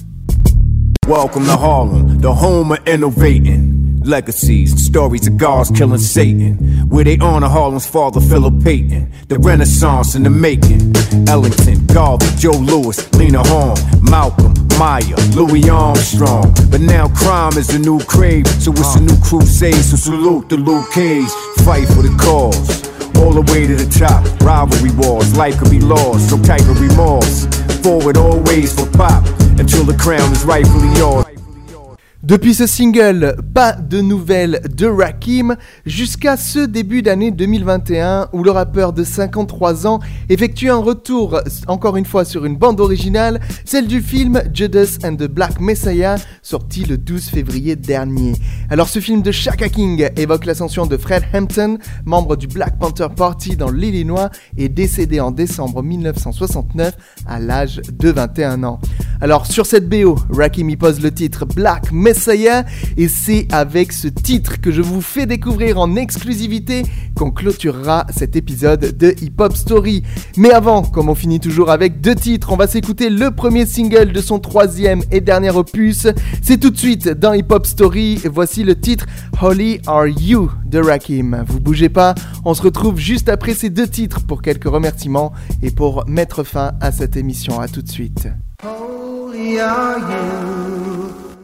Welcome 1.07 1.47
to 1.47 1.53
Harlem, 1.53 2.21
the 2.21 2.33
home 2.33 2.73
of 2.73 2.79
innovating. 2.87 3.78
Legacies, 4.05 4.85
stories 4.85 5.27
of 5.27 5.37
gods 5.37 5.71
killing 5.71 5.99
Satan. 5.99 6.89
Where 6.89 7.05
they 7.05 7.19
honor 7.19 7.49
Harlem's 7.49 7.87
father, 7.87 8.21
Philip 8.21 8.63
Payton. 8.63 9.13
The 9.29 9.39
Renaissance 9.39 10.15
in 10.15 10.23
the 10.23 10.31
making. 10.31 10.95
Ellington, 11.29 11.87
Garvey, 11.87 12.27
Joe 12.37 12.53
Louis, 12.53 12.97
Lena 13.15 13.43
Horne, 13.47 13.79
Malcolm, 14.03 14.55
Maya, 14.79 15.17
Louis 15.35 15.69
Armstrong. 15.69 16.55
But 16.71 16.81
now 16.81 17.09
crime 17.09 17.59
is 17.59 17.69
the 17.69 17.79
new 17.79 18.01
crave, 18.01 18.47
so 18.47 18.73
it's 18.73 18.97
a 18.97 19.01
new 19.01 19.17
crusade. 19.23 19.75
So 19.75 19.97
salute 19.97 20.49
the 20.49 20.57
Luke 20.57 20.91
Cage, 20.93 21.29
fight 21.65 21.87
for 21.89 22.03
the 22.03 22.15
cause. 22.21 22.87
All 23.19 23.33
the 23.33 23.43
way 23.53 23.67
to 23.67 23.75
the 23.75 23.91
top, 23.99 24.25
rivalry 24.41 24.93
wars, 24.97 25.37
life 25.37 25.59
could 25.59 25.71
be 25.71 25.81
lost, 25.81 26.31
some 26.31 26.43
type 26.43 26.63
of 26.63 26.81
remorse. 26.81 27.47
Forward 27.83 28.17
always 28.17 28.73
for 28.73 28.87
pop, 28.97 29.27
until 29.59 29.85
the 29.85 29.97
crown 29.99 30.33
is 30.33 30.45
rightfully 30.45 30.89
yours. 30.97 31.27
Depuis 32.25 32.53
ce 32.53 32.67
single, 32.67 33.37
pas 33.55 33.75
de 33.75 34.01
nouvelles 34.01 34.61
de 34.77 34.87
Rakim 34.87 35.57
jusqu'à 35.87 36.37
ce 36.37 36.59
début 36.59 37.01
d'année 37.01 37.31
2021 37.31 38.31
où 38.33 38.43
le 38.43 38.51
rappeur 38.51 38.93
de 38.93 39.05
53 39.05 39.87
ans 39.87 40.01
effectue 40.29 40.69
un 40.69 40.79
retour 40.79 41.41
encore 41.69 41.97
une 41.97 42.05
fois 42.05 42.25
sur 42.25 42.45
une 42.45 42.57
bande 42.57 42.81
originale, 42.81 43.39
celle 43.65 43.87
du 43.87 44.01
film 44.01 44.43
Judas 44.53 44.99
and 45.05 45.15
the 45.15 45.29
Black 45.29 45.61
Messiah 45.61 46.17
sorti 46.43 46.85
le 46.85 46.99
12 46.99 47.27
février 47.27 47.77
dernier. 47.77 48.33
Alors 48.69 48.89
ce 48.89 48.99
film 48.99 49.23
de 49.23 49.31
Shaka 49.31 49.69
King 49.69 50.09
évoque 50.17 50.45
l'ascension 50.45 50.87
de 50.87 50.97
Fred 50.97 51.23
Hampton, 51.33 51.79
membre 52.05 52.35
du 52.35 52.49
Black 52.49 52.81
Panther 52.81 53.07
Party 53.15 53.57
dans 53.57 53.71
l'Illinois 53.71 54.31
et 54.57 54.69
décédé 54.69 55.21
en 55.21 55.31
décembre 55.31 55.85
1969 55.85 56.97
à 57.29 57.39
l'âge 57.39 57.81
de 57.93 58.11
21 58.11 58.65
ans. 58.65 58.81
Alors 59.21 59.47
sur 59.47 59.67
cette 59.67 59.89
BO, 59.89 60.17
Rakim 60.31 60.69
y 60.69 60.77
pose 60.77 61.01
le 61.01 61.13
titre 61.13 61.47
Black 61.47 61.93
Messiah 61.93 62.08
et 62.97 63.09
c'est 63.09 63.47
avec 63.53 63.93
ce 63.93 64.09
titre 64.09 64.63
que 64.63 64.71
je 64.71 64.81
vous 64.81 65.03
fais 65.03 65.27
découvrir 65.27 65.79
en 65.79 65.95
exclusivité 65.95 66.85
qu'on 67.15 67.31
clôturera 67.31 68.07
cet 68.09 68.35
épisode 68.35 68.97
de 68.97 69.15
Hip 69.21 69.35
Hop 69.39 69.55
Story. 69.55 70.03
Mais 70.39 70.51
avant, 70.51 70.83
comme 70.83 71.11
on 71.11 71.15
finit 71.15 71.39
toujours 71.39 71.71
avec 71.71 72.01
deux 72.01 72.15
titres, 72.15 72.51
on 72.51 72.57
va 72.57 72.67
s'écouter 72.67 73.11
le 73.11 73.31
premier 73.31 73.67
single 73.67 74.13
de 74.13 74.21
son 74.23 74.39
troisième 74.39 75.03
et 75.11 75.21
dernier 75.21 75.51
opus. 75.51 76.07
C'est 76.41 76.59
tout 76.59 76.71
de 76.71 76.79
suite 76.79 77.09
dans 77.09 77.35
Hip 77.35 77.51
Hop 77.51 77.67
Story. 77.67 78.23
Voici 78.25 78.65
le 78.65 78.81
titre 78.81 79.05
Holy 79.43 79.81
Are 79.87 80.07
You 80.07 80.51
de 80.65 80.79
Rakim. 80.79 81.45
Vous 81.47 81.61
bougez 81.61 81.91
pas, 81.91 82.15
on 82.47 82.55
se 82.55 82.63
retrouve 82.63 82.99
juste 82.99 83.29
après 83.29 83.53
ces 83.53 83.69
deux 83.69 83.87
titres 83.87 84.21
pour 84.27 84.41
quelques 84.41 84.69
remerciements 84.69 85.33
et 85.63 85.71
pour 85.71 86.07
mettre 86.07 86.43
fin 86.43 86.73
à 86.81 86.91
cette 86.91 87.17
émission. 87.17 87.61
À 87.61 87.69
tout 87.69 87.83
de 87.83 87.91
suite. 87.91 88.29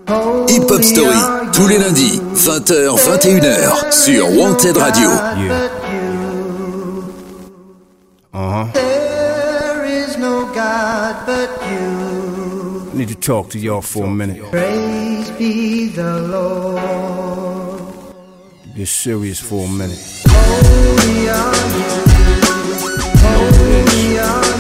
Hip 0.07 0.71
Hop 0.71 0.83
Story, 0.83 1.17
tous 1.53 1.67
les 1.67 1.79
lundis, 1.79 2.21
20h, 2.35 2.97
21h, 2.99 3.91
sur 3.93 4.37
Wanted 4.37 4.77
Radio. 4.77 5.09
Uh 8.33 8.37
huh. 8.37 8.67
There 8.75 9.85
is 9.87 10.19
no 10.19 10.45
God 10.55 11.17
but 11.25 11.49
you. 11.71 12.91
I 12.93 12.97
need 12.99 13.09
to 13.09 13.15
talk 13.15 13.49
to 13.51 13.59
y'all 13.59 13.81
for 13.81 14.05
a 14.05 14.11
minute. 14.11 14.43
Praise 14.51 15.31
be 15.39 15.89
the 15.89 16.21
Lord. 16.29 17.81
Get 18.77 18.89
serious 18.89 19.41
for 19.41 19.65
a 19.65 19.69
minute. 19.69 19.99
Holy 20.29 21.29
are 21.31 21.55
you. 21.79 21.89
Holy 23.23 24.19
are 24.19 24.45
you. 24.49 24.54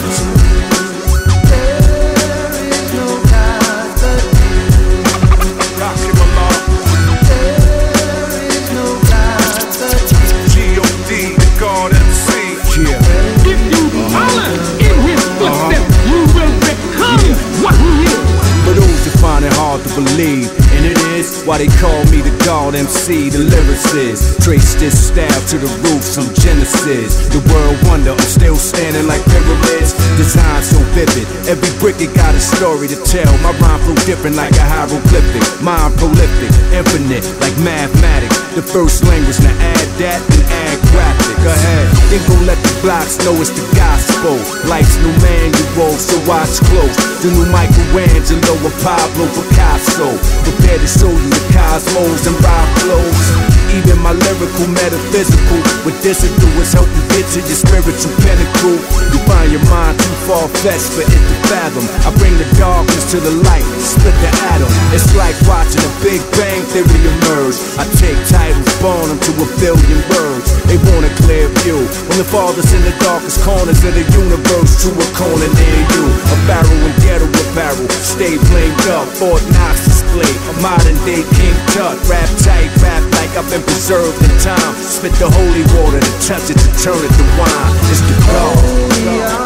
Find 19.24 19.42
it 19.42 19.52
hard 19.54 19.80
to 19.82 19.88
believe, 19.94 20.63
it 20.84 20.98
is 21.16 21.42
why 21.44 21.58
they 21.58 21.68
call 21.80 22.04
me 22.12 22.20
the 22.20 22.34
God 22.44 22.74
MC, 22.74 23.30
the 23.30 23.40
lyricist. 23.40 24.44
Trace 24.44 24.74
this 24.76 25.08
style 25.08 25.40
to 25.48 25.56
the 25.56 25.70
roots 25.88 26.14
from 26.14 26.28
Genesis. 26.36 27.28
The 27.32 27.40
world 27.48 27.76
wonder, 27.88 28.12
I'm 28.12 28.28
still 28.28 28.56
standing 28.56 29.08
like 29.08 29.24
pyramids. 29.24 29.96
Design 30.20 30.62
so 30.62 30.78
vivid, 30.92 31.24
every 31.48 31.72
brick 31.80 31.96
it 32.00 32.12
got 32.14 32.34
a 32.34 32.40
story 32.40 32.88
to 32.88 32.98
tell. 33.08 33.32
My 33.40 33.56
rhyme 33.56 33.80
flow 33.82 33.96
different 34.04 34.36
like 34.36 34.52
a 34.60 34.64
hieroglyphic. 34.64 35.44
Mind 35.64 35.96
prolific, 35.96 36.52
infinite 36.70 37.24
like 37.40 37.56
mathematics. 37.64 38.36
The 38.54 38.62
first 38.62 39.02
language, 39.08 39.40
now 39.40 39.56
add 39.56 39.88
that 39.98 40.20
and 40.20 40.44
add 40.46 40.78
graphic. 40.92 41.36
Go 41.42 41.50
ahead, 41.50 41.86
then 42.12 42.22
go 42.28 42.36
let 42.44 42.60
the 42.60 42.72
blocks 42.84 43.18
know 43.24 43.34
it's 43.40 43.50
the 43.50 43.64
gospel. 43.74 44.36
Life's 44.68 44.96
new 45.00 45.14
manual, 45.24 45.96
so 45.96 46.16
watch 46.28 46.60
close. 46.68 46.94
The 47.24 47.32
new 47.32 47.46
Michelangelo 47.50 48.54
and 48.60 48.76
Pablo 48.84 49.26
Picasso. 49.32 50.12
Prepare 50.44 50.73
to 50.78 50.86
show 50.86 51.10
you 51.10 51.30
the 51.30 51.44
cosmos 51.52 52.26
and 52.26 52.36
rhyme 52.42 52.70
flows. 52.82 53.54
Even 53.74 53.98
my 54.06 54.14
lyrical 54.14 54.70
metaphysical 54.70 55.58
with 55.82 55.98
this 56.02 56.22
to 56.22 56.30
do 56.38 56.46
is 56.62 56.70
help 56.70 56.86
you 56.94 57.02
get 57.10 57.26
to 57.34 57.42
your 57.42 57.58
spiritual 57.58 58.14
pinnacle. 58.22 58.78
You 59.10 59.18
find 59.26 59.50
your 59.50 59.66
mind 59.66 59.98
too 59.98 60.14
far 60.30 60.46
fetched 60.62 60.94
for 60.94 61.02
it 61.02 61.10
to 61.10 61.36
fathom. 61.50 61.82
I 62.06 62.14
bring 62.18 62.34
the 62.38 62.46
darkness 62.54 63.10
to 63.10 63.18
the 63.18 63.34
light, 63.42 63.66
split 63.82 64.14
the 64.22 64.30
atom. 64.54 64.70
It's 64.94 65.10
like 65.18 65.34
watching 65.50 65.82
a 65.82 65.92
Big 66.06 66.22
Bang 66.38 66.62
theory 66.70 67.02
emerge. 67.02 67.58
I 67.74 67.84
take 67.98 68.18
titles, 68.30 68.70
born 68.78 69.10
them 69.10 69.18
to 69.18 69.32
a 69.42 69.48
billion 69.58 70.00
words. 70.14 70.46
They 70.70 70.78
want 70.90 71.06
a 71.06 71.12
clear 71.26 71.50
view. 71.66 71.82
When 72.06 72.18
the 72.18 72.28
father's 72.30 72.70
in 72.70 72.82
the 72.86 72.94
darkest 73.02 73.42
corners 73.42 73.82
of 73.82 73.94
the 73.94 74.06
universe, 74.06 74.86
to 74.86 74.90
a 74.94 75.06
corner 75.18 75.50
near 75.50 75.80
you. 75.98 76.04
A 76.30 76.36
barrel 76.46 76.78
and 76.78 76.96
ghetto 77.02 77.26
apparel, 77.26 77.88
stay 78.02 78.38
flamed 78.38 78.86
up. 78.94 79.06
Fort 79.18 79.42
Knox 79.50 79.93
a 80.22 80.52
modern 80.62 80.94
day 81.04 81.22
King 81.34 81.56
Tut. 81.74 81.98
Rap 82.08 82.28
tight, 82.38 82.70
rap 82.82 83.02
like 83.18 83.30
I've 83.36 83.48
been 83.50 83.62
preserved 83.62 84.22
in 84.22 84.30
time. 84.38 84.74
Spit 84.76 85.12
the 85.18 85.30
holy 85.30 85.64
water 85.74 86.00
to 86.00 86.12
touch 86.22 86.50
it 86.50 86.58
to 86.58 86.68
turn 86.82 86.98
it 86.98 87.12
to 87.14 87.24
wine. 87.38 87.74
It's 87.90 88.00
the 88.00 88.14
God. 88.30 89.43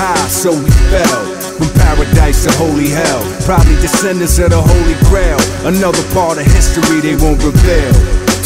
High, 0.00 0.28
so 0.32 0.48
we 0.48 0.70
fell. 0.88 1.20
From 1.60 1.68
paradise 1.76 2.48
to 2.48 2.52
holy 2.56 2.88
hell. 2.88 3.20
Probably 3.44 3.76
descendants 3.84 4.38
of 4.38 4.48
the 4.48 4.56
Holy 4.56 4.96
Grail. 5.12 5.36
Another 5.68 6.00
part 6.16 6.40
of 6.40 6.48
history 6.48 7.04
they 7.04 7.20
won't 7.20 7.44
reveal. 7.44 7.92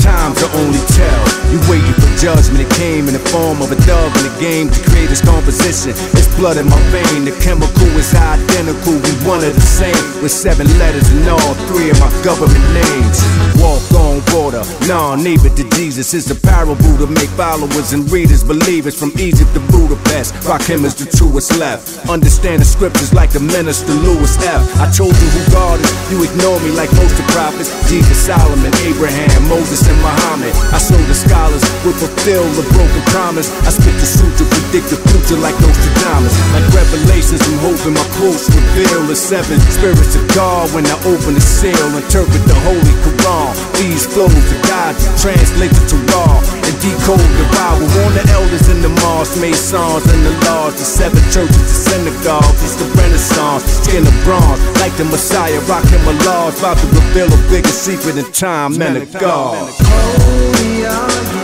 Time 0.02 0.34
to 0.34 0.46
only 0.58 0.82
tell. 0.98 1.22
You 1.54 1.62
waiting 1.70 1.94
judgment. 2.24 2.64
It 2.64 2.72
came 2.80 3.04
in 3.04 3.12
the 3.12 3.24
form 3.28 3.60
of 3.60 3.68
a 3.68 3.76
dove 3.84 4.08
in 4.16 4.24
the 4.24 4.36
game 4.40 4.72
to 4.72 4.80
create 4.88 5.12
this 5.12 5.20
composition. 5.20 5.92
It's 6.16 6.32
blood 6.40 6.56
in 6.56 6.64
my 6.64 6.80
vein. 6.88 7.28
The 7.28 7.36
chemical 7.44 7.90
is 8.00 8.16
identical. 8.16 8.96
We 8.96 9.12
one 9.28 9.44
of 9.44 9.52
the 9.52 9.60
same. 9.60 9.92
With 10.24 10.32
seven 10.32 10.64
letters 10.80 11.04
in 11.12 11.28
all 11.28 11.52
three 11.68 11.92
of 11.92 12.00
my 12.00 12.08
government 12.24 12.64
names. 12.72 13.20
Walk 13.60 13.84
on 13.92 14.24
water. 14.32 14.64
Nah, 14.88 15.20
neighbor 15.20 15.52
to 15.52 15.64
Jesus 15.76 16.16
is 16.16 16.24
the 16.24 16.34
parable 16.34 16.96
to 16.96 17.06
make 17.06 17.28
followers 17.36 17.92
and 17.92 18.08
readers 18.08 18.40
believers 18.42 18.96
from 18.96 19.12
Egypt 19.20 19.52
to 19.52 19.60
Budapest. 19.68 20.32
Rakim 20.48 20.88
as 20.88 20.96
the 20.96 21.04
truest 21.04 21.52
left. 21.60 22.08
Understand 22.08 22.64
the 22.64 22.68
scriptures 22.68 23.12
like 23.12 23.36
the 23.36 23.40
minister 23.40 23.92
Louis 23.92 24.32
F. 24.48 24.64
I 24.80 24.88
told 24.88 25.12
you 25.12 25.28
who 25.36 25.42
God 25.52 25.76
is. 25.76 25.92
You 26.08 26.24
ignore 26.24 26.56
me 26.64 26.72
like 26.72 26.88
most 26.96 27.20
of 27.20 27.20
the 27.20 27.28
prophets. 27.36 27.68
Jesus, 27.92 28.16
Solomon, 28.16 28.72
Abraham, 28.88 29.44
Moses, 29.52 29.84
and 29.84 30.00
Muhammad. 30.00 30.56
I 30.72 30.80
show 30.80 30.96
the 31.04 31.12
scholars 31.12 31.60
will 31.84 32.13
fulfill 32.14 32.46
the 32.54 32.62
broken 32.70 33.02
promise. 33.10 33.50
I 33.66 33.70
spit 33.74 33.94
the 33.98 34.06
suit 34.06 34.30
to 34.38 34.44
predict 34.46 34.90
the 34.90 34.98
future 35.10 35.38
like 35.42 35.54
Nostradamus. 35.58 36.34
Like 36.54 36.66
revelations, 36.70 37.42
I'm 37.42 37.58
hoping 37.58 37.94
my 37.94 38.06
quotes 38.18 38.46
reveal 38.48 39.02
the 39.10 39.16
seven 39.16 39.58
spirits 39.74 40.14
of 40.14 40.24
God 40.34 40.70
when 40.74 40.86
I 40.86 40.96
open 41.10 41.34
the 41.34 41.42
seal. 41.42 41.74
Interpret 41.94 42.42
the 42.46 42.58
Holy 42.62 42.94
Quran. 43.02 43.50
These 43.74 44.06
flows 44.06 44.30
of 44.30 44.60
God 44.70 44.94
translated 45.18 45.82
to 45.90 45.96
raw 46.14 46.38
and 46.38 46.74
decode 46.78 47.30
the 47.40 47.46
Bible. 47.50 47.86
Warn 47.98 48.14
the 48.14 48.24
elders 48.30 48.66
in 48.70 48.80
the 48.80 48.92
mosque, 49.02 49.36
masons 49.40 50.06
and 50.06 50.22
the 50.22 50.34
laws. 50.46 50.78
The 50.78 50.86
seven 50.86 51.22
churches, 51.34 51.58
the 51.58 51.78
synagogues, 51.90 52.60
it's 52.62 52.76
the 52.78 52.86
Renaissance. 52.94 53.64
Skin 53.82 54.06
of 54.06 54.16
bronze, 54.24 54.60
like 54.80 54.94
the 54.96 55.04
Messiah, 55.04 55.58
rocking 55.66 56.02
my 56.06 56.14
laws. 56.24 56.58
About 56.58 56.78
to 56.78 56.86
reveal 56.94 57.28
a 57.28 57.40
bigger 57.50 57.74
secret 57.74 58.16
in 58.16 58.30
time, 58.32 58.78
men 58.78 58.96
of 58.96 59.12
God. 59.12 59.72
Holy 59.74 60.86
are 60.86 61.38
you. 61.38 61.43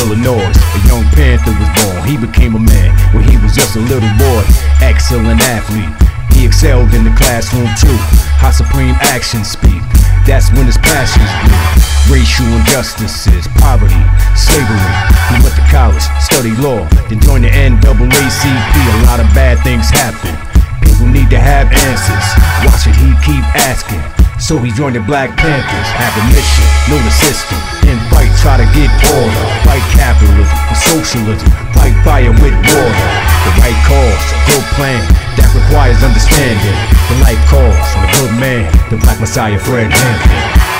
Illinois. 0.00 0.48
A 0.48 0.80
young 0.88 1.04
Panther 1.12 1.52
was 1.52 1.70
born. 1.76 2.00
He 2.08 2.16
became 2.16 2.56
a 2.56 2.62
man 2.62 2.90
when 3.12 3.24
he 3.28 3.36
was 3.38 3.52
just 3.52 3.76
a 3.76 3.82
little 3.84 4.10
boy. 4.16 4.42
Excellent 4.80 5.40
athlete. 5.44 5.92
He 6.32 6.46
excelled 6.46 6.94
in 6.94 7.04
the 7.04 7.14
classroom 7.16 7.68
too. 7.76 7.98
How 8.40 8.50
supreme 8.50 8.96
actions 9.12 9.52
speak. 9.52 9.82
That's 10.26 10.48
when 10.52 10.64
his 10.64 10.78
passions 10.78 11.28
grew. 11.44 12.16
Racial 12.16 12.46
injustices, 12.46 13.46
poverty, 13.60 14.02
slavery. 14.34 14.90
He 15.30 15.36
went 15.44 15.54
to 15.54 15.66
college, 15.70 16.02
studied 16.18 16.58
law, 16.58 16.88
then 17.08 17.20
joined 17.20 17.44
the 17.44 17.52
NAACP. 17.52 18.74
A 19.04 19.06
lot 19.06 19.20
of 19.20 19.28
bad 19.36 19.60
things 19.62 19.90
happen. 19.90 20.32
People 20.80 21.06
need 21.06 21.30
to 21.30 21.38
have 21.38 21.68
answers. 21.72 22.26
Why 22.64 22.74
should 22.80 22.96
he 22.96 23.12
keep 23.24 23.44
asking? 23.68 24.00
So 24.40 24.58
he 24.58 24.72
joined 24.72 24.96
the 24.96 25.04
Black 25.04 25.36
Panthers, 25.36 25.88
have 25.94 26.10
a 26.16 26.24
mission, 26.32 26.64
know 26.88 26.98
the 26.98 27.12
system, 27.12 27.60
and 27.86 28.00
fight, 28.10 28.32
try 28.40 28.56
to 28.56 28.66
get 28.74 28.90
order. 29.14 29.44
Fight 29.68 29.84
capitalism 29.94 30.58
and 30.66 30.80
socialism, 30.80 31.48
fight 31.76 31.94
fire 32.02 32.32
with 32.32 32.56
water. 32.56 33.10
The 33.46 33.52
right 33.62 33.78
cause, 33.86 34.24
good 34.50 34.66
plan, 34.74 35.04
that 35.38 35.46
requires 35.54 36.02
understanding. 36.02 36.76
The 37.12 37.16
life 37.22 37.42
cause 37.46 37.78
from 37.94 38.02
a 38.02 38.10
good 38.16 38.32
man, 38.40 38.64
the 38.88 38.96
Black 38.96 39.20
Messiah 39.20 39.60
Fred 39.60 39.92
Hampton. 39.92 40.79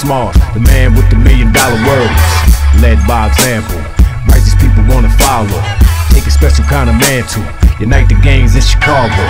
Smarts, 0.00 0.40
the 0.56 0.64
man 0.64 0.96
with 0.96 1.04
the 1.12 1.18
million 1.20 1.52
dollar 1.52 1.76
words. 1.84 2.24
Led 2.80 2.96
by 3.04 3.28
example, 3.28 3.76
righteous 4.24 4.56
people 4.56 4.80
wanna 4.88 5.12
follow. 5.20 5.60
Take 6.16 6.24
a 6.24 6.32
special 6.32 6.64
kind 6.64 6.88
of 6.88 6.96
mantle, 6.96 7.44
unite 7.76 8.08
the 8.08 8.16
gangs 8.24 8.56
in 8.56 8.64
Chicago. 8.64 9.20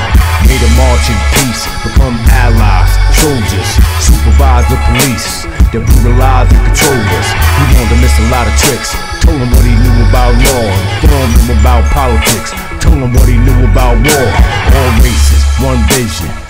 Made 0.47 0.63
a 0.63 0.71
march 0.79 1.05
in 1.11 1.19
peace, 1.35 1.67
become 1.83 2.15
allies, 2.47 2.91
soldiers, 3.19 3.71
supervise 3.99 4.67
the 4.71 4.79
police. 4.87 5.51
That 5.75 5.87
brutalize 5.87 6.51
and 6.51 6.63
control 6.67 6.99
us. 7.19 7.29
He 7.31 7.63
wanted 7.79 7.95
to 7.95 7.99
miss 8.03 8.15
a 8.19 8.27
lot 8.31 8.47
of 8.47 8.55
tricks. 8.59 8.91
Told 9.23 9.39
him 9.39 9.51
what 9.55 9.63
he 9.63 9.75
knew 9.75 9.97
about 10.11 10.35
law, 10.35 10.67
informed 10.99 11.35
him 11.47 11.51
about 11.63 11.83
politics. 11.95 12.51
Told 12.83 12.99
him 12.99 13.15
what 13.15 13.27
he 13.27 13.39
knew 13.39 13.59
about 13.71 13.99
war. 14.03 14.29
All 14.75 14.91
races, 15.03 15.43
one 15.63 15.79
vision. 15.95 16.50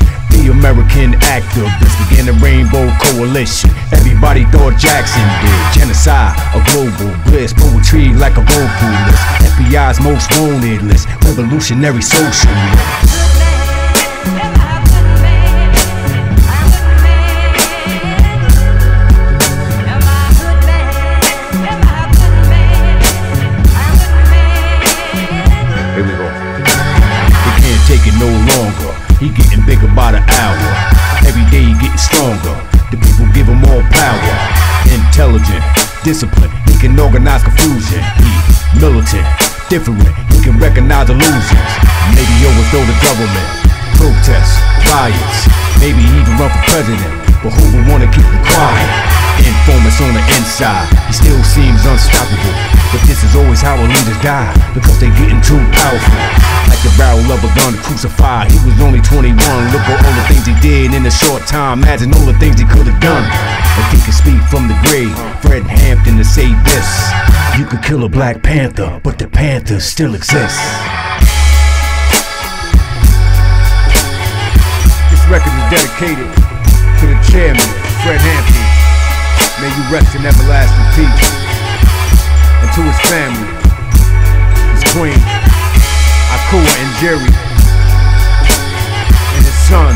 American 0.50 1.12
activists 1.30 1.96
began 2.08 2.26
the 2.26 2.32
Rainbow 2.42 2.90
Coalition. 2.98 3.70
Everybody 3.92 4.44
thought 4.46 4.76
Jackson 4.78 5.22
did 5.42 5.80
genocide, 5.80 6.34
a 6.54 6.60
global 6.72 7.14
bliss, 7.24 7.52
poetry 7.52 8.12
like 8.14 8.36
a 8.36 8.42
vocal 8.42 8.90
list. 9.06 9.22
FBI's 9.54 10.00
most 10.00 10.30
wanted 10.40 10.82
list, 10.82 11.06
revolutionary 11.24 12.02
socialist. 12.02 12.50
Here 25.94 26.04
we 26.04 26.12
go. 26.16 26.26
He 27.44 27.52
can't 27.60 27.82
take 27.86 28.06
it 28.06 28.18
no. 28.18 28.39
He 29.20 29.28
getting 29.28 29.60
bigger 29.68 29.86
by 29.92 30.16
the 30.16 30.24
hour. 30.24 30.68
Every 31.28 31.44
day 31.52 31.60
he 31.60 31.76
getting 31.76 32.00
stronger. 32.00 32.56
The 32.88 32.96
people 32.96 33.28
give 33.36 33.52
him 33.52 33.60
more 33.60 33.84
power. 33.92 34.36
Intelligent, 34.88 35.60
disciplined. 36.02 36.56
He 36.64 36.72
can 36.80 36.98
organize 36.98 37.44
confusion. 37.44 38.00
He 38.16 38.32
militant, 38.80 39.28
different. 39.68 40.00
He 40.32 40.40
can 40.40 40.56
recognize 40.56 41.12
illusions. 41.12 41.70
Maybe 42.16 42.32
overthrow 42.48 42.80
the 42.80 42.96
government. 43.04 43.48
Protests, 44.00 44.56
riots. 44.88 45.44
Maybe 45.76 46.00
even 46.00 46.40
run 46.40 46.48
for 46.48 46.64
president. 46.72 47.19
But 47.40 47.56
who 47.56 47.64
would 47.72 47.88
wanna 47.88 48.04
keep 48.12 48.20
him 48.20 48.42
quiet? 48.44 48.88
Informants 49.40 49.96
on 50.04 50.12
the 50.12 50.20
inside. 50.36 50.84
He 51.08 51.16
still 51.16 51.40
seems 51.40 51.88
unstoppable. 51.88 52.52
But 52.92 53.00
this 53.08 53.24
is 53.24 53.32
always 53.32 53.64
how 53.64 53.80
our 53.80 53.88
leaders 53.88 54.20
die. 54.20 54.52
Because 54.76 55.00
they 55.00 55.08
getting 55.16 55.40
too 55.40 55.56
powerful. 55.72 56.20
Like 56.68 56.82
the 56.84 56.92
barrel 57.00 57.24
of 57.32 57.40
a 57.40 57.48
gun 57.56 57.72
crucified. 57.80 58.52
He 58.52 58.60
was 58.68 58.76
only 58.84 59.00
21. 59.00 59.32
Look 59.72 59.80
at 59.88 60.04
all 60.04 60.14
the 60.20 60.26
things 60.28 60.44
he 60.44 60.52
did 60.60 60.92
in 60.92 61.08
a 61.08 61.10
short 61.10 61.48
time. 61.48 61.80
Imagine 61.80 62.12
all 62.12 62.28
the 62.28 62.36
things 62.36 62.60
he 62.60 62.68
could 62.68 62.84
have 62.84 63.00
done. 63.00 63.24
If 63.24 63.88
he 63.88 63.98
could 64.04 64.18
speak 64.20 64.40
from 64.52 64.68
the 64.68 64.76
grave, 64.84 65.16
Fred 65.40 65.64
Hampton 65.64 66.20
to 66.20 66.24
say 66.24 66.52
this. 66.68 66.88
You 67.56 67.64
could 67.64 67.80
kill 67.82 68.04
a 68.04 68.08
Black 68.08 68.42
Panther, 68.42 69.00
but 69.02 69.18
the 69.18 69.28
Panther 69.28 69.80
still 69.80 70.14
exists. 70.14 70.60
This 75.08 75.24
record 75.32 75.56
is 75.56 75.66
dedicated 75.72 76.39
chairman, 77.30 77.62
Fred 78.02 78.18
Hampton. 78.18 78.66
May 79.62 79.70
you 79.70 79.86
rest 79.86 80.10
in 80.18 80.26
everlasting 80.26 80.88
peace. 80.98 81.30
And 82.58 82.66
to 82.74 82.82
his 82.82 82.98
family, 83.06 83.46
his 84.74 84.82
queen, 84.90 85.14
Akua 86.34 86.74
Njeri, 86.90 87.30
and 89.30 89.42
his 89.46 89.58
son, 89.70 89.94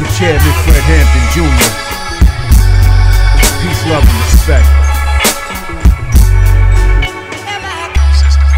the 0.00 0.08
chairman, 0.16 0.54
Fred 0.64 0.80
Hampton 0.88 1.24
Jr. 1.36 1.68
Peace, 3.60 3.82
love, 3.92 4.00
and 4.00 4.20
respect. 4.32 4.64
Since 8.16 8.36
the 8.40 8.56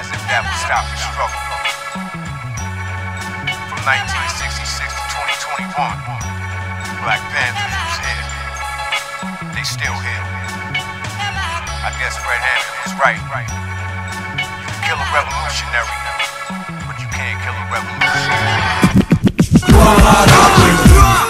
as 0.00 0.08
the 0.08 0.96
struggle. 0.96 1.36
From 3.68 3.80
1966 3.84 4.88
to 4.88 5.04
2021, 5.52 5.76
Black 7.04 7.20
Panthers 7.28 7.76
was 7.84 8.00
here. 8.00 8.24
They 9.52 9.64
still 9.64 9.92
here. 9.92 10.24
I 11.84 11.92
guess 12.00 12.16
Fred 12.16 12.40
Hampton 12.40 12.80
was 12.80 12.96
right. 12.96 13.20
You 14.40 14.48
can 14.64 14.80
kill 14.88 14.96
a 14.96 15.08
revolutionary, 15.12 15.92
but 16.88 16.96
you 16.96 17.08
can't 17.12 17.36
kill 17.44 17.52
a 17.52 17.66
revolution. 17.68 19.04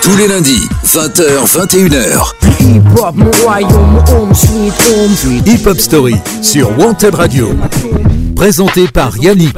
Tous 0.02 0.16
les 0.16 0.28
lundis, 0.28 0.68
20h, 0.84 1.46
21h. 1.46 2.33
Hip-hop, 2.64 3.14
mon 3.16 3.30
royaume, 3.44 4.02
home 4.08 4.34
sweet 4.34 4.72
home 4.72 5.14
sweet. 5.14 5.46
Hip 5.46 5.66
Hop 5.66 5.78
Story 5.78 6.16
sur 6.40 6.70
Wanted 6.78 7.14
Radio. 7.14 7.50
Présenté 8.34 8.88
par 8.88 9.18
Yannick. 9.18 9.54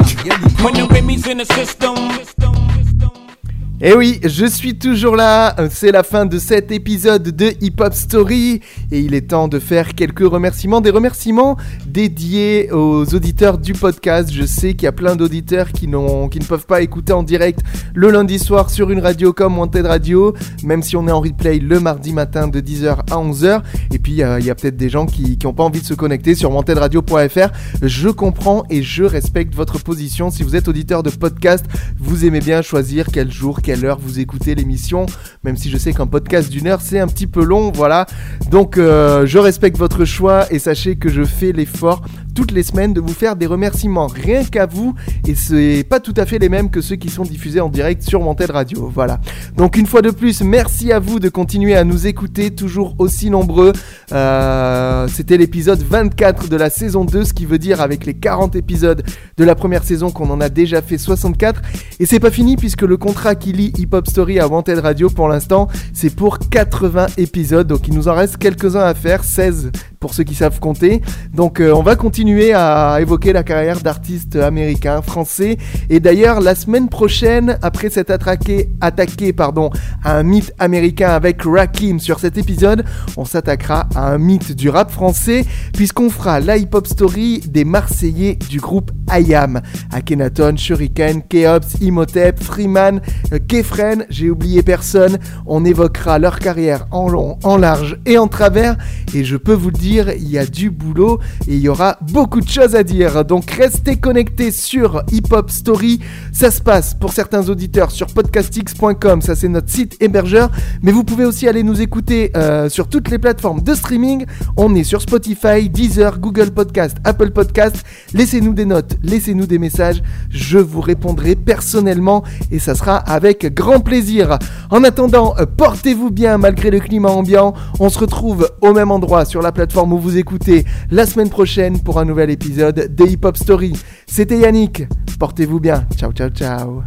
Et 3.78 3.90
Eh 3.90 3.94
oui, 3.94 4.20
je 4.24 4.46
suis 4.46 4.78
toujours 4.78 5.16
là, 5.16 5.54
c'est 5.68 5.92
la 5.92 6.02
fin 6.02 6.24
de 6.24 6.38
cet 6.38 6.72
épisode 6.72 7.24
de 7.24 7.52
Hip 7.60 7.74
Hop 7.80 7.92
Story 7.92 8.62
et 8.90 9.00
il 9.00 9.12
est 9.12 9.28
temps 9.28 9.48
de 9.48 9.58
faire 9.58 9.94
quelques 9.94 10.26
remerciements, 10.26 10.80
des 10.80 10.88
remerciements 10.88 11.58
dédiés 11.86 12.72
aux 12.72 13.04
auditeurs 13.14 13.58
du 13.58 13.74
podcast. 13.74 14.30
Je 14.32 14.46
sais 14.46 14.72
qu'il 14.72 14.84
y 14.84 14.86
a 14.86 14.92
plein 14.92 15.14
d'auditeurs 15.14 15.72
qui, 15.72 15.88
ne 15.88 16.44
peuvent 16.48 16.64
pas 16.64 16.80
écouter 16.80 17.12
en 17.12 17.22
direct 17.22 17.60
le 17.94 18.10
lundi 18.10 18.38
soir 18.38 18.70
sur 18.70 18.90
une 18.90 19.00
radio 19.00 19.34
comme 19.34 19.58
Wanted 19.58 19.84
Radio, 19.84 20.34
même 20.64 20.82
si 20.82 20.96
on 20.96 21.06
est 21.06 21.12
en 21.12 21.20
replay 21.20 21.58
le 21.58 21.78
mardi 21.78 22.14
matin 22.14 22.48
de 22.48 22.60
10h 22.60 23.00
à 23.10 23.16
11h. 23.16 23.60
Et 23.92 23.98
puis 23.98 24.12
il 24.12 24.44
y 24.44 24.50
a 24.50 24.54
peut-être 24.54 24.78
des 24.78 24.88
gens 24.88 25.04
qui 25.04 25.38
n'ont 25.44 25.52
pas 25.52 25.64
envie 25.64 25.82
de 25.82 25.86
se 25.86 25.94
connecter 25.94 26.34
sur 26.34 26.50
wantedradio.fr. 26.50 27.50
Je 27.82 28.08
comprends 28.08 28.64
et 28.70 28.82
je 28.82 29.04
respecte 29.04 29.54
votre 29.54 29.78
position. 29.80 30.30
Si 30.30 30.42
vous 30.44 30.56
êtes 30.56 30.66
auditeur 30.66 31.02
de 31.02 31.10
podcast, 31.10 31.66
vous 31.98 32.24
aimez 32.24 32.40
bien 32.40 32.62
choisir 32.62 33.08
quel 33.12 33.30
jour, 33.30 33.60
quelle 33.66 33.84
heure 33.84 33.98
vous 33.98 34.20
écoutez 34.20 34.54
l'émission, 34.54 35.06
même 35.42 35.56
si 35.56 35.70
je 35.70 35.76
sais 35.76 35.92
qu'un 35.92 36.06
podcast 36.06 36.48
d'une 36.50 36.68
heure 36.68 36.80
c'est 36.80 37.00
un 37.00 37.08
petit 37.08 37.26
peu 37.26 37.42
long, 37.42 37.72
voilà. 37.72 38.06
Donc 38.48 38.78
euh, 38.78 39.26
je 39.26 39.38
respecte 39.38 39.76
votre 39.76 40.04
choix 40.04 40.46
et 40.52 40.60
sachez 40.60 40.94
que 40.94 41.08
je 41.08 41.24
fais 41.24 41.50
l'effort 41.50 42.02
toutes 42.36 42.52
les 42.52 42.62
semaines 42.62 42.92
de 42.92 43.00
vous 43.00 43.14
faire 43.14 43.34
des 43.34 43.46
remerciements 43.46 44.06
rien 44.08 44.44
qu'à 44.44 44.66
vous 44.66 44.94
et 45.26 45.34
c'est 45.34 45.86
pas 45.88 46.00
tout 46.00 46.12
à 46.18 46.26
fait 46.26 46.38
les 46.38 46.50
mêmes 46.50 46.70
que 46.70 46.82
ceux 46.82 46.96
qui 46.96 47.08
sont 47.08 47.22
diffusés 47.22 47.60
en 47.60 47.70
direct 47.70 48.02
sur 48.02 48.20
Montel 48.20 48.50
Radio, 48.50 48.90
voilà. 48.92 49.20
Donc 49.56 49.78
une 49.78 49.86
fois 49.86 50.02
de 50.02 50.10
plus, 50.10 50.42
merci 50.42 50.92
à 50.92 50.98
vous 50.98 51.18
de 51.18 51.30
continuer 51.30 51.74
à 51.74 51.82
nous 51.82 52.06
écouter, 52.06 52.50
toujours 52.50 52.94
aussi 52.98 53.30
nombreux. 53.30 53.72
Euh, 54.12 55.08
C'était 55.08 55.38
l'épisode 55.38 55.82
24 55.82 56.48
de 56.48 56.56
la 56.56 56.68
saison 56.68 57.06
2, 57.06 57.24
ce 57.24 57.32
qui 57.32 57.46
veut 57.46 57.58
dire 57.58 57.80
avec 57.80 58.04
les 58.04 58.12
40 58.12 58.54
épisodes 58.54 59.02
de 59.38 59.44
la 59.44 59.54
première 59.54 59.82
saison 59.82 60.10
qu'on 60.10 60.28
en 60.28 60.40
a 60.42 60.50
déjà 60.50 60.82
fait 60.82 60.98
64. 60.98 61.62
Et 62.00 62.06
c'est 62.06 62.20
pas 62.20 62.30
fini 62.30 62.56
puisque 62.56 62.82
le 62.82 62.98
contrat 62.98 63.34
qui 63.34 63.52
lie 63.52 63.72
Hip 63.78 63.88
Hop 63.92 64.06
Story 64.06 64.40
à 64.40 64.46
Wanted 64.46 64.80
Radio 64.80 65.08
pour 65.08 65.28
l'instant, 65.28 65.68
c'est 65.94 66.14
pour 66.14 66.38
80 66.38 67.06
épisodes. 67.16 67.66
Donc 67.66 67.88
il 67.88 67.94
nous 67.94 68.08
en 68.08 68.14
reste 68.14 68.36
quelques-uns 68.36 68.84
à 68.84 68.92
faire, 68.92 69.24
16 69.24 69.70
pour 70.06 70.14
ceux 70.14 70.22
qui 70.22 70.36
savent 70.36 70.60
compter. 70.60 71.02
Donc 71.34 71.58
euh, 71.58 71.72
on 71.72 71.82
va 71.82 71.96
continuer 71.96 72.52
à 72.54 72.98
évoquer 73.00 73.32
la 73.32 73.42
carrière 73.42 73.80
d'artistes 73.80 74.36
américains, 74.36 75.02
français. 75.02 75.56
Et 75.90 75.98
d'ailleurs, 75.98 76.40
la 76.40 76.54
semaine 76.54 76.88
prochaine, 76.88 77.58
après 77.60 77.90
s'être 77.90 78.12
attaqué, 78.12 78.68
attaqué 78.80 79.32
pardon, 79.32 79.70
à 80.04 80.16
un 80.16 80.22
mythe 80.22 80.52
américain 80.60 81.08
avec 81.08 81.42
Rakim 81.42 81.98
sur 81.98 82.20
cet 82.20 82.38
épisode, 82.38 82.84
on 83.16 83.24
s'attaquera 83.24 83.88
à 83.96 84.12
un 84.12 84.18
mythe 84.18 84.52
du 84.54 84.68
rap 84.68 84.92
français, 84.92 85.44
puisqu'on 85.72 86.08
fera 86.08 86.38
la 86.38 86.56
hip-hop 86.56 86.86
story 86.86 87.40
des 87.40 87.64
Marseillais 87.64 88.38
du 88.48 88.60
groupe 88.60 88.92
IAM. 89.12 89.60
Akhenaton, 89.92 90.56
Shuriken, 90.56 91.22
Keops, 91.22 91.80
Imhotep, 91.80 92.40
Freeman, 92.40 93.00
euh, 93.32 93.40
Kefren, 93.48 94.06
j'ai 94.08 94.30
oublié 94.30 94.62
personne. 94.62 95.18
On 95.46 95.64
évoquera 95.64 96.20
leur 96.20 96.38
carrière 96.38 96.86
en 96.92 97.08
long, 97.08 97.40
en 97.42 97.56
large 97.56 97.98
et 98.06 98.18
en 98.18 98.28
travers. 98.28 98.76
Et 99.12 99.24
je 99.24 99.36
peux 99.36 99.52
vous 99.52 99.70
le 99.70 99.78
dire, 99.78 99.95
il 99.96 100.28
y 100.28 100.38
a 100.38 100.46
du 100.46 100.70
boulot 100.70 101.20
et 101.48 101.54
il 101.54 101.60
y 101.60 101.68
aura 101.68 101.96
beaucoup 102.12 102.40
de 102.40 102.48
choses 102.48 102.74
à 102.74 102.82
dire. 102.82 103.24
Donc 103.24 103.50
restez 103.50 103.96
connectés 103.96 104.50
sur 104.50 105.02
Hip 105.10 105.32
Hop 105.32 105.50
Story. 105.50 106.00
Ça 106.32 106.50
se 106.50 106.60
passe 106.60 106.94
pour 106.94 107.12
certains 107.12 107.48
auditeurs 107.48 107.90
sur 107.90 108.08
podcastx.com, 108.08 109.22
ça 109.22 109.34
c'est 109.34 109.48
notre 109.48 109.70
site 109.70 109.96
hébergeur. 110.00 110.50
Mais 110.82 110.92
vous 110.92 111.04
pouvez 111.04 111.24
aussi 111.24 111.48
aller 111.48 111.62
nous 111.62 111.80
écouter 111.80 112.30
euh, 112.36 112.68
sur 112.68 112.88
toutes 112.88 113.10
les 113.10 113.18
plateformes 113.18 113.62
de 113.62 113.74
streaming. 113.74 114.26
On 114.56 114.74
est 114.74 114.84
sur 114.84 115.00
Spotify, 115.00 115.68
Deezer, 115.70 116.18
Google 116.18 116.50
Podcast, 116.50 116.96
Apple 117.04 117.30
Podcast. 117.30 117.76
Laissez-nous 118.12 118.52
des 118.52 118.66
notes, 118.66 118.96
laissez-nous 119.02 119.46
des 119.46 119.58
messages. 119.58 120.02
Je 120.30 120.58
vous 120.58 120.80
répondrai 120.80 121.36
personnellement 121.36 122.22
et 122.50 122.58
ça 122.58 122.74
sera 122.74 122.96
avec 122.96 123.54
grand 123.54 123.80
plaisir. 123.80 124.38
En 124.70 124.84
attendant, 124.84 125.34
euh, 125.38 125.46
portez-vous 125.46 126.10
bien 126.10 126.38
malgré 126.38 126.70
le 126.70 126.80
climat 126.80 127.10
ambiant. 127.10 127.54
On 127.80 127.88
se 127.88 127.98
retrouve 127.98 128.50
au 128.60 128.72
même 128.72 128.90
endroit 128.90 129.24
sur 129.24 129.42
la 129.42 129.52
plateforme 129.52 129.85
où 129.92 129.98
vous 129.98 130.16
écoutez 130.16 130.64
la 130.90 131.06
semaine 131.06 131.30
prochaine 131.30 131.80
pour 131.80 131.98
un 131.98 132.04
nouvel 132.04 132.30
épisode 132.30 132.94
des 132.94 133.12
Hip 133.12 133.24
Hop 133.24 133.36
Story. 133.36 133.72
C'était 134.06 134.38
Yannick. 134.38 134.84
Portez-vous 135.18 135.60
bien. 135.60 135.86
Ciao, 135.96 136.12
ciao, 136.12 136.28
ciao. 136.30 136.82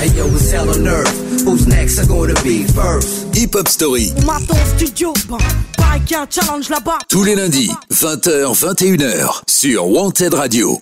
Hey 0.00 0.10
yo, 0.16 0.26
it's 0.28 0.52
hell 0.52 0.68
on 0.68 0.86
earth. 0.86 1.44
Who's 1.44 1.66
next? 1.66 1.98
I'm 1.98 2.06
gonna 2.06 2.34
be 2.44 2.64
first. 2.72 3.34
Hip 3.34 3.54
Hop 3.54 3.68
Story. 3.68 4.12
On 4.18 4.26
m'attend 4.26 4.54
au 4.54 4.76
studio, 4.76 5.12
bah, 5.28 5.38
pareil 5.76 6.00
qu'il 6.02 6.12
y 6.12 6.20
a 6.20 6.22
un 6.22 6.26
challenge 6.30 6.68
là-bas. 6.68 6.98
Tous 7.08 7.24
les 7.24 7.34
lundis, 7.34 7.70
20h, 7.90 8.54
21h, 8.54 9.42
sur 9.48 9.88
Wanted 9.88 10.34
Radio. 10.34 10.78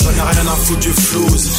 J'en 0.00 0.10
ai 0.10 0.30
rien 0.32 0.46
à 0.46 0.56
foutre 0.56 0.80
du 0.80 0.90
flouze. 0.90 1.58